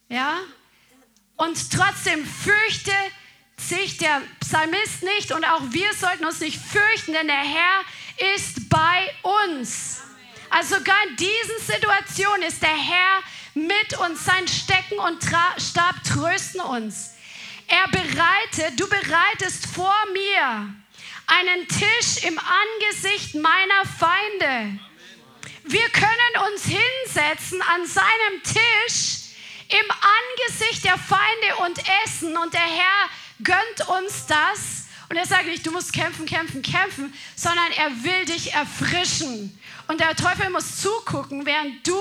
Ja? 0.09 0.39
Und 1.37 1.71
trotzdem 1.71 2.25
fürchte 2.25 2.95
sich 3.61 3.99
der 3.99 4.23
Psalmist 4.41 5.03
nicht 5.03 5.33
und 5.33 5.45
auch 5.45 5.63
wir 5.71 5.93
sollten 5.95 6.25
uns 6.25 6.41
nicht 6.41 6.59
fürchten, 6.61 7.13
denn 7.13 7.27
der 7.27 7.37
Herr 7.37 8.35
ist 8.35 8.69
bei 8.69 9.15
uns. 9.45 10.01
Also 10.51 10.77
sogar 10.77 10.97
in 11.09 11.17
diesen 11.17 11.59
Situationen 11.67 12.43
ist 12.43 12.63
der 12.63 12.77
Herr 12.77 13.23
mit 13.55 13.99
uns. 13.99 14.25
Sein 14.25 14.49
Stecken 14.49 14.99
und 14.99 15.23
Stab 15.23 16.03
trösten 16.05 16.61
uns. 16.61 17.15
Er 17.67 17.87
bereitet, 17.89 18.81
du 18.81 18.89
bereitest 18.89 19.67
vor 19.67 19.95
mir 20.13 20.75
einen 21.27 21.69
Tisch 21.69 22.25
im 22.25 22.39
Angesicht 22.39 23.35
meiner 23.35 23.85
Feinde. 23.99 24.79
Wir 25.65 25.89
können 25.91 26.51
uns 26.51 26.65
hinsetzen 26.65 27.61
an 27.61 27.87
seinem 27.87 28.43
Tisch 28.43 29.19
im 29.69 29.91
Angesicht 29.91 30.85
der 30.85 30.97
Feinde 30.97 31.57
und 31.67 31.79
essen. 32.05 32.35
Und 32.39 32.55
der 32.55 32.61
Herr 32.61 33.11
gönnt 33.43 33.89
uns 33.89 34.27
das. 34.27 34.87
Und 35.11 35.17
er 35.17 35.27
sagt 35.27 35.47
nicht, 35.47 35.67
du 35.67 35.71
musst 35.71 35.93
kämpfen, 35.93 36.27
kämpfen, 36.27 36.61
kämpfen, 36.61 37.15
sondern 37.35 37.71
er 37.79 37.91
will 38.05 38.27
dich 38.27 38.53
erfrischen. 38.53 39.59
Und 39.87 40.01
der 40.01 40.15
Teufel 40.15 40.51
muss 40.51 40.83
zugucken, 40.83 41.47
während 41.47 41.87
du 41.87 41.99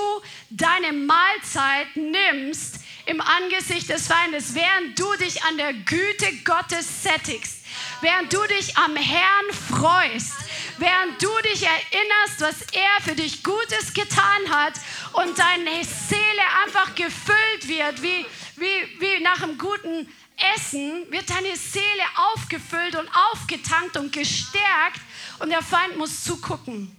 deine 0.50 0.92
Mahlzeit 0.92 1.96
nimmst 1.96 2.80
im 3.06 3.22
Angesicht 3.22 3.88
des 3.88 4.06
Feindes, 4.06 4.54
während 4.54 4.98
du 4.98 5.10
dich 5.16 5.42
an 5.44 5.56
der 5.56 5.72
Güte 5.72 6.30
Gottes 6.44 7.02
sättigst, 7.02 7.64
während 8.02 8.30
du 8.30 8.46
dich 8.58 8.76
am 8.76 8.94
Herrn 8.94 9.46
freust, 9.70 10.34
während 10.76 11.22
du 11.22 11.30
dich 11.50 11.62
erinnerst, 11.62 12.40
was 12.40 12.60
er 12.72 13.02
für 13.02 13.14
dich 13.14 13.42
Gutes 13.42 13.94
getan 13.94 14.50
hat 14.50 14.74
und 15.14 15.38
deine 15.38 15.82
Seele 15.84 16.42
einfach 16.66 16.94
gefüllt 16.94 17.68
wird, 17.68 18.02
wie, 18.02 18.26
wie, 18.56 19.00
wie 19.00 19.22
nach 19.22 19.42
einem 19.42 19.56
guten 19.56 20.06
Essen, 20.54 21.10
wird 21.10 21.28
deine 21.30 21.56
Seele 21.56 22.02
aufgefüllt 22.34 22.94
und 22.94 23.08
aufgetankt 23.32 23.96
und 23.96 24.12
gestärkt 24.12 25.00
und 25.40 25.50
der 25.50 25.62
Feind 25.62 25.96
muss 25.96 26.24
zugucken. 26.24 26.94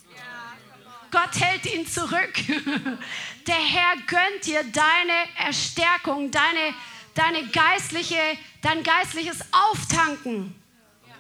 Gott 1.12 1.40
hält 1.40 1.66
ihn 1.74 1.88
zurück. 1.88 2.34
Der 3.48 3.56
Herr 3.56 3.96
gönnt 4.06 4.46
dir 4.46 4.64
deine 4.64 5.48
Erstärkung, 5.48 6.30
deine, 6.30 6.76
deine 7.16 7.48
geistliche, 7.48 8.20
dein 8.62 8.84
geistliches 8.84 9.40
Auftanken. 9.52 10.54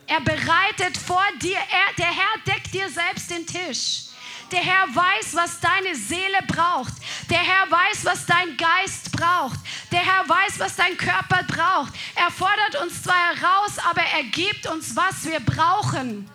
Er 0.06 0.22
bereitet 0.22 0.96
vor 0.96 1.24
dir, 1.42 1.58
er, 1.58 1.96
der 1.98 2.08
Herr 2.08 2.40
deckt 2.46 2.74
dir 2.74 2.90
selbst 2.90 3.30
den 3.32 3.46
Tisch. 3.46 4.09
Der 4.52 4.62
Herr 4.62 4.88
weiß, 4.88 5.36
was 5.36 5.60
deine 5.60 5.96
Seele 5.96 6.40
braucht. 6.48 6.94
Der 7.30 7.40
Herr 7.40 7.70
weiß, 7.70 8.06
was 8.06 8.26
dein 8.26 8.58
Geist 8.58 9.12
braucht. 9.12 9.60
Der 9.92 10.00
Herr 10.00 10.28
weiß, 10.28 10.60
was 10.60 10.76
dein 10.76 10.98
Körper 10.98 11.44
braucht. 11.44 11.94
Er 12.16 12.32
fordert 12.32 12.82
uns 12.82 13.04
zwar 13.04 13.36
heraus, 13.36 13.78
aber 13.80 14.02
er 14.02 14.24
gibt 14.24 14.66
uns, 14.68 14.96
was 14.96 15.26
wir 15.26 15.40
brauchen, 15.40 16.30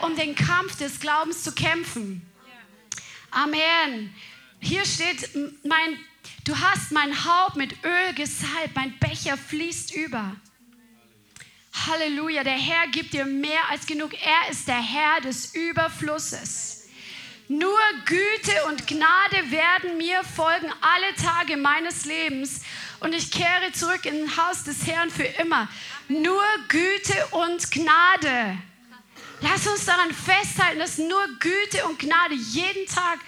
um 0.00 0.14
den 0.14 0.34
Kampf 0.34 0.76
des 0.76 1.00
Glaubens 1.00 1.42
zu 1.42 1.52
kämpfen. 1.52 2.22
Amen. 3.30 4.14
Hier 4.60 4.84
steht, 4.84 5.30
mein, 5.64 5.98
du 6.44 6.56
hast 6.58 6.92
mein 6.92 7.24
Haupt 7.24 7.56
mit 7.56 7.84
Öl 7.84 8.14
gesalbt, 8.14 8.74
mein 8.74 8.96
Becher 8.98 9.36
fließt 9.36 9.94
über. 9.94 10.36
Halleluja, 11.86 12.42
der 12.42 12.58
Herr 12.58 12.88
gibt 12.88 13.12
dir 13.12 13.26
mehr 13.26 13.68
als 13.70 13.86
genug. 13.86 14.12
Er 14.14 14.50
ist 14.50 14.66
der 14.66 14.80
Herr 14.80 15.20
des 15.20 15.54
Überflusses. 15.54 16.75
Nur 17.48 17.78
Güte 18.06 18.64
und 18.66 18.88
Gnade 18.88 19.50
werden 19.50 19.98
mir 19.98 20.24
folgen 20.24 20.72
alle 20.80 21.14
Tage 21.14 21.56
meines 21.56 22.04
Lebens 22.04 22.62
und 22.98 23.14
ich 23.14 23.30
kehre 23.30 23.70
zurück 23.72 24.04
in 24.04 24.26
das 24.26 24.36
Haus 24.36 24.64
des 24.64 24.84
Herrn 24.86 25.10
für 25.10 25.22
immer. 25.22 25.68
Nur 26.08 26.42
Güte 26.66 27.26
und 27.30 27.70
Gnade. 27.70 28.58
Lass 29.42 29.66
uns 29.66 29.84
daran 29.84 30.12
festhalten, 30.12 30.80
dass 30.80 30.98
nur 30.98 31.24
Güte 31.38 31.86
und 31.86 32.00
Gnade 32.00 32.34
jeden 32.34 32.86
Tag 32.86 33.20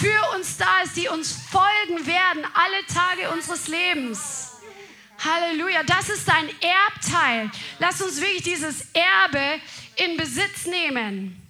für 0.00 0.36
uns 0.36 0.58
da 0.58 0.82
ist, 0.82 0.96
die 0.96 1.08
uns 1.08 1.32
folgen 1.50 2.06
werden, 2.06 2.44
alle 2.54 2.86
Tage 2.86 3.30
unseres 3.30 3.66
Lebens. 3.66 4.52
Halleluja, 5.24 5.82
das 5.82 6.08
ist 6.10 6.28
dein 6.28 6.48
Erbteil. 6.60 7.50
Lass 7.78 8.02
uns 8.02 8.20
wirklich 8.20 8.42
dieses 8.42 8.86
Erbe 8.92 9.60
in 9.96 10.16
Besitz 10.16 10.66
nehmen. 10.66 11.45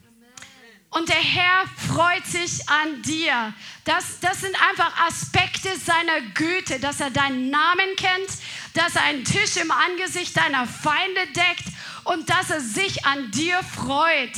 Und 0.97 1.11
der 1.11 1.17
Herr 1.17 1.67
freut 1.89 2.25
sich 2.25 2.67
an 2.71 3.03
dir. 3.03 3.53
Das, 3.85 4.19
das 4.21 4.41
sind 4.41 4.57
einfach 4.71 5.07
Aspekte 5.07 5.69
seiner 5.77 6.23
Güte, 6.33 6.81
dass 6.81 7.01
er 7.01 7.11
deinen 7.11 7.51
Namen 7.51 7.97
kennt, 7.97 8.31
dass 8.73 8.97
er 8.97 9.03
einen 9.03 9.23
Tisch 9.23 9.59
im 9.59 9.71
Angesicht 9.71 10.35
deiner 10.35 10.67
Feinde 10.67 11.27
deckt 11.35 11.65
und 12.05 12.31
dass 12.31 12.49
er 12.49 12.63
sich 12.63 13.05
an 13.05 13.31
dir 13.31 13.61
freut. 13.63 14.33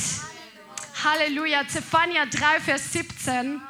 Halleluja. 1.01 1.65
Zephania 1.65 2.25
3, 2.25 2.59
Vers 2.59 2.91
17, 2.91 3.61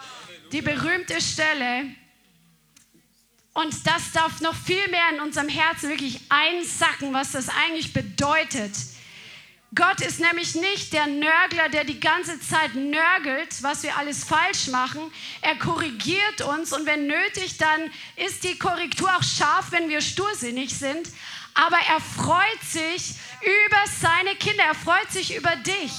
die 0.52 0.63
berühmte 0.63 1.21
Stelle. 1.21 1.93
Und 3.54 3.86
das 3.86 4.12
darf 4.13 4.41
noch 4.41 4.56
viel 4.56 4.88
mehr 4.88 5.10
in 5.13 5.21
unserem 5.21 5.49
Herzen 5.49 5.89
wirklich 5.89 6.21
einsacken, 6.30 7.13
was 7.13 7.34
das 7.34 7.49
eigentlich 7.49 7.93
bedeutet. 7.93 8.71
Gott 9.75 10.01
ist 10.01 10.19
nämlich 10.19 10.55
nicht 10.55 10.93
der 10.93 11.05
Nörgler, 11.05 11.69
der 11.69 11.84
die 11.84 11.99
ganze 11.99 12.39
Zeit 12.39 12.73
nörgelt, 12.73 13.62
was 13.62 13.84
wir 13.84 13.95
alles 13.97 14.23
falsch 14.23 14.67
machen. 14.67 14.99
Er 15.41 15.55
korrigiert 15.58 16.41
uns 16.41 16.73
und 16.73 16.88
wenn 16.88 17.05
nötig, 17.05 17.58
dann 17.58 17.91
ist 18.15 18.43
die 18.43 18.58
Korrektur 18.58 19.10
auch 19.15 19.23
scharf, 19.23 19.71
wenn 19.71 19.89
wir 19.89 20.01
stursinnig 20.01 20.75
sind. 20.75 21.08
Aber 21.53 21.77
er 21.88 21.99
freut 21.99 22.62
sich 22.67 23.13
über 23.41 23.84
seine 24.01 24.36
Kinder, 24.36 24.63
er 24.63 24.75
freut 24.75 25.12
sich 25.12 25.36
über 25.36 25.55
dich. 25.58 25.91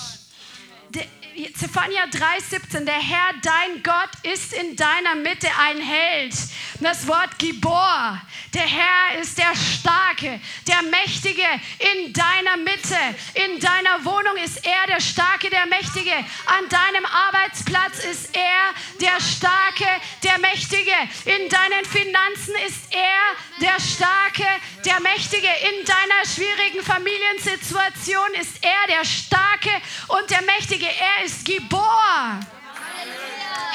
Zephania 1.54 2.04
3,17, 2.04 2.84
der 2.84 2.94
Herr, 2.94 3.32
dein 3.42 3.82
Gott, 3.82 4.10
ist 4.22 4.52
in 4.52 4.76
deiner 4.76 5.14
Mitte 5.14 5.48
ein 5.58 5.80
Held. 5.80 6.34
Das 6.80 7.06
Wort 7.06 7.38
Gibor, 7.38 8.20
der 8.54 8.62
Herr 8.62 9.20
ist 9.20 9.36
der 9.38 9.54
Starke, 9.54 10.40
der 10.66 10.82
Mächtige 10.90 11.46
in 11.78 12.12
deiner 12.12 12.56
Mitte. 12.56 12.96
In 13.34 13.60
deiner 13.60 14.04
Wohnung 14.04 14.36
ist 14.42 14.64
er 14.64 14.86
der 14.88 15.00
Starke, 15.00 15.50
der 15.50 15.66
Mächtige. 15.66 16.14
An 16.46 16.68
deinem 16.68 17.04
Arbeitsplatz 17.06 18.02
ist 18.04 18.34
er 18.34 18.72
der 19.00 19.20
Starke, 19.20 19.86
der 20.24 20.38
Mächtige. 20.38 20.96
In 21.26 21.48
deinen 21.48 21.84
Finanzen 21.84 22.54
ist 22.66 22.92
er 22.92 23.60
der 23.60 23.78
Starke, 23.78 24.46
der 24.84 25.00
Mächtige. 25.00 25.48
In 25.48 25.84
deiner 25.84 26.24
schwierigen 26.24 26.82
Familiensituation 26.82 28.34
ist 28.40 28.64
er 28.64 28.86
der 28.88 29.04
Starke 29.04 29.70
und 30.08 30.30
der 30.30 30.42
Mächtige. 30.42 30.86
Er 30.86 31.19
ist 31.24 31.44
Gibor 31.44 32.40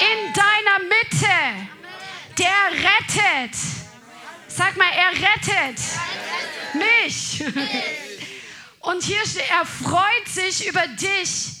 in 0.00 0.32
deiner 0.32 0.78
Mitte. 0.88 1.68
Der 2.38 2.72
rettet. 2.72 3.56
Sag 4.48 4.76
mal, 4.76 4.90
er 4.90 5.12
rettet 5.12 5.80
mich. 6.74 7.42
Und 8.80 9.02
hier 9.02 9.24
steht, 9.26 9.50
er 9.50 9.64
freut 9.64 10.28
sich 10.28 10.66
über 10.66 10.86
dich. 10.88 11.55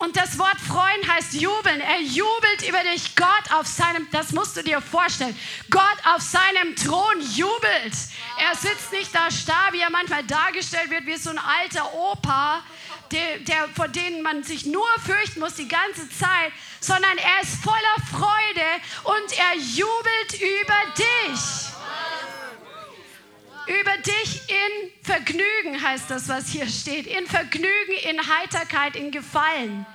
Und 0.00 0.16
das 0.16 0.38
Wort 0.38 0.58
freuen 0.66 1.12
heißt 1.12 1.34
jubeln. 1.34 1.78
Er 1.82 2.00
jubelt 2.00 2.66
über 2.66 2.82
dich. 2.90 3.14
Gott 3.16 3.52
auf 3.52 3.66
seinem, 3.66 4.08
das 4.10 4.32
musst 4.32 4.56
du 4.56 4.62
dir 4.62 4.80
vorstellen. 4.80 5.38
Gott 5.68 5.98
auf 6.14 6.22
seinem 6.22 6.74
Thron 6.74 7.20
jubelt. 7.34 7.92
Er 8.38 8.56
sitzt 8.56 8.92
nicht 8.92 9.14
da 9.14 9.30
starr, 9.30 9.72
wie 9.72 9.80
er 9.80 9.90
manchmal 9.90 10.24
dargestellt 10.24 10.88
wird, 10.88 11.04
wie 11.04 11.16
so 11.16 11.28
ein 11.28 11.38
alter 11.38 11.92
Opa, 11.92 12.62
der, 13.12 13.40
der, 13.40 13.68
vor 13.76 13.88
denen 13.88 14.22
man 14.22 14.42
sich 14.42 14.64
nur 14.64 14.88
fürchten 15.04 15.40
muss 15.40 15.56
die 15.56 15.68
ganze 15.68 16.08
Zeit, 16.08 16.52
sondern 16.80 17.18
er 17.18 17.42
ist 17.42 17.62
voller 17.62 17.76
Freude 18.10 18.66
und 19.04 19.38
er 19.38 19.54
jubelt 19.56 20.32
über 20.40 20.80
dich. 20.96 21.69
Über 23.70 23.96
dich 23.98 24.42
in 24.48 25.04
Vergnügen 25.04 25.80
heißt 25.80 26.10
das, 26.10 26.28
was 26.28 26.48
hier 26.48 26.66
steht. 26.66 27.06
In 27.06 27.24
Vergnügen, 27.28 27.92
in 28.08 28.18
Heiterkeit, 28.26 28.96
in 28.96 29.12
Gefallen. 29.12 29.86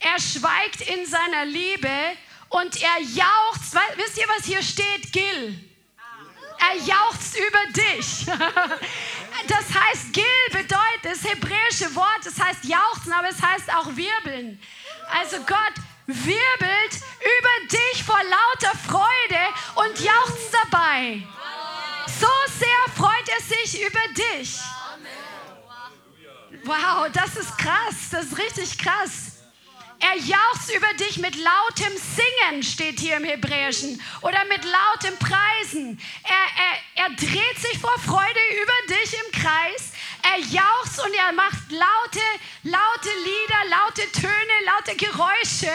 Er 0.00 0.20
schweigt 0.20 0.82
in 0.82 1.06
seiner 1.06 1.46
Liebe 1.46 1.88
und 2.50 2.82
er 2.82 3.00
jauchzt. 3.00 3.74
Wisst 3.96 4.18
ihr, 4.18 4.26
was 4.36 4.44
hier 4.44 4.62
steht? 4.62 5.12
Gil. 5.12 5.58
Er 6.58 6.76
jauchzt 6.84 7.38
über 7.38 7.72
dich. 7.72 8.26
Das 9.46 9.64
heißt, 9.74 10.12
Gil 10.12 10.24
bedeutet 10.52 11.02
das 11.02 11.24
hebräische 11.24 11.94
Wort, 11.94 12.20
das 12.24 12.38
heißt 12.38 12.64
jauchzen, 12.64 13.12
aber 13.12 13.30
es 13.30 13.40
heißt 13.40 13.72
auch 13.74 13.86
wirbeln. 13.96 14.60
Also 15.08 15.38
Gott 15.38 15.74
wirbelt 16.06 16.94
über 16.94 17.68
dich 17.70 18.04
vor 18.04 18.20
lauter 18.22 18.76
Freude 18.76 19.40
und 19.76 19.98
jauchzt 19.98 20.52
dabei. 20.52 21.22
So 22.18 22.26
sehr 22.58 22.94
freut 22.96 23.28
er 23.28 23.40
sich 23.40 23.80
über 23.80 24.00
dich. 24.14 24.58
Wow, 26.64 27.08
das 27.12 27.36
ist 27.36 27.56
krass, 27.58 28.10
das 28.10 28.26
ist 28.26 28.38
richtig 28.38 28.78
krass. 28.78 29.30
Er 30.00 30.16
jauchzt 30.16 30.74
über 30.74 30.92
dich 30.94 31.18
mit 31.18 31.36
lautem 31.36 31.92
Singen, 31.92 32.62
steht 32.62 32.98
hier 33.00 33.18
im 33.18 33.24
Hebräischen, 33.24 34.00
oder 34.22 34.44
mit 34.46 34.64
lautem 34.64 35.16
Preisen. 35.18 36.00
Er, 36.24 37.04
er, 37.04 37.04
er 37.04 37.16
dreht 37.16 37.58
sich 37.58 37.78
vor 37.78 37.98
Freude 37.98 38.40
über 38.62 38.94
dich 38.94 39.12
im 39.12 39.40
Kreis. 39.40 39.92
Er 40.22 40.38
jauchzt 40.38 41.04
und 41.04 41.12
er 41.14 41.32
macht 41.32 41.70
laute, 41.70 42.24
laute 42.62 43.08
Lieder, 43.24 43.78
laute 43.78 44.12
Töne, 44.12 44.54
laute 44.64 44.96
Geräusche, 44.96 45.72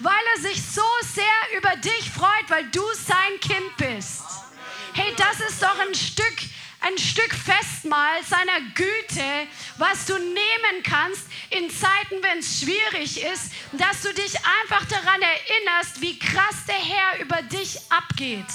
weil 0.00 0.24
er 0.34 0.40
sich 0.40 0.62
so 0.62 0.82
sehr 1.14 1.56
über 1.58 1.76
dich 1.76 2.10
freut, 2.10 2.48
weil 2.48 2.64
du 2.70 2.82
sein 2.94 3.38
Kind 3.40 3.76
bist. 3.76 4.49
Hey, 4.94 5.14
das 5.16 5.40
ist 5.40 5.62
doch 5.62 5.78
ein 5.78 5.94
Stück 5.94 6.50
ein 6.80 6.96
Stück 6.96 7.34
Festmahl 7.34 8.22
seiner 8.24 8.60
Güte, 8.74 9.46
was 9.76 10.06
du 10.06 10.14
nehmen 10.18 10.82
kannst 10.82 11.26
in 11.50 11.68
Zeiten, 11.70 12.22
wenn 12.22 12.38
es 12.38 12.60
schwierig 12.60 13.22
ist, 13.22 13.52
dass 13.72 14.02
du 14.02 14.12
dich 14.14 14.34
einfach 14.62 14.86
daran 14.86 15.20
erinnerst, 15.20 16.00
wie 16.00 16.18
krass 16.18 16.64
der 16.66 16.76
Herr 16.76 17.20
über 17.20 17.42
dich 17.42 17.78
abgeht. 17.90 18.46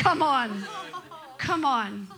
Come 0.00 0.24
on, 0.24 0.66
come 1.44 1.66
on. 1.66 2.10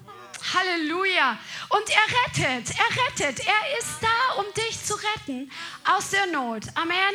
Halleluja. 0.55 1.39
Und 1.69 1.85
er 1.91 2.45
rettet, 2.45 2.75
er 2.77 3.07
rettet. 3.07 3.47
Er 3.47 3.79
ist 3.79 3.99
da, 4.01 4.41
um 4.41 4.47
dich 4.55 4.83
zu 4.85 4.95
retten 4.95 5.51
aus 5.85 6.11
der 6.11 6.27
Not. 6.27 6.65
Amen. 6.75 7.15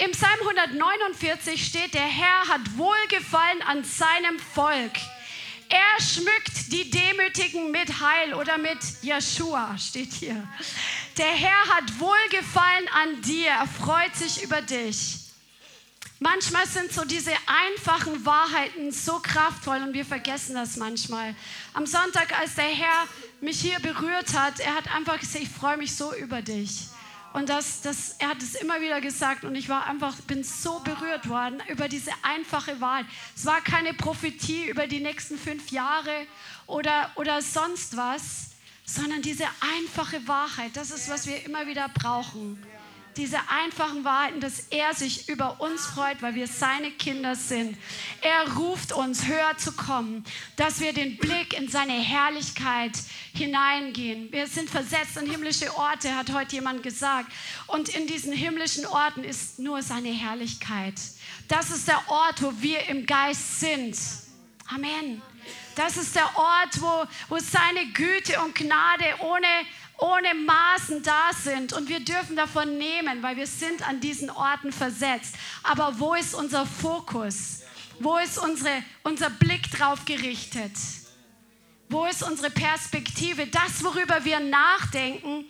Im 0.00 0.12
Psalm 0.12 0.38
149 0.40 1.66
steht, 1.66 1.92
der 1.92 2.00
Herr 2.02 2.46
hat 2.46 2.60
Wohlgefallen 2.76 3.62
an 3.62 3.82
seinem 3.82 4.38
Volk. 4.38 4.92
Er 5.68 6.00
schmückt 6.00 6.72
die 6.72 6.88
Demütigen 6.88 7.72
mit 7.72 8.00
Heil 8.00 8.32
oder 8.34 8.58
mit 8.58 8.78
Jeshua, 9.02 9.76
steht 9.76 10.12
hier. 10.12 10.46
Der 11.16 11.26
Herr 11.26 11.68
hat 11.74 11.98
Wohlgefallen 11.98 12.88
an 12.94 13.22
dir, 13.22 13.48
er 13.48 13.66
freut 13.66 14.14
sich 14.14 14.44
über 14.44 14.62
dich. 14.62 15.18
Manchmal 16.20 16.66
sind 16.68 16.92
so 16.92 17.04
diese 17.04 17.32
einfachen 17.46 18.24
Wahrheiten 18.24 18.92
so 18.92 19.18
kraftvoll 19.18 19.82
und 19.82 19.94
wir 19.94 20.04
vergessen 20.04 20.54
das 20.54 20.76
manchmal. 20.76 21.34
Am 21.74 21.86
Sonntag, 21.86 22.38
als 22.38 22.54
der 22.54 22.66
Herr 22.66 23.08
mich 23.40 23.60
hier 23.60 23.80
berührt 23.80 24.32
hat, 24.34 24.60
er 24.60 24.76
hat 24.76 24.94
einfach 24.94 25.18
gesagt, 25.18 25.42
ich 25.42 25.50
freue 25.50 25.76
mich 25.76 25.94
so 25.96 26.14
über 26.14 26.40
dich. 26.40 26.88
Und 27.38 27.48
das, 27.48 27.82
das, 27.82 28.16
er 28.18 28.30
hat 28.30 28.42
es 28.42 28.56
immer 28.56 28.80
wieder 28.80 29.00
gesagt 29.00 29.44
und 29.44 29.54
ich 29.54 29.68
war 29.68 29.86
einfach, 29.86 30.16
bin 30.22 30.42
so 30.42 30.80
berührt 30.80 31.28
worden 31.28 31.62
über 31.68 31.86
diese 31.86 32.10
einfache 32.22 32.80
Wahl. 32.80 33.04
Es 33.36 33.46
war 33.46 33.60
keine 33.60 33.94
Prophetie 33.94 34.68
über 34.68 34.88
die 34.88 34.98
nächsten 34.98 35.38
fünf 35.38 35.70
Jahre 35.70 36.26
oder, 36.66 37.12
oder 37.14 37.40
sonst 37.40 37.96
was, 37.96 38.50
sondern 38.84 39.22
diese 39.22 39.44
einfache 39.60 40.26
Wahrheit, 40.26 40.72
das 40.74 40.90
ist, 40.90 41.08
was 41.08 41.28
wir 41.28 41.44
immer 41.46 41.68
wieder 41.68 41.88
brauchen 41.90 42.60
diese 43.18 43.38
einfachen 43.50 44.04
Wahrheiten, 44.04 44.40
dass 44.40 44.60
er 44.70 44.94
sich 44.94 45.28
über 45.28 45.60
uns 45.60 45.84
freut, 45.86 46.22
weil 46.22 46.36
wir 46.36 46.46
seine 46.46 46.90
Kinder 46.92 47.34
sind. 47.34 47.76
Er 48.22 48.54
ruft 48.54 48.92
uns, 48.92 49.26
höher 49.26 49.56
zu 49.58 49.72
kommen, 49.72 50.24
dass 50.56 50.80
wir 50.80 50.92
den 50.92 51.18
Blick 51.18 51.52
in 51.52 51.68
seine 51.68 51.92
Herrlichkeit 51.92 52.92
hineingehen. 53.34 54.30
Wir 54.32 54.46
sind 54.46 54.70
versetzt 54.70 55.16
in 55.16 55.28
himmlische 55.28 55.76
Orte, 55.76 56.14
hat 56.14 56.32
heute 56.32 56.54
jemand 56.54 56.82
gesagt. 56.82 57.30
Und 57.66 57.88
in 57.88 58.06
diesen 58.06 58.32
himmlischen 58.32 58.86
Orten 58.86 59.24
ist 59.24 59.58
nur 59.58 59.82
seine 59.82 60.10
Herrlichkeit. 60.10 60.94
Das 61.48 61.70
ist 61.70 61.88
der 61.88 62.00
Ort, 62.08 62.40
wo 62.42 62.52
wir 62.60 62.86
im 62.88 63.04
Geist 63.04 63.60
sind. 63.60 63.96
Amen. 64.68 65.20
Das 65.74 65.96
ist 65.96 66.14
der 66.14 66.28
Ort, 66.36 66.80
wo, 66.80 67.06
wo 67.28 67.38
seine 67.38 67.86
Güte 67.92 68.40
und 68.40 68.54
Gnade 68.54 69.04
ohne 69.20 69.46
ohne 69.98 70.32
Maßen 70.34 71.02
da 71.02 71.30
sind 71.32 71.72
und 71.72 71.88
wir 71.88 72.00
dürfen 72.00 72.36
davon 72.36 72.78
nehmen, 72.78 73.22
weil 73.22 73.36
wir 73.36 73.46
sind 73.46 73.86
an 73.86 74.00
diesen 74.00 74.30
Orten 74.30 74.72
versetzt. 74.72 75.34
Aber 75.62 75.98
wo 75.98 76.14
ist 76.14 76.34
unser 76.34 76.64
Fokus? 76.66 77.62
Wo 77.98 78.16
ist 78.18 78.38
unsere, 78.38 78.82
unser 79.02 79.28
Blick 79.28 79.70
drauf 79.72 80.04
gerichtet? 80.04 80.72
Wo 81.88 82.04
ist 82.04 82.22
unsere 82.22 82.50
Perspektive? 82.50 83.46
Das, 83.46 83.82
worüber 83.82 84.24
wir 84.24 84.40
nachdenken, 84.40 85.46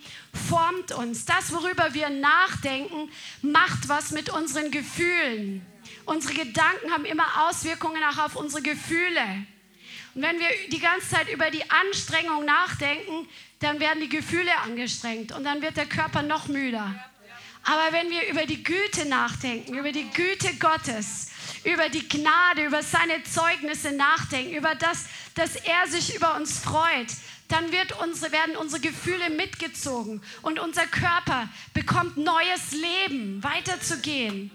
formt 0.48 0.92
uns. 0.92 1.24
Das, 1.26 1.52
worüber 1.52 1.92
wir 1.92 2.08
nachdenken, 2.08 3.10
macht 3.42 3.88
was 3.88 4.12
mit 4.12 4.30
unseren 4.30 4.70
Gefühlen. 4.70 5.66
Unsere 6.06 6.34
Gedanken 6.34 6.90
haben 6.90 7.04
immer 7.04 7.48
Auswirkungen 7.48 8.02
auch 8.04 8.18
auf 8.18 8.36
unsere 8.36 8.62
Gefühle. 8.62 9.46
Und 10.14 10.22
wenn 10.22 10.38
wir 10.38 10.48
die 10.70 10.80
ganze 10.80 11.08
Zeit 11.08 11.28
über 11.28 11.50
die 11.50 11.68
Anstrengung 11.70 12.44
nachdenken, 12.44 13.28
dann 13.60 13.80
werden 13.80 14.00
die 14.00 14.08
Gefühle 14.08 14.56
angestrengt 14.64 15.32
und 15.32 15.44
dann 15.44 15.62
wird 15.62 15.76
der 15.76 15.86
Körper 15.86 16.22
noch 16.22 16.48
müder. 16.48 16.94
Aber 17.64 17.92
wenn 17.92 18.08
wir 18.08 18.28
über 18.28 18.46
die 18.46 18.62
Güte 18.62 19.06
nachdenken, 19.06 19.74
über 19.74 19.92
die 19.92 20.08
Güte 20.10 20.54
Gottes, 20.54 21.30
über 21.64 21.88
die 21.88 22.08
Gnade, 22.08 22.64
über 22.64 22.82
seine 22.82 23.22
Zeugnisse 23.24 23.92
nachdenken, 23.92 24.54
über 24.54 24.74
das, 24.74 25.06
dass 25.34 25.56
er 25.56 25.86
sich 25.86 26.14
über 26.14 26.36
uns 26.36 26.58
freut, 26.58 27.08
dann 27.48 27.66
unsere, 28.02 28.32
werden 28.32 28.56
unsere 28.56 28.80
Gefühle 28.80 29.30
mitgezogen 29.30 30.22
und 30.42 30.58
unser 30.58 30.86
Körper 30.86 31.48
bekommt 31.74 32.16
neues 32.16 32.72
Leben, 32.72 33.42
weiterzugehen. 33.42 34.50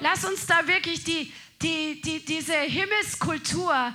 Lass 0.00 0.24
uns 0.24 0.46
da 0.46 0.66
wirklich 0.66 1.04
die, 1.04 1.32
die, 1.62 2.00
die, 2.02 2.24
diese 2.24 2.54
Himmelskultur 2.54 3.94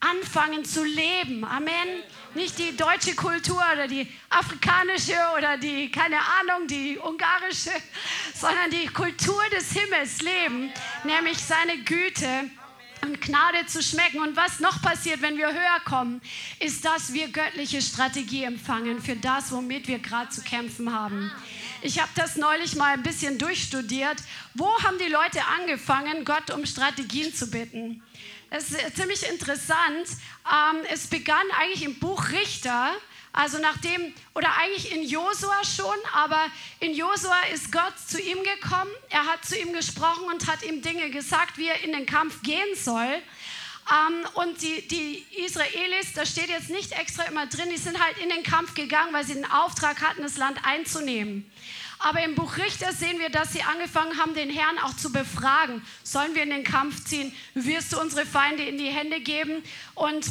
anfangen 0.00 0.64
zu 0.64 0.84
leben. 0.84 1.44
Amen. 1.44 2.02
Nicht 2.34 2.58
die 2.58 2.76
deutsche 2.76 3.14
Kultur 3.14 3.62
oder 3.72 3.88
die 3.88 4.06
afrikanische 4.28 5.16
oder 5.36 5.56
die, 5.56 5.90
keine 5.90 6.18
Ahnung, 6.18 6.66
die 6.68 6.98
ungarische, 6.98 7.72
sondern 8.34 8.70
die 8.70 8.86
Kultur 8.88 9.42
des 9.56 9.72
Himmels 9.72 10.20
leben, 10.20 10.70
nämlich 11.04 11.38
seine 11.38 11.78
Güte 11.78 12.50
und 13.02 13.20
Gnade 13.20 13.66
zu 13.66 13.82
schmecken. 13.82 14.20
Und 14.20 14.36
was 14.36 14.60
noch 14.60 14.82
passiert, 14.82 15.22
wenn 15.22 15.36
wir 15.36 15.52
höher 15.52 15.80
kommen, 15.84 16.20
ist, 16.60 16.84
dass 16.84 17.12
wir 17.12 17.28
göttliche 17.28 17.80
Strategie 17.80 18.44
empfangen 18.44 19.00
für 19.00 19.16
das, 19.16 19.52
womit 19.52 19.88
wir 19.88 19.98
gerade 19.98 20.30
zu 20.30 20.42
kämpfen 20.42 20.92
haben. 20.92 21.30
Ich 21.82 22.00
habe 22.00 22.10
das 22.14 22.36
neulich 22.36 22.74
mal 22.74 22.94
ein 22.94 23.02
bisschen 23.02 23.38
durchstudiert. 23.38 24.16
Wo 24.54 24.66
haben 24.82 24.98
die 24.98 25.10
Leute 25.10 25.40
angefangen, 25.58 26.24
Gott 26.24 26.50
um 26.50 26.66
Strategien 26.66 27.34
zu 27.34 27.50
bitten? 27.50 28.02
Es 28.48 28.70
ist 28.70 28.96
ziemlich 28.96 29.28
interessant. 29.28 30.08
Ähm, 30.46 30.82
es 30.92 31.08
begann 31.08 31.46
eigentlich 31.58 31.82
im 31.82 31.98
Buch 31.98 32.30
Richter, 32.30 32.92
also 33.32 33.58
nachdem, 33.58 34.14
oder 34.34 34.56
eigentlich 34.56 34.92
in 34.92 35.02
Josua 35.02 35.64
schon, 35.64 35.96
aber 36.12 36.46
in 36.80 36.94
Josua 36.94 37.38
ist 37.52 37.72
Gott 37.72 37.92
zu 38.06 38.20
ihm 38.20 38.38
gekommen. 38.42 38.90
Er 39.10 39.26
hat 39.26 39.44
zu 39.44 39.58
ihm 39.58 39.72
gesprochen 39.72 40.24
und 40.32 40.46
hat 40.46 40.62
ihm 40.62 40.80
Dinge 40.80 41.10
gesagt, 41.10 41.58
wie 41.58 41.68
er 41.68 41.82
in 41.82 41.92
den 41.92 42.06
Kampf 42.06 42.42
gehen 42.42 42.74
soll. 42.76 43.20
Um, 43.88 44.14
ähm, 44.14 44.26
und 44.34 44.62
die, 44.62 44.88
die, 44.88 45.24
Israelis, 45.44 46.12
da 46.12 46.26
steht 46.26 46.48
jetzt 46.48 46.70
nicht 46.70 46.90
extra 46.90 47.22
immer 47.24 47.46
drin, 47.46 47.68
die 47.70 47.76
sind 47.76 48.02
halt 48.02 48.18
in 48.18 48.28
den 48.30 48.42
Kampf 48.42 48.74
gegangen, 48.74 49.12
weil 49.12 49.24
sie 49.24 49.34
den 49.34 49.48
Auftrag 49.48 50.02
hatten, 50.02 50.22
das 50.22 50.36
Land 50.36 50.58
einzunehmen. 50.64 51.48
Aber 51.98 52.22
im 52.22 52.34
Buch 52.34 52.56
Richter 52.58 52.92
sehen 52.92 53.18
wir, 53.18 53.30
dass 53.30 53.52
sie 53.52 53.62
angefangen 53.62 54.18
haben, 54.18 54.34
den 54.34 54.50
Herrn 54.50 54.78
auch 54.78 54.94
zu 54.96 55.12
befragen. 55.12 55.82
Sollen 56.02 56.34
wir 56.34 56.42
in 56.42 56.50
den 56.50 56.64
Kampf 56.64 57.04
ziehen? 57.04 57.32
Wirst 57.54 57.92
du 57.92 58.00
unsere 58.00 58.26
Feinde 58.26 58.64
in 58.64 58.78
die 58.78 58.90
Hände 58.90 59.20
geben? 59.20 59.62
Und, 59.94 60.30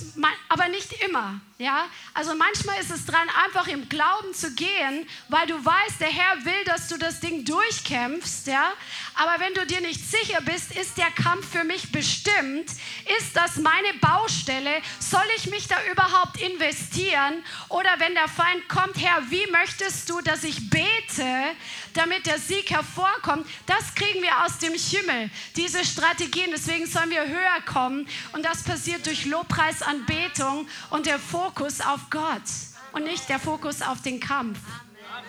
aber 0.49 0.67
nicht 0.69 0.93
immer. 1.07 1.41
Ja? 1.57 1.87
Also 2.13 2.35
manchmal 2.35 2.79
ist 2.81 2.91
es 2.91 3.05
dran, 3.05 3.27
einfach 3.45 3.67
im 3.67 3.87
Glauben 3.87 4.33
zu 4.33 4.53
gehen, 4.55 5.07
weil 5.29 5.47
du 5.47 5.53
weißt, 5.63 6.01
der 6.01 6.09
Herr 6.09 6.43
will, 6.43 6.63
dass 6.65 6.89
du 6.89 6.97
das 6.97 7.21
Ding 7.21 7.45
durchkämpfst. 7.45 8.47
Ja? 8.47 8.73
Aber 9.15 9.39
wenn 9.39 9.53
du 9.53 9.65
dir 9.65 9.79
nicht 9.79 10.01
sicher 10.01 10.41
bist, 10.41 10.75
ist 10.75 10.97
der 10.97 11.11
Kampf 11.11 11.49
für 11.49 11.63
mich 11.63 11.91
bestimmt? 11.93 12.69
Ist 13.17 13.35
das 13.35 13.55
meine 13.55 13.93
Baustelle? 14.01 14.81
Soll 14.99 15.25
ich 15.37 15.49
mich 15.49 15.67
da 15.67 15.77
überhaupt 15.91 16.41
investieren? 16.41 17.43
Oder 17.69 17.99
wenn 17.99 18.15
der 18.15 18.27
Feind 18.27 18.67
kommt, 18.67 18.97
Herr, 18.97 19.29
wie 19.29 19.49
möchtest 19.51 20.09
du, 20.09 20.19
dass 20.21 20.43
ich 20.43 20.69
bete, 20.69 21.55
damit 21.95 22.25
der 22.25 22.39
Sieg 22.39 22.69
hervorkommt? 22.69 23.47
Das 23.65 23.95
kriegen 23.95 24.21
wir 24.21 24.43
aus 24.45 24.57
dem 24.59 24.73
Himmel, 24.73 25.29
diese 25.55 25.83
Strategien. 25.83 26.51
Deswegen 26.51 26.85
sollen 26.85 27.09
wir 27.09 27.27
höher 27.27 27.61
kommen. 27.65 28.07
Und 28.33 28.43
das 28.43 28.63
passiert 28.63 29.05
durch 29.05 29.25
Lobpreisanbetung 29.25 30.67
und 30.89 31.05
der 31.05 31.19
Fokus 31.19 31.81
auf 31.81 32.09
Gott 32.09 32.43
und 32.91 33.03
nicht 33.03 33.27
der 33.29 33.39
Fokus 33.39 33.81
auf 33.81 34.01
den 34.01 34.19
Kampf. 34.19 34.59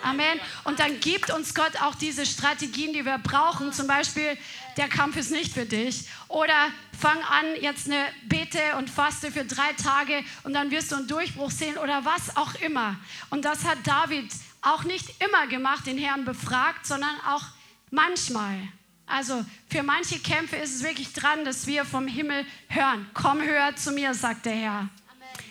Amen. 0.03 0.39
Und 0.63 0.79
dann 0.79 0.99
gibt 0.99 1.31
uns 1.31 1.53
Gott 1.55 1.81
auch 1.81 1.95
diese 1.95 2.25
Strategien, 2.25 2.93
die 2.93 3.05
wir 3.05 3.17
brauchen. 3.17 3.73
Zum 3.73 3.87
Beispiel, 3.87 4.37
der 4.77 4.87
Kampf 4.87 5.17
ist 5.17 5.31
nicht 5.31 5.53
für 5.53 5.65
dich. 5.65 6.07
Oder 6.27 6.69
fang 6.97 7.17
an, 7.23 7.45
jetzt 7.61 7.87
eine 7.87 8.05
Bete 8.25 8.59
und 8.77 8.89
Faste 8.89 9.31
für 9.31 9.43
drei 9.43 9.73
Tage 9.73 10.23
und 10.43 10.53
dann 10.53 10.71
wirst 10.71 10.91
du 10.91 10.95
einen 10.95 11.07
Durchbruch 11.07 11.51
sehen 11.51 11.77
oder 11.77 12.05
was 12.05 12.35
auch 12.37 12.55
immer. 12.55 12.95
Und 13.29 13.43
das 13.45 13.63
hat 13.65 13.79
David 13.85 14.31
auch 14.73 14.83
nicht 14.83 15.21
immer 15.23 15.47
gemacht, 15.47 15.85
den 15.85 15.97
Herrn 15.97 16.25
befragt, 16.25 16.85
sondern 16.85 17.15
auch 17.27 17.43
manchmal. 17.91 18.67
Also 19.05 19.45
für 19.69 19.83
manche 19.83 20.19
Kämpfe 20.19 20.57
ist 20.57 20.75
es 20.75 20.83
wirklich 20.83 21.13
dran, 21.13 21.45
dass 21.45 21.65
wir 21.65 21.85
vom 21.85 22.07
Himmel 22.07 22.45
hören. 22.67 23.09
Komm 23.13 23.41
höher 23.41 23.75
zu 23.75 23.91
mir, 23.91 24.13
sagt 24.13 24.45
der 24.45 24.55
Herr. 24.55 24.89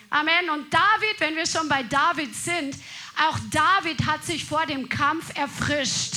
Amen. 0.09 0.49
Und 0.51 0.73
David, 0.73 1.19
wenn 1.19 1.35
wir 1.35 1.45
schon 1.45 1.67
bei 1.67 1.83
David 1.83 2.33
sind, 2.35 2.75
auch 3.27 3.37
David 3.51 4.05
hat 4.05 4.23
sich 4.23 4.45
vor 4.45 4.65
dem 4.65 4.87
Kampf 4.87 5.35
erfrischt. 5.35 6.13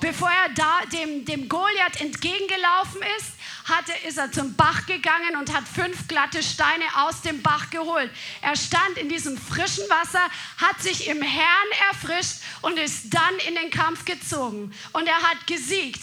Bevor 0.00 0.30
er 0.30 0.48
da 0.54 0.80
dem, 0.90 1.26
dem 1.26 1.48
Goliath 1.48 2.00
entgegengelaufen 2.00 3.02
ist, 3.18 3.32
hatte, 3.70 3.92
ist 4.06 4.18
er 4.18 4.30
zum 4.30 4.54
Bach 4.54 4.86
gegangen 4.86 5.36
und 5.38 5.54
hat 5.54 5.64
fünf 5.66 6.08
glatte 6.08 6.42
Steine 6.42 6.84
aus 6.96 7.22
dem 7.22 7.42
Bach 7.42 7.70
geholt. 7.70 8.10
Er 8.42 8.56
stand 8.56 8.98
in 8.98 9.08
diesem 9.08 9.38
frischen 9.38 9.88
Wasser, 9.88 10.22
hat 10.58 10.80
sich 10.80 11.08
im 11.08 11.22
Herrn 11.22 11.68
erfrischt 11.90 12.42
und 12.62 12.78
ist 12.78 13.14
dann 13.14 13.38
in 13.48 13.54
den 13.54 13.70
Kampf 13.70 14.04
gezogen. 14.04 14.72
Und 14.92 15.06
er 15.06 15.22
hat 15.22 15.46
gesiegt. 15.46 16.02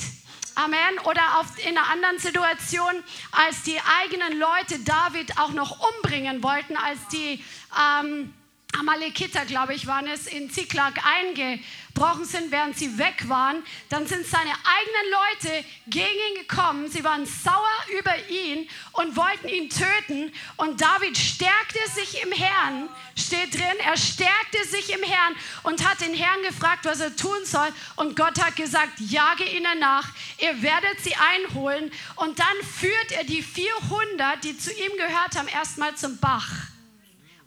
Amen. 0.55 0.99
Oder 1.03 1.39
auf, 1.39 1.45
in 1.63 1.77
einer 1.77 1.87
anderen 1.87 2.17
Situation, 2.17 3.03
als 3.31 3.61
die 3.61 3.79
eigenen 4.01 4.39
Leute 4.39 4.79
David 4.79 5.37
auch 5.37 5.51
noch 5.51 5.77
umbringen 5.91 6.41
wollten, 6.41 6.75
als 6.75 6.97
die 7.11 7.43
ähm, 7.77 8.33
Amalekiter, 8.79 9.45
glaube 9.45 9.73
ich, 9.73 9.87
waren 9.87 10.07
es, 10.07 10.27
in 10.27 10.49
Ziklag 10.49 10.93
eingebrochen 11.05 12.25
sind, 12.25 12.51
während 12.51 12.77
sie 12.77 12.97
weg 12.97 13.27
waren, 13.27 13.63
dann 13.89 14.05
sind 14.07 14.25
seine 14.25 14.51
eigenen 14.51 15.11
Leute 15.11 15.65
gegen 15.87 16.05
ihn 16.05 16.47
gekommen. 16.47 16.89
Sie 16.89 17.03
waren 17.03 17.25
sauer 17.25 17.97
über 17.99 18.13
ihn 18.29 18.69
und 18.93 19.15
wollten 19.15 19.47
ihn 19.47 19.69
töten. 19.69 20.31
Und 20.57 20.79
David 20.81 21.17
stärkte 21.17 21.79
sich 21.93 22.21
im 22.23 22.31
Herrn, 22.31 22.89
steht 23.15 23.53
drin, 23.53 23.77
er 23.85 23.97
stärkte 23.97 24.63
sich 24.65 24.93
im 24.93 25.03
Herrn 25.03 25.35
und 25.63 25.87
hat 25.87 26.01
den 26.01 26.13
Herrn 26.13 26.41
gefragt, 26.43 26.85
was 26.85 26.99
er 26.99 27.15
tun 27.15 27.45
soll. 27.45 27.69
Und 27.95 28.15
Gott 28.15 28.39
hat 28.41 28.55
gesagt, 28.55 28.99
jage 28.99 29.43
ihnen 29.43 29.79
nach, 29.79 30.07
ihr 30.37 30.61
werdet 30.61 30.99
sie 31.03 31.15
einholen. 31.15 31.91
Und 32.15 32.39
dann 32.39 32.57
führt 32.79 33.11
er 33.11 33.23
die 33.23 33.41
400, 33.41 34.43
die 34.43 34.57
zu 34.57 34.71
ihm 34.71 34.91
gehört 34.97 35.35
haben, 35.35 35.47
erstmal 35.47 35.95
zum 35.95 36.17
Bach 36.19 36.76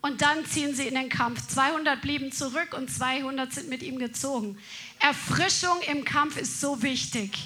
und 0.02 0.22
dann 0.22 0.46
ziehen 0.46 0.74
sie 0.74 0.86
in 0.86 0.94
den 0.94 1.08
Kampf. 1.08 1.46
200 1.46 2.00
blieben 2.00 2.32
zurück 2.32 2.74
und 2.76 2.90
200 2.90 3.52
sind 3.52 3.68
mit 3.68 3.82
ihm 3.82 3.98
gezogen. 3.98 4.58
Erfrischung 4.98 5.80
im 5.90 6.04
Kampf 6.04 6.36
ist 6.36 6.60
so 6.60 6.82
wichtig. 6.82 7.36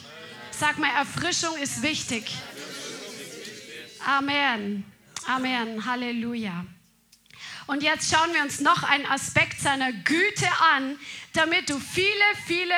Sag 0.51 0.79
mal, 0.79 0.91
Erfrischung 0.91 1.57
ist 1.57 1.83
wichtig. 1.83 2.31
Amen. 4.07 4.85
Amen. 5.27 5.85
Halleluja. 5.85 6.65
Und 7.67 7.83
jetzt 7.83 8.15
schauen 8.15 8.33
wir 8.35 8.43
uns 8.43 8.61
noch 8.61 8.83
einen 8.83 9.07
Aspekt 9.07 9.61
seiner 9.61 9.93
Güte 9.93 10.49
an, 10.77 10.99
damit 11.33 11.71
du 11.71 11.79
viele, 11.79 12.07
viele 12.47 12.75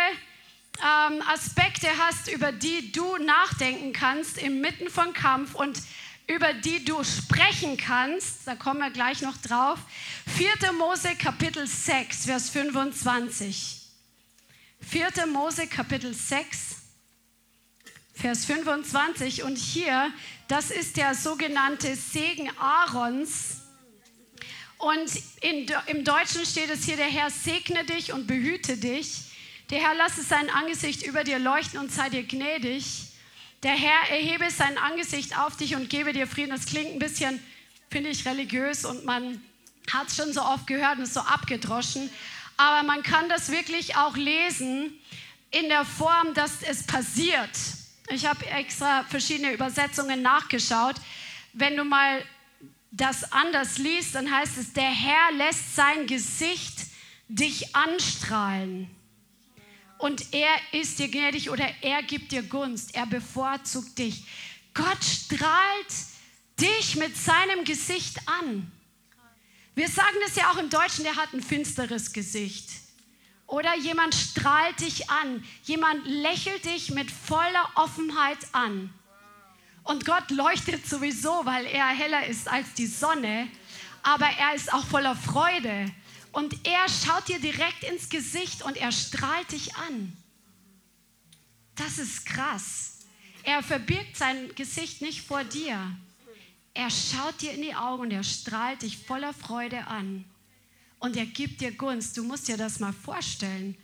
ähm, 0.79 1.23
Aspekte 1.27 1.89
hast, 1.99 2.29
über 2.29 2.53
die 2.53 2.93
du 2.93 3.17
nachdenken 3.19 3.93
kannst 3.93 4.39
inmitten 4.39 4.89
von 4.89 5.13
Kampf 5.13 5.55
und 5.55 5.81
über 6.27 6.53
die 6.53 6.85
du 6.85 7.03
sprechen 7.05 7.77
kannst. 7.77 8.47
Da 8.47 8.57
kommen 8.57 8.81
wir 8.81 8.91
gleich 8.91 9.23
noch 9.23 9.37
drauf. 9.37 9.79
4. 10.37 10.73
Mose 10.73 11.15
Kapitel 11.17 11.67
6, 11.67 12.27
Vers 12.27 12.51
25. 12.51 13.83
4. 14.81 15.27
Mose 15.27 15.67
Kapitel 15.67 16.13
6, 16.13 16.77
Vers 18.15 18.45
25. 18.45 19.45
Und 19.45 19.57
hier, 19.57 20.13
das 20.49 20.71
ist 20.71 20.97
der 20.97 21.15
sogenannte 21.15 21.95
Segen 21.95 22.51
Aarons. 22.59 23.63
Und 24.79 25.11
in, 25.41 25.67
im 25.87 26.05
Deutschen 26.05 26.45
steht 26.45 26.71
es 26.71 26.85
hier, 26.85 26.97
der 26.97 27.07
Herr 27.07 27.31
segne 27.31 27.85
dich 27.85 28.13
und 28.13 28.27
behüte 28.27 28.77
dich. 28.77 29.33
Der 29.71 29.81
Herr 29.81 29.95
lasse 29.95 30.23
sein 30.23 30.51
Angesicht 30.51 31.05
über 31.05 31.25
dir 31.25 31.39
leuchten 31.39 31.79
und 31.81 31.91
sei 31.91 32.09
dir 32.09 32.25
gnädig. 32.25 33.06
Der 33.63 33.73
Herr 33.73 34.11
erhebe 34.11 34.51
sein 34.51 34.79
Angesicht 34.79 35.39
auf 35.39 35.57
dich 35.57 35.75
und 35.75 35.89
gebe 35.89 36.13
dir 36.13 36.27
Frieden. 36.27 36.51
Das 36.51 36.67
klingt 36.67 36.93
ein 36.93 36.99
bisschen, 36.99 37.43
finde 37.91 38.11
ich, 38.11 38.27
religiös 38.27 38.85
und 38.85 39.05
man 39.05 39.41
hat 39.91 40.09
es 40.09 40.17
schon 40.17 40.33
so 40.33 40.43
oft 40.43 40.67
gehört 40.67 40.99
und 40.99 41.05
ist 41.05 41.15
so 41.15 41.21
abgedroschen. 41.21 42.11
Aber 42.57 42.87
man 42.87 43.03
kann 43.03 43.29
das 43.29 43.51
wirklich 43.51 43.97
auch 43.97 44.17
lesen 44.17 44.93
in 45.51 45.69
der 45.69 45.85
Form, 45.85 46.35
dass 46.35 46.63
es 46.63 46.87
passiert. 46.87 47.51
Ich 48.09 48.27
habe 48.27 48.47
extra 48.47 49.05
verschiedene 49.05 49.53
Übersetzungen 49.53 50.23
nachgeschaut. 50.23 50.97
Wenn 51.53 51.77
du 51.77 51.85
mal 51.85 52.23
das 52.91 53.33
anders 53.33 53.79
liest, 53.79 54.15
dann 54.15 54.31
heißt 54.31 54.59
es, 54.59 54.73
der 54.73 54.85
Herr 54.85 55.33
lässt 55.33 55.75
sein 55.75 56.07
Gesicht 56.07 56.87
dich 57.29 57.75
anstrahlen. 57.75 58.91
Und 59.99 60.35
er 60.35 60.55
ist 60.73 60.99
dir 60.99 61.09
gnädig 61.09 61.51
oder 61.51 61.69
er 61.81 62.03
gibt 62.03 62.33
dir 62.33 62.43
Gunst. 62.43 62.95
Er 62.95 63.07
bevorzugt 63.07 63.99
dich. 63.99 64.25
Gott 64.75 65.03
strahlt 65.03 65.95
dich 66.61 66.97
mit 66.97 67.17
seinem 67.17 67.65
Gesicht 67.65 68.19
an. 68.27 68.71
Wir 69.75 69.89
sagen 69.89 70.17
das 70.25 70.37
ja 70.37 70.51
auch 70.51 70.57
im 70.59 70.71
Deutschen, 70.71 71.05
der 71.05 71.17
hat 71.17 71.33
ein 71.33 71.43
finsteres 71.43 72.13
Gesicht. 72.13 72.71
Oder 73.47 73.77
jemand 73.77 74.15
strahlt 74.15 74.81
dich 74.81 75.09
an. 75.09 75.45
Jemand 75.65 76.07
lächelt 76.07 76.65
dich 76.65 76.91
mit 76.91 77.11
voller 77.11 77.71
Offenheit 77.77 78.39
an. 78.53 78.93
Und 79.85 80.05
Gott 80.05 80.31
leuchtet 80.31 80.87
sowieso, 80.87 81.45
weil 81.45 81.65
er 81.67 81.87
heller 81.87 82.27
ist 82.27 82.49
als 82.49 82.75
die 82.75 82.87
Sonne. 82.87 83.49
Aber 84.03 84.27
er 84.27 84.55
ist 84.55 84.73
auch 84.73 84.85
voller 84.85 85.15
Freude. 85.15 85.93
Und 86.37 86.67
er 86.67 86.87
schaut 86.91 87.29
dir 87.29 87.39
direkt 87.39 87.83
ins 87.83 88.11
Gesicht 88.11 88.61
und 88.61 88.77
er 88.77 88.93
strahlt 88.93 89.53
dich 89.53 89.75
an. 89.77 90.15
Das 91.77 91.97
ist 91.97 92.27
krass. 92.27 92.99
Er 93.43 93.63
verbirgt 93.63 94.19
sein 94.19 94.55
Gesicht 94.55 95.01
nicht 95.01 95.23
vor 95.23 95.45
dir. 95.45 95.97
Er 96.75 96.91
schaut 96.91 97.41
dir 97.41 97.53
in 97.53 97.63
die 97.63 97.75
Augen 97.75 98.03
und 98.03 98.11
er 98.11 98.23
strahlt 98.23 98.83
dich 98.83 98.99
voller 98.99 99.33
Freude 99.33 99.87
an. 99.87 100.27
Und 100.99 101.17
er 101.17 101.25
gibt 101.25 101.63
dir 101.63 101.73
Gunst. 101.73 102.19
Du 102.19 102.23
musst 102.23 102.49
dir 102.49 102.59
das 102.59 102.81
mal 102.81 102.93
vorstellen. 102.93 103.75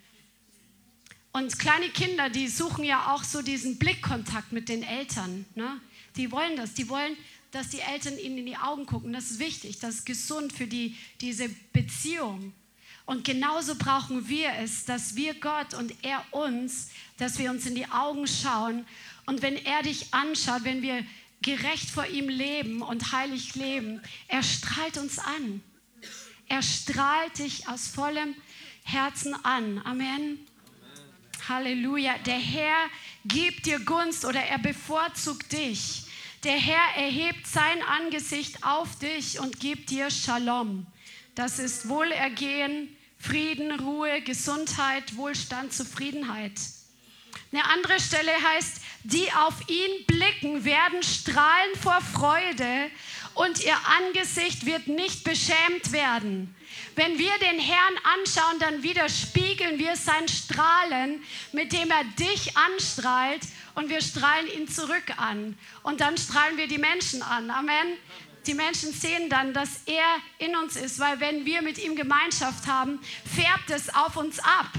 Und 1.32 1.58
kleine 1.58 1.88
Kinder, 1.88 2.28
die 2.28 2.48
suchen 2.48 2.84
ja 2.84 3.14
auch 3.14 3.24
so 3.24 3.40
diesen 3.40 3.78
Blickkontakt 3.78 4.52
mit 4.52 4.68
den 4.68 4.82
Eltern. 4.82 5.46
Ne? 5.54 5.80
Die 6.16 6.30
wollen 6.30 6.56
das. 6.56 6.74
Die 6.74 6.90
wollen, 6.90 7.16
dass 7.52 7.68
die 7.68 7.80
Eltern 7.80 8.18
ihnen 8.18 8.38
in 8.38 8.46
die 8.46 8.56
Augen 8.56 8.86
gucken. 8.86 9.12
Das 9.12 9.30
ist 9.30 9.38
wichtig. 9.38 9.78
Das 9.78 9.96
ist 9.96 10.06
gesund 10.06 10.52
für 10.52 10.66
die, 10.66 10.96
diese 11.20 11.48
Beziehung. 11.72 12.52
Und 13.04 13.24
genauso 13.24 13.74
brauchen 13.74 14.28
wir 14.28 14.52
es, 14.60 14.84
dass 14.84 15.16
wir 15.16 15.34
Gott 15.34 15.74
und 15.74 15.92
er 16.02 16.24
uns, 16.30 16.90
dass 17.18 17.38
wir 17.38 17.50
uns 17.50 17.66
in 17.66 17.74
die 17.74 17.86
Augen 17.86 18.26
schauen. 18.26 18.86
Und 19.26 19.42
wenn 19.42 19.56
er 19.56 19.82
dich 19.82 20.14
anschaut, 20.14 20.64
wenn 20.64 20.82
wir 20.82 21.04
gerecht 21.42 21.90
vor 21.90 22.06
ihm 22.06 22.28
leben 22.28 22.80
und 22.80 23.12
heilig 23.12 23.54
leben, 23.54 24.00
er 24.28 24.42
strahlt 24.42 24.96
uns 24.96 25.18
an. 25.18 25.62
Er 26.48 26.62
strahlt 26.62 27.38
dich 27.38 27.68
aus 27.68 27.88
vollem 27.88 28.34
Herzen 28.84 29.34
an. 29.44 29.80
Amen. 29.84 30.38
Halleluja. 31.48 32.18
Der 32.18 32.38
Herr 32.38 32.88
gibt 33.24 33.66
dir 33.66 33.80
Gunst 33.80 34.24
oder 34.24 34.40
er 34.40 34.58
bevorzugt 34.58 35.52
dich. 35.52 36.04
Der 36.44 36.58
Herr 36.58 36.96
erhebt 36.96 37.46
sein 37.46 37.82
Angesicht 37.84 38.64
auf 38.64 38.98
dich 38.98 39.38
und 39.38 39.60
gibt 39.60 39.90
dir 39.90 40.10
Shalom. 40.10 40.88
Das 41.36 41.60
ist 41.60 41.88
Wohlergehen, 41.88 42.88
Frieden, 43.16 43.78
Ruhe, 43.78 44.20
Gesundheit, 44.22 45.16
Wohlstand, 45.16 45.72
Zufriedenheit. 45.72 46.58
Eine 47.52 47.64
andere 47.66 48.00
Stelle 48.00 48.32
heißt, 48.32 48.80
die 49.04 49.32
auf 49.34 49.68
ihn 49.68 50.04
blicken, 50.08 50.64
werden 50.64 51.04
strahlen 51.04 51.76
vor 51.80 52.00
Freude 52.00 52.90
und 53.34 53.64
ihr 53.64 53.76
Angesicht 53.98 54.66
wird 54.66 54.88
nicht 54.88 55.22
beschämt 55.22 55.92
werden. 55.92 56.52
Wenn 56.96 57.18
wir 57.18 57.32
den 57.38 57.60
Herrn 57.60 57.94
anschauen, 58.18 58.58
dann 58.58 58.82
widerspiegeln 58.82 59.78
wir 59.78 59.94
sein 59.94 60.26
Strahlen, 60.26 61.22
mit 61.52 61.72
dem 61.72 61.88
er 61.88 62.04
dich 62.18 62.56
anstrahlt 62.56 63.42
und 63.74 63.88
wir 63.88 64.00
strahlen 64.00 64.46
ihn 64.48 64.68
zurück 64.68 65.04
an. 65.16 65.58
Und 65.82 66.00
dann 66.00 66.16
strahlen 66.18 66.56
wir 66.56 66.66
die 66.66 66.78
Menschen 66.78 67.22
an. 67.22 67.50
Amen. 67.50 67.96
Die 68.46 68.54
Menschen 68.54 68.92
sehen 68.92 69.30
dann, 69.30 69.54
dass 69.54 69.82
er 69.86 70.16
in 70.38 70.56
uns 70.56 70.76
ist, 70.76 70.98
weil 70.98 71.20
wenn 71.20 71.44
wir 71.44 71.62
mit 71.62 71.78
ihm 71.78 71.94
Gemeinschaft 71.96 72.66
haben, 72.66 73.00
färbt 73.24 73.70
es 73.70 73.94
auf 73.94 74.16
uns 74.16 74.38
ab. 74.40 74.70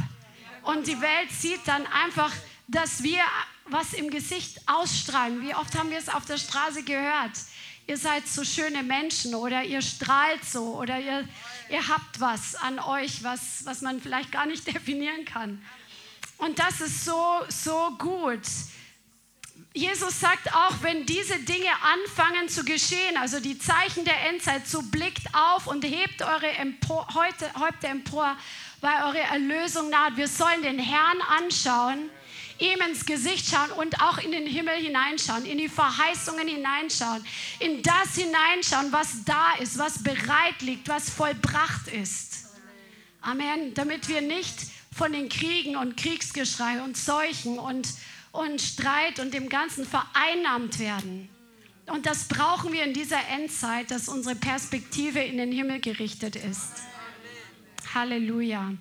Und 0.63 0.87
die 0.87 0.99
Welt 0.99 1.31
sieht 1.31 1.61
dann 1.65 1.85
einfach, 1.87 2.31
dass 2.67 3.03
wir 3.03 3.21
was 3.65 3.93
im 3.93 4.09
Gesicht 4.09 4.59
ausstrahlen. 4.67 5.41
Wie 5.41 5.55
oft 5.55 5.77
haben 5.77 5.89
wir 5.89 5.97
es 5.97 6.09
auf 6.09 6.25
der 6.25 6.37
Straße 6.37 6.83
gehört? 6.83 7.31
ihr 7.87 7.97
seid 7.97 8.27
so 8.27 8.43
schöne 8.43 8.83
Menschen 8.83 9.35
oder 9.35 9.63
ihr 9.63 9.81
strahlt 9.81 10.43
so 10.45 10.75
oder 10.77 10.99
ihr, 10.99 11.27
ihr 11.69 11.87
habt 11.87 12.19
was 12.19 12.55
an 12.55 12.79
euch, 12.79 13.23
was, 13.23 13.65
was 13.65 13.81
man 13.81 14.01
vielleicht 14.01 14.31
gar 14.31 14.45
nicht 14.45 14.65
definieren 14.73 15.25
kann. 15.25 15.63
Und 16.37 16.59
das 16.59 16.81
ist 16.81 17.05
so, 17.05 17.41
so 17.49 17.95
gut. 17.97 18.41
Jesus 19.74 20.19
sagt 20.19 20.53
auch, 20.53 20.76
wenn 20.82 21.05
diese 21.05 21.39
Dinge 21.39 21.69
anfangen 21.82 22.47
zu 22.47 22.63
geschehen, 22.63 23.17
also 23.17 23.39
die 23.39 23.57
Zeichen 23.57 24.05
der 24.05 24.30
Endzeit, 24.30 24.67
so 24.67 24.84
blickt 24.84 25.34
auf 25.34 25.65
und 25.65 25.84
hebt 25.84 26.21
eure 26.21 26.51
Empor, 26.51 27.07
heute, 27.15 27.51
Häupter 27.59 27.89
empor, 27.89 28.38
weil 28.82 29.03
eure 29.03 29.21
Erlösung 29.21 29.89
naht. 29.89 30.15
Wir 30.15 30.28
sollen 30.28 30.61
den 30.61 30.78
Herrn 30.78 31.21
anschauen 31.21 32.09
ihm 32.59 32.80
ins 32.88 33.05
Gesicht 33.05 33.49
schauen 33.49 33.71
und 33.71 33.99
auch 34.01 34.17
in 34.17 34.32
den 34.32 34.47
Himmel 34.47 34.76
hineinschauen, 34.76 35.45
in 35.45 35.57
die 35.57 35.69
Verheißungen 35.69 36.47
hineinschauen, 36.47 37.26
in 37.59 37.82
das 37.82 38.15
hineinschauen, 38.15 38.91
was 38.91 39.24
da 39.26 39.55
ist, 39.55 39.78
was 39.78 40.03
bereit 40.03 40.61
liegt, 40.61 40.88
was 40.88 41.09
vollbracht 41.09 41.88
ist. 41.88 42.45
Amen. 43.21 43.74
Damit 43.74 44.07
wir 44.07 44.21
nicht 44.21 44.55
von 44.95 45.11
den 45.11 45.30
Kriegen 45.30 45.76
und 45.76 45.97
Kriegsgeschrei 45.97 46.82
und 46.82 46.95
Seuchen 46.97 47.57
und, 47.57 47.88
und 48.34 48.61
Streit 48.61 49.19
und 49.19 49.34
dem 49.34 49.47
Ganzen 49.47 49.86
vereinnahmt 49.86 50.79
werden. 50.79 51.29
Und 51.86 52.05
das 52.05 52.27
brauchen 52.27 52.73
wir 52.73 52.84
in 52.84 52.93
dieser 52.93 53.19
Endzeit, 53.29 53.91
dass 53.91 54.09
unsere 54.09 54.36
Perspektive 54.36 55.19
in 55.19 55.38
den 55.38 55.51
Himmel 55.51 55.79
gerichtet 55.79 56.36
ist. 56.36 56.71
Halleluja. 57.93 58.73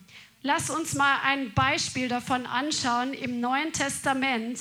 Lass 0.42 0.70
uns 0.70 0.94
mal 0.94 1.20
ein 1.22 1.52
Beispiel 1.52 2.08
davon 2.08 2.46
anschauen 2.46 3.12
im 3.12 3.40
Neuen 3.40 3.72
Testament, 3.72 4.58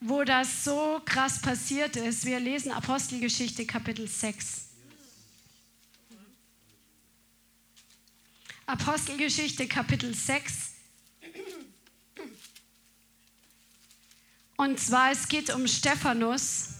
wo 0.00 0.22
das 0.22 0.64
so 0.64 1.00
krass 1.04 1.42
passiert 1.42 1.96
ist. 1.96 2.24
Wir 2.24 2.38
lesen 2.38 2.70
Apostelgeschichte 2.70 3.66
Kapitel 3.66 4.06
6. 4.06 4.68
Apostelgeschichte 8.66 9.66
Kapitel 9.66 10.14
6. 10.14 10.75
Und 14.56 14.80
zwar, 14.80 15.12
es 15.12 15.28
geht 15.28 15.54
um 15.54 15.66
Stephanus. 15.66 16.70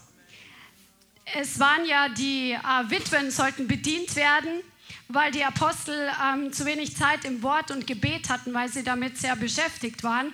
Es 1.35 1.59
waren 1.59 1.85
ja 1.85 2.09
die 2.09 2.53
äh, 2.53 2.91
Witwen, 2.91 3.31
sollten 3.31 3.67
bedient 3.67 4.17
werden 4.17 4.63
weil 5.09 5.31
die 5.31 5.45
Apostel 5.45 6.11
ähm, 6.23 6.53
zu 6.53 6.65
wenig 6.67 6.97
Zeit 6.97 7.25
im 7.25 7.43
Wort 7.43 7.71
und 7.71 7.87
Gebet 7.87 8.29
hatten, 8.29 8.53
weil 8.55 8.69
sie 8.69 8.83
damit 8.83 9.19
sehr 9.19 9.37
beschäftigt 9.37 10.03
waren. 10.03 10.33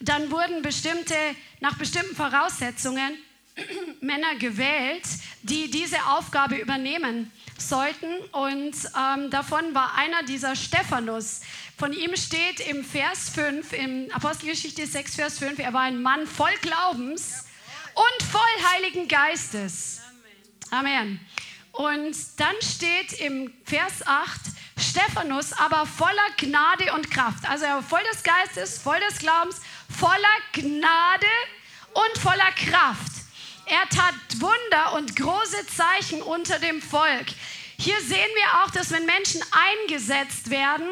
Dann 0.00 0.30
wurden 0.30 0.62
bestimmte, 0.62 1.14
nach 1.60 1.76
bestimmten 1.76 2.16
Voraussetzungen 2.16 3.18
Männer 4.00 4.34
gewählt, 4.38 5.04
die 5.42 5.70
diese 5.70 5.98
Aufgabe 6.06 6.56
übernehmen 6.56 7.30
sollten. 7.58 8.06
Und 8.32 8.74
ähm, 8.98 9.30
davon 9.30 9.74
war 9.74 9.94
einer 9.96 10.22
dieser 10.24 10.56
Stephanus. 10.56 11.42
Von 11.76 11.92
ihm 11.92 12.14
steht 12.16 12.60
im 12.60 12.84
Vers 12.84 13.30
5, 13.30 13.72
im 13.72 14.08
Apostelgeschichte 14.12 14.86
6, 14.86 15.16
Vers 15.16 15.38
5, 15.38 15.58
er 15.58 15.72
war 15.72 15.82
ein 15.82 16.00
Mann 16.00 16.24
voll 16.26 16.54
Glaubens 16.60 17.46
und 17.94 18.28
voll 18.28 18.40
Heiligen 18.72 19.08
Geistes. 19.08 20.00
Amen. 20.70 21.18
Und 21.72 22.16
dann 22.36 22.54
steht 22.62 23.14
im 23.14 23.52
Vers 23.64 24.06
8, 24.06 24.40
Stephanus 24.78 25.52
aber 25.52 25.84
voller 25.84 26.30
Gnade 26.36 26.92
und 26.92 27.10
Kraft. 27.10 27.48
Also 27.48 27.64
er 27.64 27.74
war 27.74 27.82
voll 27.82 28.02
des 28.12 28.22
Geistes, 28.22 28.78
voll 28.78 29.00
des 29.08 29.18
Glaubens, 29.18 29.60
voller 29.88 30.36
Gnade 30.52 31.26
und 31.92 32.22
voller 32.22 32.52
Kraft. 32.52 33.12
Er 33.66 33.88
tat 33.88 34.14
Wunder 34.38 34.92
und 34.94 35.16
große 35.16 35.66
Zeichen 35.66 36.22
unter 36.22 36.60
dem 36.60 36.80
Volk. 36.80 37.26
Hier 37.78 38.00
sehen 38.00 38.30
wir 38.34 38.62
auch, 38.62 38.70
dass 38.70 38.90
wenn 38.90 39.06
Menschen 39.06 39.40
eingesetzt 39.50 40.50
werden, 40.50 40.86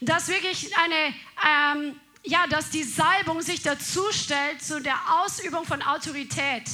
dass 0.00 0.28
wirklich 0.28 0.70
eine, 0.76 1.14
ähm, 1.84 2.00
ja, 2.24 2.46
dass 2.46 2.70
die 2.70 2.84
Salbung 2.84 3.42
sich 3.42 3.62
dazu 3.62 4.04
stellt 4.12 4.62
zu 4.62 4.80
der 4.80 4.98
Ausübung 5.20 5.64
von 5.64 5.82
Autorität. 5.82 6.64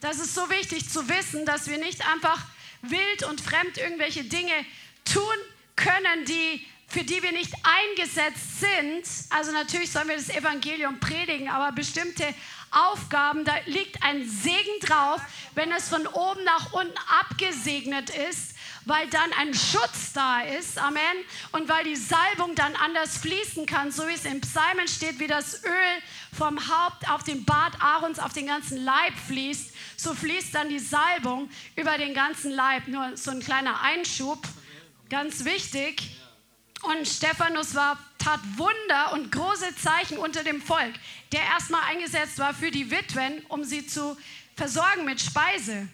Das 0.00 0.18
ist 0.18 0.34
so 0.34 0.50
wichtig 0.50 0.88
zu 0.90 1.08
wissen, 1.08 1.46
dass 1.46 1.68
wir 1.68 1.78
nicht 1.78 2.06
einfach 2.06 2.40
wild 2.82 3.22
und 3.24 3.40
fremd 3.40 3.78
irgendwelche 3.78 4.24
Dinge 4.24 4.52
tun 5.04 5.22
können, 5.76 6.24
die 6.26 6.66
für 6.86 7.02
die 7.02 7.22
wir 7.22 7.32
nicht 7.32 7.52
eingesetzt 7.64 8.60
sind. 8.60 9.02
Also 9.30 9.50
natürlich 9.50 9.90
sollen 9.90 10.08
wir 10.08 10.16
das 10.16 10.28
Evangelium 10.28 11.00
predigen, 11.00 11.48
aber 11.48 11.72
bestimmte 11.72 12.24
Aufgaben, 12.70 13.44
da 13.44 13.54
liegt 13.66 14.02
ein 14.02 14.28
Segen 14.28 14.80
drauf, 14.80 15.20
wenn 15.54 15.72
es 15.72 15.88
von 15.88 16.06
oben 16.06 16.44
nach 16.44 16.72
unten 16.72 16.94
abgesegnet 17.20 18.10
ist, 18.10 18.53
weil 18.86 19.08
dann 19.08 19.32
ein 19.38 19.54
Schutz 19.54 20.12
da 20.12 20.42
ist, 20.42 20.78
Amen, 20.78 21.00
und 21.52 21.68
weil 21.68 21.84
die 21.84 21.96
Salbung 21.96 22.54
dann 22.54 22.76
anders 22.76 23.18
fließen 23.18 23.66
kann, 23.66 23.90
so 23.90 24.06
wie 24.08 24.12
es 24.12 24.24
im 24.24 24.40
Psalmen 24.40 24.88
steht, 24.88 25.18
wie 25.18 25.26
das 25.26 25.64
Öl 25.64 26.02
vom 26.36 26.58
Haupt 26.68 27.08
auf 27.10 27.22
den 27.22 27.44
Bart 27.44 27.74
Aarons 27.80 28.18
auf 28.18 28.32
den 28.32 28.46
ganzen 28.46 28.84
Leib 28.84 29.14
fließt, 29.26 29.72
so 29.96 30.14
fließt 30.14 30.54
dann 30.54 30.68
die 30.68 30.78
Salbung 30.78 31.48
über 31.76 31.96
den 31.96 32.14
ganzen 32.14 32.50
Leib. 32.50 32.88
Nur 32.88 33.16
so 33.16 33.30
ein 33.30 33.40
kleiner 33.40 33.80
Einschub, 33.80 34.42
ganz 35.08 35.44
wichtig. 35.44 36.16
Und 36.82 37.08
Stephanus 37.08 37.74
war, 37.74 37.98
tat 38.18 38.40
Wunder 38.56 39.12
und 39.12 39.32
große 39.32 39.74
Zeichen 39.76 40.18
unter 40.18 40.44
dem 40.44 40.60
Volk, 40.60 40.92
der 41.32 41.40
erstmal 41.42 41.82
eingesetzt 41.84 42.38
war 42.38 42.52
für 42.52 42.70
die 42.70 42.90
Witwen, 42.90 43.42
um 43.48 43.64
sie 43.64 43.86
zu 43.86 44.16
versorgen 44.56 45.04
mit 45.04 45.20
Speise. 45.20 45.88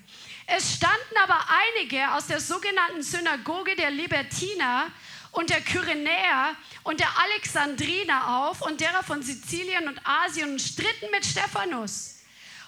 Es 0.56 0.74
standen 0.74 1.16
aber 1.22 1.46
einige 1.76 2.12
aus 2.12 2.26
der 2.26 2.40
sogenannten 2.40 3.04
Synagoge 3.04 3.76
der 3.76 3.90
Libertiner 3.90 4.90
und 5.30 5.48
der 5.48 5.60
Kyrenäer 5.60 6.56
und 6.82 6.98
der 6.98 7.08
Alexandriner 7.20 8.46
auf 8.46 8.60
und 8.62 8.80
derer 8.80 9.04
von 9.04 9.22
Sizilien 9.22 9.86
und 9.86 10.00
Asien 10.04 10.50
und 10.50 10.60
stritten 10.60 11.08
mit 11.12 11.24
Stephanus. 11.24 12.16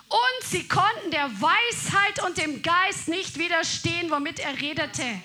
Und 0.09 0.49
sie 0.49 0.69
konnten 0.69 1.11
der 1.11 1.29
Weisheit 1.41 2.25
und 2.25 2.39
dem 2.39 2.63
Geist 2.63 3.09
nicht 3.09 3.37
widerstehen, 3.39 4.11
womit 4.13 4.39
er 4.39 4.61
redete. 4.61 5.21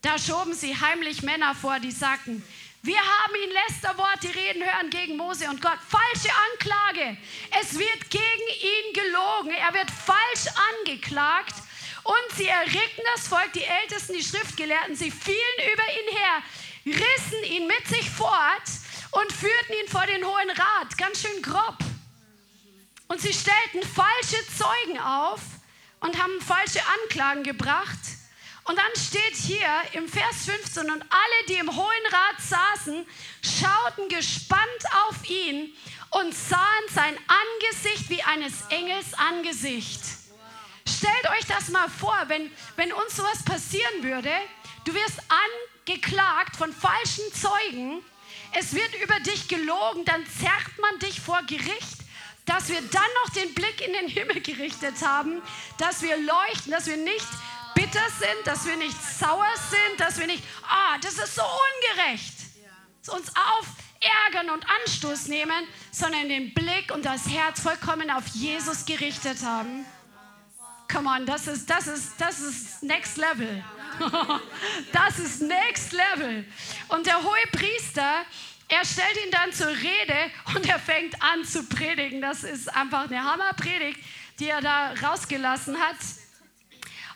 Da 0.00 0.18
schoben 0.18 0.54
sie 0.54 0.74
heimlich 0.74 1.22
Männer 1.22 1.54
vor, 1.54 1.78
die 1.78 1.92
sagten, 1.92 2.42
wir 2.82 2.98
haben 2.98 3.34
ihn 3.36 3.50
Lästerworte 3.52 4.34
reden 4.34 4.64
hören 4.64 4.90
gegen 4.90 5.16
Mose 5.16 5.48
und 5.48 5.62
Gott. 5.62 5.78
Falsche 5.88 6.30
Anklage. 6.50 7.16
Es 7.60 7.78
wird 7.78 8.10
gegen 8.10 8.48
ihn 8.60 8.92
gelogen. 8.92 9.52
Er 9.52 9.72
wird 9.72 9.88
falsch 9.88 10.52
angeklagt. 10.80 11.54
Und 12.02 12.36
sie 12.36 12.48
erregten 12.48 13.04
das 13.14 13.28
Volk, 13.28 13.52
die 13.52 13.62
Ältesten, 13.62 14.14
die 14.14 14.24
Schriftgelehrten. 14.24 14.96
Sie 14.96 15.12
fielen 15.12 15.72
über 15.72 15.84
ihn 15.84 16.16
her, 16.16 16.42
rissen 16.86 17.44
ihn 17.44 17.68
mit 17.68 17.86
sich 17.86 18.10
fort 18.10 18.66
und 19.12 19.32
führten 19.32 19.74
ihn 19.80 19.88
vor 19.88 20.04
den 20.06 20.24
Hohen 20.24 20.50
Rat. 20.50 20.98
Ganz 20.98 21.22
schön 21.22 21.40
grob. 21.40 21.78
Und 23.06 23.20
sie 23.20 23.32
stellten 23.32 23.88
falsche 23.88 24.44
Zeugen 24.58 24.98
auf 24.98 25.40
und 26.00 26.20
haben 26.20 26.40
falsche 26.40 26.80
Anklagen 27.04 27.44
gebracht. 27.44 28.21
Und 28.64 28.78
dann 28.78 28.92
steht 28.96 29.34
hier 29.34 29.66
im 29.92 30.08
Vers 30.08 30.44
15, 30.44 30.90
und 30.90 31.02
alle, 31.02 31.46
die 31.48 31.54
im 31.54 31.74
Hohen 31.74 32.06
Rat 32.10 32.40
saßen, 32.40 33.06
schauten 33.42 34.08
gespannt 34.08 34.60
auf 35.08 35.28
ihn 35.28 35.74
und 36.10 36.32
sahen 36.34 36.84
sein 36.94 37.16
Angesicht 37.26 38.08
wie 38.08 38.22
eines 38.22 38.62
Engels 38.70 39.14
Angesicht. 39.14 40.00
Stellt 40.86 41.30
euch 41.30 41.46
das 41.46 41.68
mal 41.68 41.88
vor, 41.88 42.16
wenn, 42.28 42.52
wenn 42.76 42.92
uns 42.92 43.16
sowas 43.16 43.42
passieren 43.44 44.02
würde, 44.02 44.30
du 44.84 44.94
wirst 44.94 45.18
angeklagt 45.86 46.56
von 46.56 46.72
falschen 46.72 47.24
Zeugen, 47.34 48.04
es 48.54 48.74
wird 48.74 48.94
über 49.02 49.18
dich 49.20 49.48
gelogen, 49.48 50.04
dann 50.04 50.24
zerrt 50.26 50.78
man 50.80 50.98
dich 51.00 51.20
vor 51.20 51.40
Gericht 51.46 52.02
dass 52.44 52.68
wir 52.68 52.80
dann 52.80 53.02
noch 53.24 53.32
den 53.34 53.54
Blick 53.54 53.80
in 53.86 53.92
den 53.92 54.08
Himmel 54.08 54.40
gerichtet 54.40 54.94
haben, 55.02 55.40
dass 55.78 56.02
wir 56.02 56.16
leuchten, 56.16 56.72
dass 56.72 56.86
wir 56.86 56.96
nicht 56.96 57.26
bitter 57.74 58.06
sind, 58.18 58.46
dass 58.46 58.66
wir 58.66 58.76
nicht 58.76 58.96
sauer 59.02 59.46
sind, 59.70 60.00
dass 60.00 60.18
wir 60.18 60.26
nicht, 60.26 60.42
ah, 60.62 60.96
das 61.00 61.14
ist 61.14 61.34
so 61.34 61.42
ungerecht, 61.42 62.34
uns 63.08 63.28
auf 63.28 63.66
ärgern 64.02 64.50
und 64.50 64.64
Anstoß 64.68 65.28
nehmen, 65.28 65.66
sondern 65.90 66.28
den 66.28 66.52
Blick 66.54 66.92
und 66.92 67.04
das 67.04 67.28
Herz 67.28 67.60
vollkommen 67.60 68.10
auf 68.10 68.26
Jesus 68.28 68.84
gerichtet 68.84 69.42
haben. 69.44 69.84
Come 70.90 71.08
on, 71.08 71.24
das 71.24 71.46
ist, 71.46 71.70
das 71.70 71.86
ist, 71.86 72.12
das 72.18 72.40
ist 72.40 72.82
Next 72.82 73.16
Level. 73.16 73.64
das 74.92 75.18
ist 75.18 75.40
Next 75.40 75.92
Level. 75.92 76.44
Und 76.88 77.06
der 77.06 77.22
hohe 77.22 77.46
Priester, 77.50 78.24
er 78.68 78.84
stellt 78.84 79.24
ihn 79.24 79.30
dann 79.30 79.52
zur 79.52 79.68
Rede 79.68 80.30
und 80.54 80.68
er 80.68 80.78
fängt 80.78 81.14
an 81.22 81.44
zu 81.44 81.62
predigen. 81.64 82.20
Das 82.20 82.44
ist 82.44 82.74
einfach 82.74 83.08
eine 83.08 83.22
Hammerpredigt, 83.22 84.00
die 84.38 84.48
er 84.48 84.60
da 84.60 84.92
rausgelassen 85.02 85.78
hat. 85.78 85.96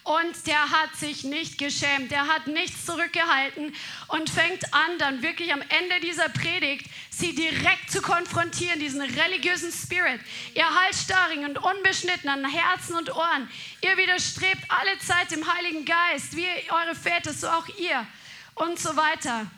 Und 0.07 0.47
der 0.47 0.71
hat 0.71 0.95
sich 0.95 1.25
nicht 1.25 1.59
geschämt, 1.59 2.13
der 2.13 2.29
hat 2.29 2.47
nichts 2.47 2.87
zurückgehalten 2.87 3.75
und 4.07 4.31
fängt 4.31 4.73
an, 4.73 4.99
dann 5.01 5.21
wirklich 5.21 5.53
am 5.53 5.61
Ende 5.63 5.99
dieser 6.01 6.29
Predigt 6.29 6.89
sie 7.11 7.35
direkt 7.35 7.91
zu 7.91 8.01
konfrontieren, 8.01 8.79
diesen 8.79 9.01
religiösen 9.01 9.73
Spirit. 9.73 10.21
Ihr 10.55 10.65
halsstarrigen 10.65 11.47
und 11.47 11.59
unbeschnitten 11.59 12.31
an 12.31 12.49
Herzen 12.49 12.95
und 12.95 13.13
Ohren, 13.17 13.51
ihr 13.81 13.97
widerstrebt 13.97 14.63
alle 14.69 14.97
Zeit 15.01 15.33
dem 15.33 15.45
Heiligen 15.53 15.85
Geist, 15.85 16.37
wie 16.37 16.47
eure 16.71 16.95
Väter, 16.95 17.33
so 17.33 17.49
auch 17.49 17.67
ihr 17.77 18.07
und 18.55 18.79
so 18.79 18.95
weiter. 18.95 19.51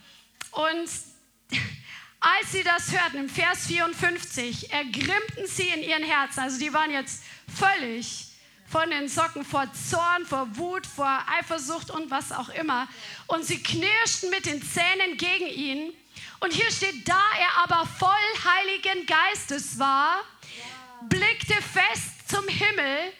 Und 0.52 0.88
als 2.20 2.52
sie 2.52 2.62
das 2.62 2.90
hörten, 2.90 3.18
im 3.18 3.28
Vers 3.28 3.66
54, 3.66 4.72
ergrimmten 4.72 5.46
sie 5.46 5.68
in 5.68 5.82
ihren 5.82 6.04
Herzen, 6.04 6.40
also 6.40 6.58
die 6.58 6.72
waren 6.72 6.90
jetzt 6.90 7.22
völlig 7.54 8.27
von 8.68 8.90
den 8.90 9.08
Socken 9.08 9.44
vor 9.44 9.66
Zorn, 9.72 10.26
vor 10.26 10.56
Wut, 10.56 10.86
vor 10.86 11.24
Eifersucht 11.38 11.90
und 11.90 12.10
was 12.10 12.32
auch 12.32 12.50
immer. 12.50 12.88
Und 13.26 13.44
sie 13.44 13.62
knirschten 13.62 14.30
mit 14.30 14.46
den 14.46 14.62
Zähnen 14.62 15.16
gegen 15.16 15.48
ihn. 15.48 15.92
Und 16.40 16.52
hier 16.52 16.70
steht, 16.70 17.08
da 17.08 17.20
er 17.40 17.64
aber 17.64 17.86
voll 17.86 18.10
Heiligen 18.44 19.06
Geistes 19.06 19.78
war, 19.78 20.22
blickte 21.08 21.54
fest 21.54 22.28
zum 22.28 22.46
Himmel 22.46 23.12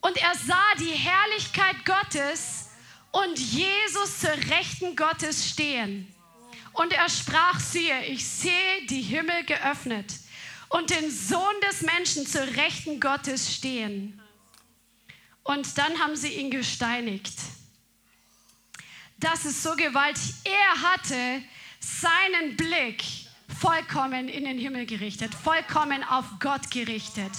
und 0.00 0.16
er 0.16 0.34
sah 0.34 0.74
die 0.78 0.92
Herrlichkeit 0.92 1.76
Gottes 1.84 2.70
und 3.10 3.38
Jesus 3.38 4.20
zur 4.20 4.32
Rechten 4.56 4.96
Gottes 4.96 5.48
stehen. 5.48 6.12
Und 6.72 6.92
er 6.92 7.08
sprach, 7.08 7.58
siehe, 7.58 8.04
ich 8.06 8.26
sehe 8.26 8.86
die 8.88 9.02
Himmel 9.02 9.44
geöffnet 9.44 10.12
und 10.68 10.90
den 10.90 11.10
Sohn 11.10 11.54
des 11.68 11.82
Menschen 11.82 12.26
zur 12.26 12.42
Rechten 12.42 13.00
Gottes 13.00 13.54
stehen. 13.54 14.17
Und 15.48 15.78
dann 15.78 15.98
haben 15.98 16.14
sie 16.14 16.28
ihn 16.28 16.50
gesteinigt. 16.50 17.32
Das 19.16 19.46
ist 19.46 19.62
so 19.62 19.74
gewaltig. 19.76 20.34
Er 20.44 20.82
hatte 20.82 21.42
seinen 21.80 22.54
Blick 22.54 23.02
vollkommen 23.58 24.28
in 24.28 24.44
den 24.44 24.58
Himmel 24.58 24.84
gerichtet, 24.84 25.34
vollkommen 25.34 26.04
auf 26.04 26.26
Gott 26.38 26.70
gerichtet. 26.70 27.32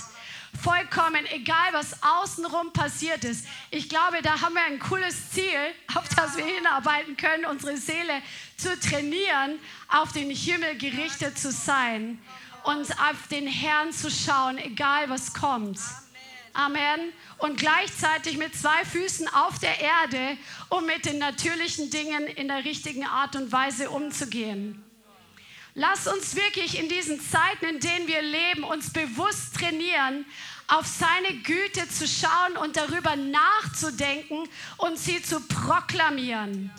Vollkommen 0.60 1.24
egal, 1.28 1.72
was 1.74 2.02
außenrum 2.02 2.74
passiert 2.74 3.24
ist. 3.24 3.46
Ich 3.70 3.90
glaube, 3.90 4.24
da 4.24 4.42
haben 4.42 4.56
wir 4.56 4.64
ein 4.64 4.80
cooles 4.80 5.30
Ziel, 5.30 5.60
auf 5.94 6.10
das 6.16 6.36
wir 6.36 6.46
hinarbeiten 6.46 7.16
können, 7.16 7.46
unsere 7.46 7.78
Seele 7.78 8.24
zu 8.58 8.78
trainieren, 8.80 9.60
auf 9.88 10.14
den 10.14 10.32
Himmel 10.32 10.80
gerichtet 10.80 11.38
zu 11.38 11.52
sein 11.52 12.18
und 12.64 12.92
auf 12.92 13.28
den 13.30 13.46
Herrn 13.46 13.94
zu 13.94 14.10
schauen, 14.10 14.58
egal 14.58 15.12
was 15.12 15.32
kommt. 15.36 15.78
Amen. 16.54 17.14
Und 17.38 17.58
gleichzeitig 17.58 18.38
mit 18.38 18.56
zwei 18.56 18.84
Füßen 18.86 19.28
auf 19.28 19.60
der 19.60 19.80
Erde, 19.80 20.38
um 20.70 20.86
mit 20.86 21.06
den 21.06 21.18
natürlichen 21.18 21.90
Dingen 21.90 22.28
in 22.28 22.48
der 22.48 22.66
richtigen 22.66 23.06
Art 23.06 23.36
und 23.36 23.52
Weise 23.52 23.90
umzugehen. 23.90 24.84
Lass 25.76 26.08
uns 26.08 26.36
wirklich 26.36 26.80
in 26.80 26.90
diesen 26.90 27.22
Zeiten, 27.22 27.66
in 27.66 27.80
denen 27.80 28.08
wir 28.08 28.22
leben, 28.22 28.64
uns 28.64 28.92
bewusst 28.92 29.56
trainieren, 29.56 30.26
auf 30.68 30.86
seine 30.86 31.38
Güte 31.42 31.88
zu 31.88 32.08
schauen 32.08 32.58
und 32.58 32.76
darüber 32.76 33.16
nachzudenken 33.16 34.48
und 34.78 34.98
sie 34.98 35.22
zu 35.22 35.40
proklamieren. 35.42 36.72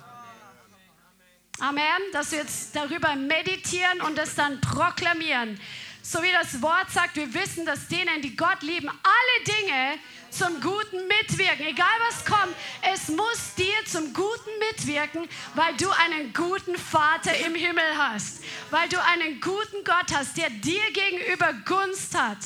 Amen. 1.60 1.84
Dass 2.12 2.32
wir 2.32 2.38
jetzt 2.40 2.74
darüber 2.74 3.16
meditieren 3.16 4.00
und 4.02 4.18
es 4.18 4.34
dann 4.34 4.60
proklamieren 4.60 5.58
so 6.02 6.22
wie 6.22 6.32
das 6.32 6.60
Wort 6.62 6.90
sagt, 6.90 7.16
wir 7.16 7.32
wissen, 7.34 7.66
dass 7.66 7.88
denen, 7.88 8.22
die 8.22 8.36
Gott 8.36 8.62
lieben, 8.62 8.88
alle 8.88 9.44
Dinge 9.44 9.98
zum 10.30 10.60
Guten 10.60 11.06
mitwirken. 11.08 11.66
Egal 11.66 11.86
was 12.08 12.24
kommt, 12.24 12.54
es 12.92 13.08
muss 13.08 13.54
dir 13.56 13.74
zum 13.86 14.12
Guten 14.14 14.50
mitwirken, 14.70 15.28
weil 15.54 15.74
du 15.76 15.90
einen 15.90 16.32
guten 16.32 16.76
Vater 16.76 17.36
im 17.46 17.54
Himmel 17.54 17.96
hast. 17.96 18.42
Weil 18.70 18.88
du 18.88 19.02
einen 19.02 19.40
guten 19.40 19.84
Gott 19.84 20.14
hast, 20.14 20.36
der 20.36 20.50
dir 20.50 20.82
gegenüber 20.92 21.52
Gunst 21.64 22.14
hat. 22.16 22.38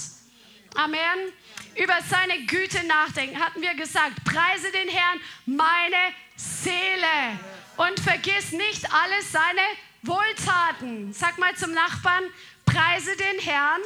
Amen. 0.76 1.32
über 1.76 1.94
seine 2.08 2.46
Güte 2.46 2.84
nachdenken, 2.86 3.38
hatten 3.38 3.60
wir 3.60 3.74
gesagt, 3.74 4.24
preise 4.24 4.70
den 4.72 4.88
Herrn, 4.88 5.20
meine 5.46 6.14
Seele. 6.36 7.38
Und 7.76 7.98
vergiss 8.00 8.52
nicht 8.52 8.92
alle 8.92 9.22
seine 9.22 9.60
Wohltaten. 10.02 11.12
Sag 11.12 11.38
mal 11.38 11.54
zum 11.56 11.72
Nachbarn, 11.72 12.24
preise 12.64 13.16
den 13.16 13.40
Herrn 13.40 13.80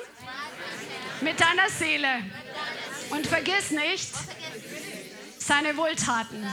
mit 1.20 1.40
deiner 1.40 1.68
Seele. 1.68 2.22
Und 3.10 3.26
vergiss 3.26 3.70
nicht 3.70 4.12
seine 5.38 5.76
Wohltaten. 5.76 6.46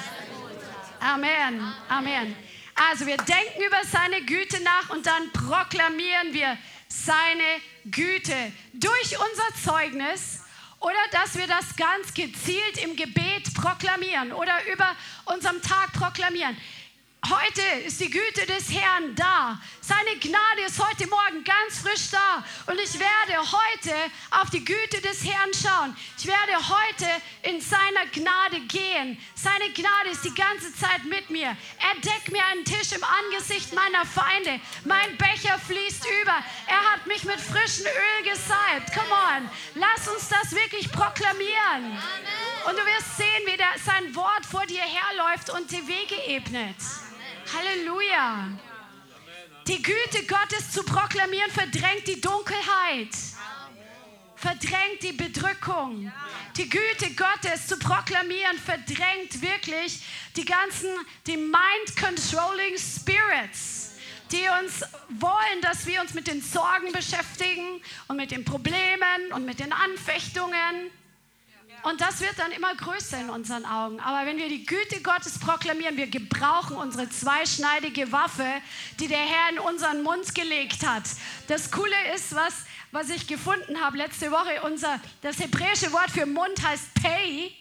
Amen. 1.00 1.74
Amen. 1.90 2.36
Also 2.76 3.06
wir 3.06 3.18
denken 3.18 3.64
über 3.66 3.82
seine 3.90 4.22
Güte 4.22 4.62
nach 4.64 4.90
und 4.90 5.06
dann 5.06 5.32
proklamieren 5.32 6.34
wir 6.34 6.58
seine 6.88 7.62
Güte 7.86 8.52
durch 8.74 9.18
unser 9.20 9.64
Zeugnis 9.64 10.42
oder 10.80 10.98
dass 11.12 11.38
wir 11.38 11.48
das 11.48 11.76
ganz 11.76 12.14
gezielt 12.14 12.84
im 12.84 12.96
Gebet 12.96 13.54
proklamieren 13.54 14.32
oder 14.34 14.54
über 14.72 14.96
unserem 15.26 15.62
Tag 15.62 15.94
proklamieren. 15.94 16.58
Heute 17.28 17.62
ist 17.86 18.00
die 18.02 18.10
Güte 18.10 18.46
des 18.46 18.70
Herrn 18.72 19.16
da. 19.16 19.60
Seine 19.88 20.18
Gnade 20.18 20.62
ist 20.66 20.84
heute 20.84 21.06
Morgen 21.06 21.44
ganz 21.44 21.78
frisch 21.78 22.10
da. 22.10 22.44
Und 22.66 22.80
ich 22.80 22.98
werde 22.98 23.40
heute 23.40 23.94
auf 24.32 24.50
die 24.50 24.66
Güte 24.66 25.00
des 25.00 25.24
Herrn 25.24 25.52
schauen. 25.54 25.96
Ich 26.18 26.26
werde 26.26 26.58
heute 26.58 27.06
in 27.44 27.62
seiner 27.62 28.08
Gnade 28.12 28.62
gehen. 28.62 29.22
Seine 29.36 29.70
Gnade 29.74 30.10
ist 30.10 30.26
die 30.26 30.34
ganze 30.34 30.74
Zeit 30.74 31.06
mit 31.06 31.30
mir. 31.30 31.50
Er 31.50 32.02
deckt 32.02 32.32
mir 32.32 32.44
einen 32.46 32.66
Tisch 32.66 32.94
im 32.94 33.04
Angesicht 33.04 33.76
meiner 33.76 34.08
Feinde. 34.08 34.60
Mein 34.86 35.16
Becher 35.18 35.60
fließt 35.60 36.04
über. 36.24 36.34
Er 36.66 36.92
hat 36.92 37.06
mich 37.06 37.24
mit 37.24 37.40
frischem 37.40 37.86
Öl 37.86 38.24
gesalbt. 38.24 38.92
Come 38.92 39.14
on. 39.38 39.50
Lass 39.76 40.08
uns 40.08 40.30
das 40.30 40.52
wirklich 40.52 40.92
proklamieren. 40.92 42.02
Und 42.68 42.74
du 42.74 42.84
wirst 42.88 43.18
sehen, 43.18 43.44
wie 43.46 43.58
der, 43.58 43.76
sein 43.86 44.16
Wort 44.16 44.48
vor 44.50 44.66
dir 44.66 44.82
herläuft 44.82 45.52
und 45.52 45.70
die 45.70 45.88
Wege 45.88 46.16
ebnet. 46.26 46.78
Halleluja. 47.54 48.50
Die 49.68 49.82
Güte 49.82 50.26
Gottes 50.28 50.72
zu 50.72 50.84
proklamieren 50.84 51.50
verdrängt 51.50 52.08
die 52.08 52.22
Dunkelheit. 52.22 53.10
Verdrängt 54.36 55.02
die 55.02 55.14
Bedrückung. 55.14 56.12
Die 56.56 56.70
Güte 56.70 57.16
Gottes 57.16 57.66
zu 57.66 57.80
proklamieren 57.80 58.60
verdrängt 58.60 59.42
wirklich 59.42 60.04
die 60.36 60.46
ganzen, 60.46 60.90
die 61.26 61.38
mind-controlling 61.38 62.78
spirits, 62.78 63.94
die 64.32 64.46
uns 64.62 64.84
wollen, 65.20 65.62
dass 65.62 65.88
wir 65.88 66.00
uns 66.00 66.14
mit 66.14 66.28
den 66.28 66.44
Sorgen 66.44 66.92
beschäftigen 66.92 67.82
und 68.08 68.18
mit 68.18 68.30
den 68.30 68.46
Problemen 68.46 69.32
und 69.34 69.46
mit 69.46 69.60
den 69.60 69.74
Anfechtungen. 69.74 70.92
Und 71.86 72.02
das 72.02 72.20
wird 72.20 72.40
dann 72.40 72.52
immer 72.52 72.74
größer 72.74 73.20
in 73.20 73.30
unseren 73.30 73.64
Augen. 73.64 74.00
Aber 74.00 74.26
wenn 74.26 74.38
wir 74.38 74.50
die 74.50 74.66
Güte 74.66 75.02
Gottes 75.02 75.38
proklamieren, 75.38 75.98
wir 75.98 76.08
gebrauchen 76.08 76.78
unsere 76.78 77.08
zweischneidige 77.08 78.12
Waffe, 78.12 78.48
die 79.00 79.08
der 79.08 79.20
Herr 79.20 79.52
in 79.52 79.60
unseren 79.60 80.02
Mund 80.02 80.34
gelegt 80.34 80.84
hat. 80.84 81.04
Das 81.48 81.70
Coole 81.70 82.16
ist, 82.16 82.34
was, 82.34 82.56
was 82.92 83.12
ich 83.12 83.28
gefunden 83.28 83.80
habe 83.80 83.98
letzte 83.98 84.32
Woche, 84.32 84.64
unser, 84.64 85.00
das 85.22 85.38
hebräische 85.38 85.94
Wort 85.94 86.10
für 86.10 86.26
Mund 86.26 86.60
heißt 86.68 86.92
Pei. 86.96 87.52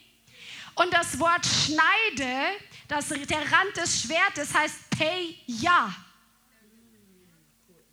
Und 0.73 0.91
das 0.91 1.19
Wort 1.19 1.45
Schneide, 1.45 2.47
das, 2.87 3.09
der 3.09 3.51
Rand 3.51 3.77
des 3.77 4.01
Schwertes 4.01 4.55
heißt 4.55 4.89
Pei 4.89 5.35
Ja. 5.45 5.93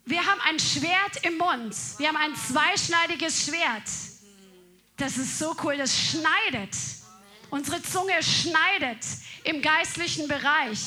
Wir 0.07 0.25
haben 0.25 0.41
ein 0.49 0.59
Schwert 0.59 1.25
im 1.25 1.37
Mund. 1.37 1.77
Wir 1.99 2.09
haben 2.09 2.17
ein 2.17 2.35
zweischneidiges 2.35 3.45
Schwert. 3.45 4.12
Das 5.03 5.17
ist 5.17 5.37
so 5.37 5.57
cool, 5.65 5.77
das 5.77 5.99
schneidet. 5.99 6.77
Unsere 7.51 7.83
Zunge 7.83 8.23
schneidet 8.23 9.05
im 9.43 9.61
geistlichen 9.61 10.29
Bereich. 10.29 10.79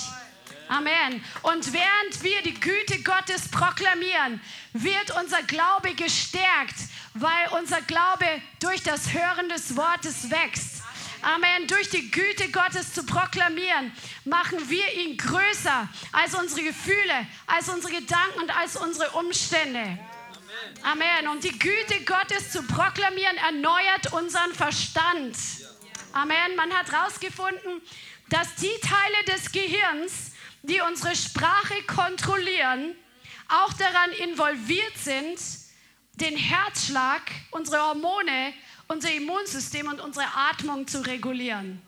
Amen. 0.69 1.21
Und 1.41 1.73
während 1.73 2.23
wir 2.23 2.41
die 2.41 2.53
Güte 2.53 3.03
Gottes 3.03 3.49
proklamieren, 3.49 4.39
wird 4.71 5.13
unser 5.21 5.43
Glaube 5.43 5.93
gestärkt, 5.95 6.75
weil 7.13 7.59
unser 7.59 7.81
Glaube 7.81 8.25
durch 8.61 8.81
das 8.83 9.11
Hören 9.11 9.49
des 9.49 9.75
Wortes 9.75 10.29
wächst. 10.31 10.81
Amen. 11.21 11.67
Durch 11.67 11.89
die 11.89 12.09
Güte 12.09 12.49
Gottes 12.51 12.93
zu 12.93 13.05
proklamieren, 13.05 13.91
machen 14.23 14.69
wir 14.69 14.93
ihn 14.93 15.17
größer 15.17 15.89
als 16.13 16.33
unsere 16.35 16.63
Gefühle, 16.63 17.27
als 17.47 17.67
unsere 17.67 17.91
Gedanken 17.95 18.39
und 18.39 18.57
als 18.57 18.77
unsere 18.77 19.11
Umstände. 19.11 19.99
Amen. 20.83 21.27
Und 21.31 21.43
die 21.43 21.57
Güte 21.57 22.03
Gottes 22.05 22.51
zu 22.51 22.63
proklamieren 22.63 23.37
erneuert 23.37 24.13
unseren 24.13 24.53
Verstand. 24.53 25.37
Amen. 26.13 26.55
Man 26.55 26.71
hat 26.73 26.91
herausgefunden, 26.91 27.81
dass 28.29 28.55
die 28.55 28.79
Teile 28.81 29.35
des 29.35 29.51
Gehirns, 29.51 30.31
die 30.63 30.81
unsere 30.81 31.15
Sprache 31.15 31.83
kontrollieren, 31.83 32.95
auch 33.47 33.73
daran 33.73 34.11
involviert 34.11 34.97
sind, 34.97 35.39
den 36.15 36.37
Herzschlag, 36.37 37.21
unsere 37.51 37.81
Hormone, 37.81 38.53
unser 38.87 39.11
Immunsystem 39.11 39.87
und 39.87 39.99
unsere 39.99 40.25
Atmung 40.35 40.87
zu 40.87 41.05
regulieren. 41.05 41.81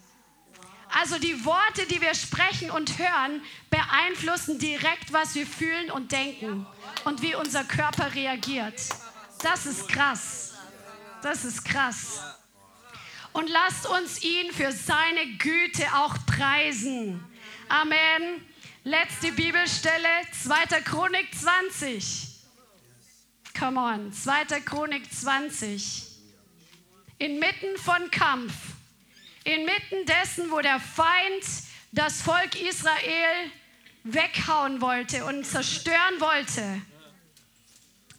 Also 0.99 1.19
die 1.19 1.45
Worte, 1.45 1.85
die 1.85 2.01
wir 2.01 2.15
sprechen 2.15 2.71
und 2.71 2.97
hören, 2.97 3.43
beeinflussen 3.69 4.57
direkt, 4.57 5.13
was 5.13 5.35
wir 5.35 5.45
fühlen 5.45 5.91
und 5.91 6.11
denken 6.11 6.65
und 7.05 7.21
wie 7.21 7.35
unser 7.35 7.63
Körper 7.63 8.15
reagiert. 8.15 8.81
Das 9.43 9.67
ist 9.67 9.87
krass. 9.89 10.55
Das 11.21 11.45
ist 11.45 11.63
krass. 11.63 12.19
Und 13.31 13.47
lasst 13.47 13.85
uns 13.85 14.23
ihn 14.23 14.51
für 14.51 14.71
seine 14.71 15.37
Güte 15.37 15.85
auch 15.93 16.15
preisen. 16.25 17.23
Amen. 17.69 18.43
Letzte 18.83 19.31
Bibelstelle, 19.33 20.09
2. 20.43 20.81
Chronik 20.81 21.27
20. 21.35 22.27
Come 23.59 23.79
on, 23.79 24.11
2. 24.11 24.61
Chronik 24.61 25.13
20. 25.13 26.07
Inmitten 27.19 27.77
von 27.77 28.09
Kampf 28.09 28.53
inmitten 29.47 30.05
dessen, 30.05 30.51
wo 30.51 30.59
der 30.59 30.79
Feind 30.79 31.43
das 31.93 32.21
Volk 32.21 32.59
Israel 32.61 33.51
weghauen 34.03 34.81
wollte 34.81 35.25
und 35.25 35.45
zerstören 35.45 36.19
wollte. 36.19 36.81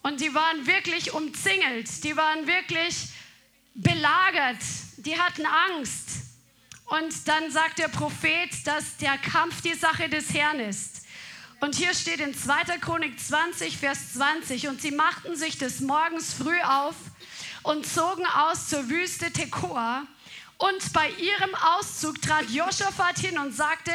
Und 0.01 0.21
die 0.21 0.33
waren 0.33 0.65
wirklich 0.65 1.13
umzingelt, 1.13 2.03
die 2.03 2.17
waren 2.17 2.47
wirklich 2.47 3.09
belagert, 3.75 4.57
die 4.97 5.19
hatten 5.19 5.45
Angst. 5.45 6.09
Und 6.85 7.27
dann 7.27 7.51
sagt 7.51 7.77
der 7.77 7.89
Prophet, 7.89 8.49
dass 8.65 8.97
der 8.97 9.17
Kampf 9.19 9.61
die 9.61 9.75
Sache 9.75 10.09
des 10.09 10.33
Herrn 10.33 10.59
ist. 10.59 11.05
Und 11.59 11.75
hier 11.75 11.93
steht 11.93 12.21
in 12.21 12.33
2. 12.33 12.79
Chronik 12.79 13.19
20, 13.19 13.77
Vers 13.77 14.13
20, 14.13 14.67
und 14.67 14.81
sie 14.81 14.91
machten 14.91 15.35
sich 15.35 15.57
des 15.59 15.81
Morgens 15.81 16.33
früh 16.33 16.59
auf 16.61 16.95
und 17.63 17.85
zogen 17.85 18.25
aus 18.25 18.69
zur 18.69 18.89
Wüste 18.89 19.31
Tekoa 19.31 20.07
und 20.59 20.93
bei 20.93 21.09
ihrem 21.11 21.55
Auszug 21.55 22.21
trat 22.21 22.49
Josaphat 22.49 23.17
hin 23.17 23.39
und 23.39 23.53
sagte, 23.53 23.91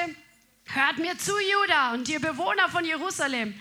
hört 0.65 0.97
mir 0.97 1.17
zu, 1.19 1.33
Juda 1.39 1.93
und 1.93 2.09
ihr 2.09 2.21
Bewohner 2.21 2.71
von 2.71 2.87
Jerusalem. 2.87 3.59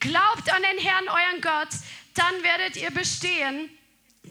Glaubt 0.00 0.52
an 0.52 0.62
den 0.62 0.78
Herrn, 0.78 1.08
euren 1.08 1.40
Gott, 1.40 1.70
dann 2.14 2.42
werdet 2.42 2.76
ihr 2.76 2.90
bestehen. 2.90 3.70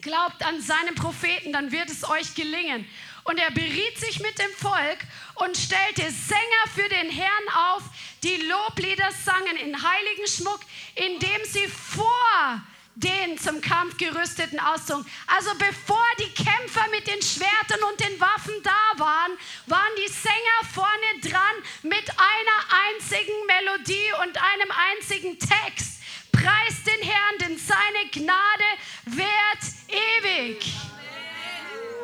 Glaubt 0.01 0.45
an 0.45 0.61
seinen 0.61 0.93
Propheten, 0.93 1.51
dann 1.51 1.71
wird 1.71 1.89
es 1.89 2.07
euch 2.07 2.35
gelingen. 2.35 2.87
Und 3.23 3.39
er 3.39 3.49
beriet 3.51 3.97
sich 3.97 4.19
mit 4.19 4.37
dem 4.37 4.51
Volk 4.51 4.99
und 5.35 5.57
stellte 5.57 6.11
Sänger 6.11 6.67
für 6.75 6.89
den 6.89 7.09
Herrn 7.09 7.73
auf, 7.73 7.83
die 8.23 8.35
Loblieder 8.35 9.11
sangen 9.25 9.57
in 9.57 9.81
heiligen 9.81 10.27
Schmuck, 10.27 10.59
indem 10.93 11.43
sie 11.45 11.67
vor 11.67 12.61
den 13.03 13.37
zum 13.37 13.61
Kampf 13.61 13.97
gerüsteten 13.97 14.59
auszogen. 14.59 15.05
Also 15.27 15.51
bevor 15.57 16.05
die 16.19 16.33
Kämpfer 16.33 16.87
mit 16.91 17.07
den 17.07 17.21
Schwertern 17.21 17.83
und 17.89 17.99
den 17.99 18.19
Waffen 18.19 18.53
da 18.63 18.99
waren, 18.99 19.31
waren 19.67 19.93
die 19.97 20.11
Sänger 20.11 20.71
vorne 20.73 21.19
dran 21.21 21.55
mit 21.83 22.09
einer 22.09 22.59
einzigen 22.93 23.45
Melodie 23.47 24.11
und 24.23 24.37
einem 24.37 24.71
einzigen 24.95 25.37
Text. 25.39 26.01
Preist 26.31 26.87
den 26.87 27.07
Herrn, 27.07 27.37
denn 27.39 27.57
seine 27.57 28.09
Gnade 28.11 28.63
währt 29.05 29.63
ewig. 29.87 30.73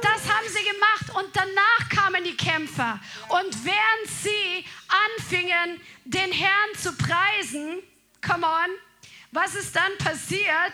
Das 0.02 0.30
haben 0.32 0.48
sie 0.48 0.64
gemacht 0.64 1.16
und 1.16 1.36
danach 1.36 1.90
kamen 1.90 2.24
die 2.24 2.38
Kämpfer. 2.38 3.00
Und 3.30 3.66
während 3.66 4.22
sie 4.22 4.66
anfingen, 5.18 5.82
den 6.06 6.32
Herrn 6.32 6.76
zu 6.78 6.96
preisen, 6.96 7.82
come 8.22 8.46
on, 8.46 8.70
was 9.32 9.56
ist 9.56 9.76
dann 9.76 9.98
passiert? 9.98 10.74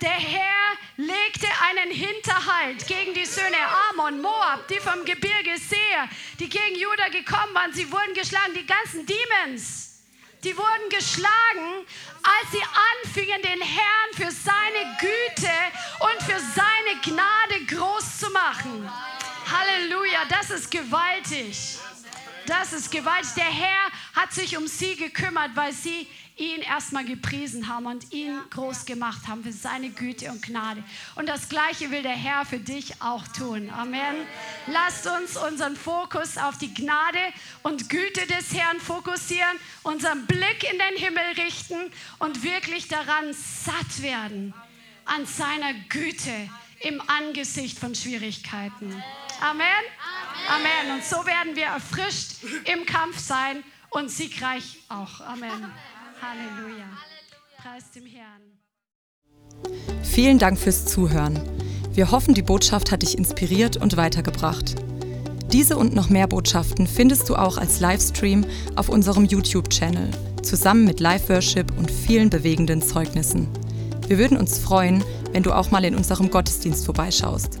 Der 0.00 0.10
Herr 0.10 0.76
legte 0.96 1.48
einen 1.68 1.90
Hinterhalt 1.90 2.86
gegen 2.86 3.14
die 3.14 3.24
Söhne 3.24 3.56
Ammon, 3.90 4.20
Moab, 4.20 4.68
die 4.68 4.78
vom 4.78 5.04
Gebirge 5.04 5.58
Seir, 5.58 6.08
die 6.38 6.48
gegen 6.48 6.76
Juda 6.76 7.08
gekommen 7.08 7.52
waren. 7.52 7.72
Sie 7.72 7.90
wurden 7.90 8.14
geschlagen, 8.14 8.54
die 8.54 8.66
ganzen 8.66 9.04
Demons. 9.04 9.88
Die 10.44 10.56
wurden 10.56 10.88
geschlagen, 10.88 11.84
als 12.22 12.52
sie 12.52 12.62
anfingen, 13.02 13.42
den 13.42 13.60
Herrn 13.60 14.12
für 14.14 14.30
seine 14.30 14.96
Güte 15.00 15.50
und 15.98 16.22
für 16.22 16.38
seine 16.38 17.00
Gnade 17.02 17.64
groß 17.66 18.18
zu 18.20 18.30
machen. 18.30 18.88
Halleluja, 19.50 20.26
das 20.28 20.50
ist 20.50 20.70
gewaltig. 20.70 21.78
Das 22.48 22.72
ist 22.72 22.90
gewaltig. 22.90 23.34
Der 23.36 23.44
Herr 23.44 23.90
hat 24.14 24.32
sich 24.32 24.56
um 24.56 24.66
sie 24.66 24.96
gekümmert, 24.96 25.50
weil 25.54 25.70
sie 25.74 26.08
ihn 26.38 26.62
erstmal 26.62 27.04
gepriesen 27.04 27.68
haben 27.68 27.84
und 27.84 28.10
ihn 28.10 28.40
groß 28.48 28.86
gemacht 28.86 29.28
haben 29.28 29.44
für 29.44 29.52
seine 29.52 29.90
Güte 29.90 30.30
und 30.30 30.40
Gnade. 30.40 30.82
Und 31.16 31.28
das 31.28 31.50
Gleiche 31.50 31.90
will 31.90 32.02
der 32.02 32.16
Herr 32.16 32.46
für 32.46 32.58
dich 32.58 33.02
auch 33.02 33.28
tun. 33.28 33.68
Amen. 33.68 34.26
Lasst 34.66 35.06
uns 35.06 35.36
unseren 35.36 35.76
Fokus 35.76 36.38
auf 36.38 36.56
die 36.56 36.72
Gnade 36.72 37.18
und 37.64 37.90
Güte 37.90 38.26
des 38.26 38.54
Herrn 38.54 38.80
fokussieren, 38.80 39.58
unseren 39.82 40.24
Blick 40.24 40.64
in 40.72 40.78
den 40.78 40.96
Himmel 40.96 41.24
richten 41.36 41.92
und 42.18 42.42
wirklich 42.42 42.88
daran 42.88 43.34
satt 43.34 44.00
werden, 44.00 44.54
an 45.04 45.26
seiner 45.26 45.74
Güte 45.90 46.48
im 46.80 47.02
Angesicht 47.08 47.78
von 47.78 47.94
Schwierigkeiten. 47.94 49.02
Amen. 49.40 49.84
Amen. 50.46 50.94
Und 50.94 51.04
so 51.04 51.16
werden 51.26 51.56
wir 51.56 51.66
erfrischt 51.66 52.44
im 52.64 52.86
Kampf 52.86 53.18
sein 53.18 53.62
und 53.90 54.10
siegreich 54.10 54.78
auch. 54.88 55.20
Amen. 55.20 55.72
Halleluja. 56.20 56.86
Preis 57.56 57.90
dem 57.90 58.06
Herrn. 58.06 58.42
Vielen 60.02 60.38
Dank 60.38 60.58
fürs 60.58 60.86
Zuhören. 60.86 61.40
Wir 61.92 62.10
hoffen, 62.10 62.34
die 62.34 62.42
Botschaft 62.42 62.92
hat 62.92 63.02
dich 63.02 63.18
inspiriert 63.18 63.76
und 63.76 63.96
weitergebracht. 63.96 64.76
Diese 65.52 65.76
und 65.76 65.94
noch 65.94 66.10
mehr 66.10 66.26
Botschaften 66.26 66.86
findest 66.86 67.28
du 67.28 67.36
auch 67.36 67.56
als 67.56 67.80
Livestream 67.80 68.44
auf 68.76 68.88
unserem 68.88 69.24
YouTube-Channel, 69.24 70.10
zusammen 70.42 70.84
mit 70.84 71.00
Live-Worship 71.00 71.76
und 71.78 71.90
vielen 71.90 72.30
bewegenden 72.30 72.82
Zeugnissen. 72.82 73.48
Wir 74.06 74.18
würden 74.18 74.36
uns 74.36 74.58
freuen, 74.58 75.02
wenn 75.32 75.42
du 75.42 75.52
auch 75.52 75.70
mal 75.70 75.84
in 75.84 75.94
unserem 75.94 76.30
Gottesdienst 76.30 76.84
vorbeischaust. 76.84 77.60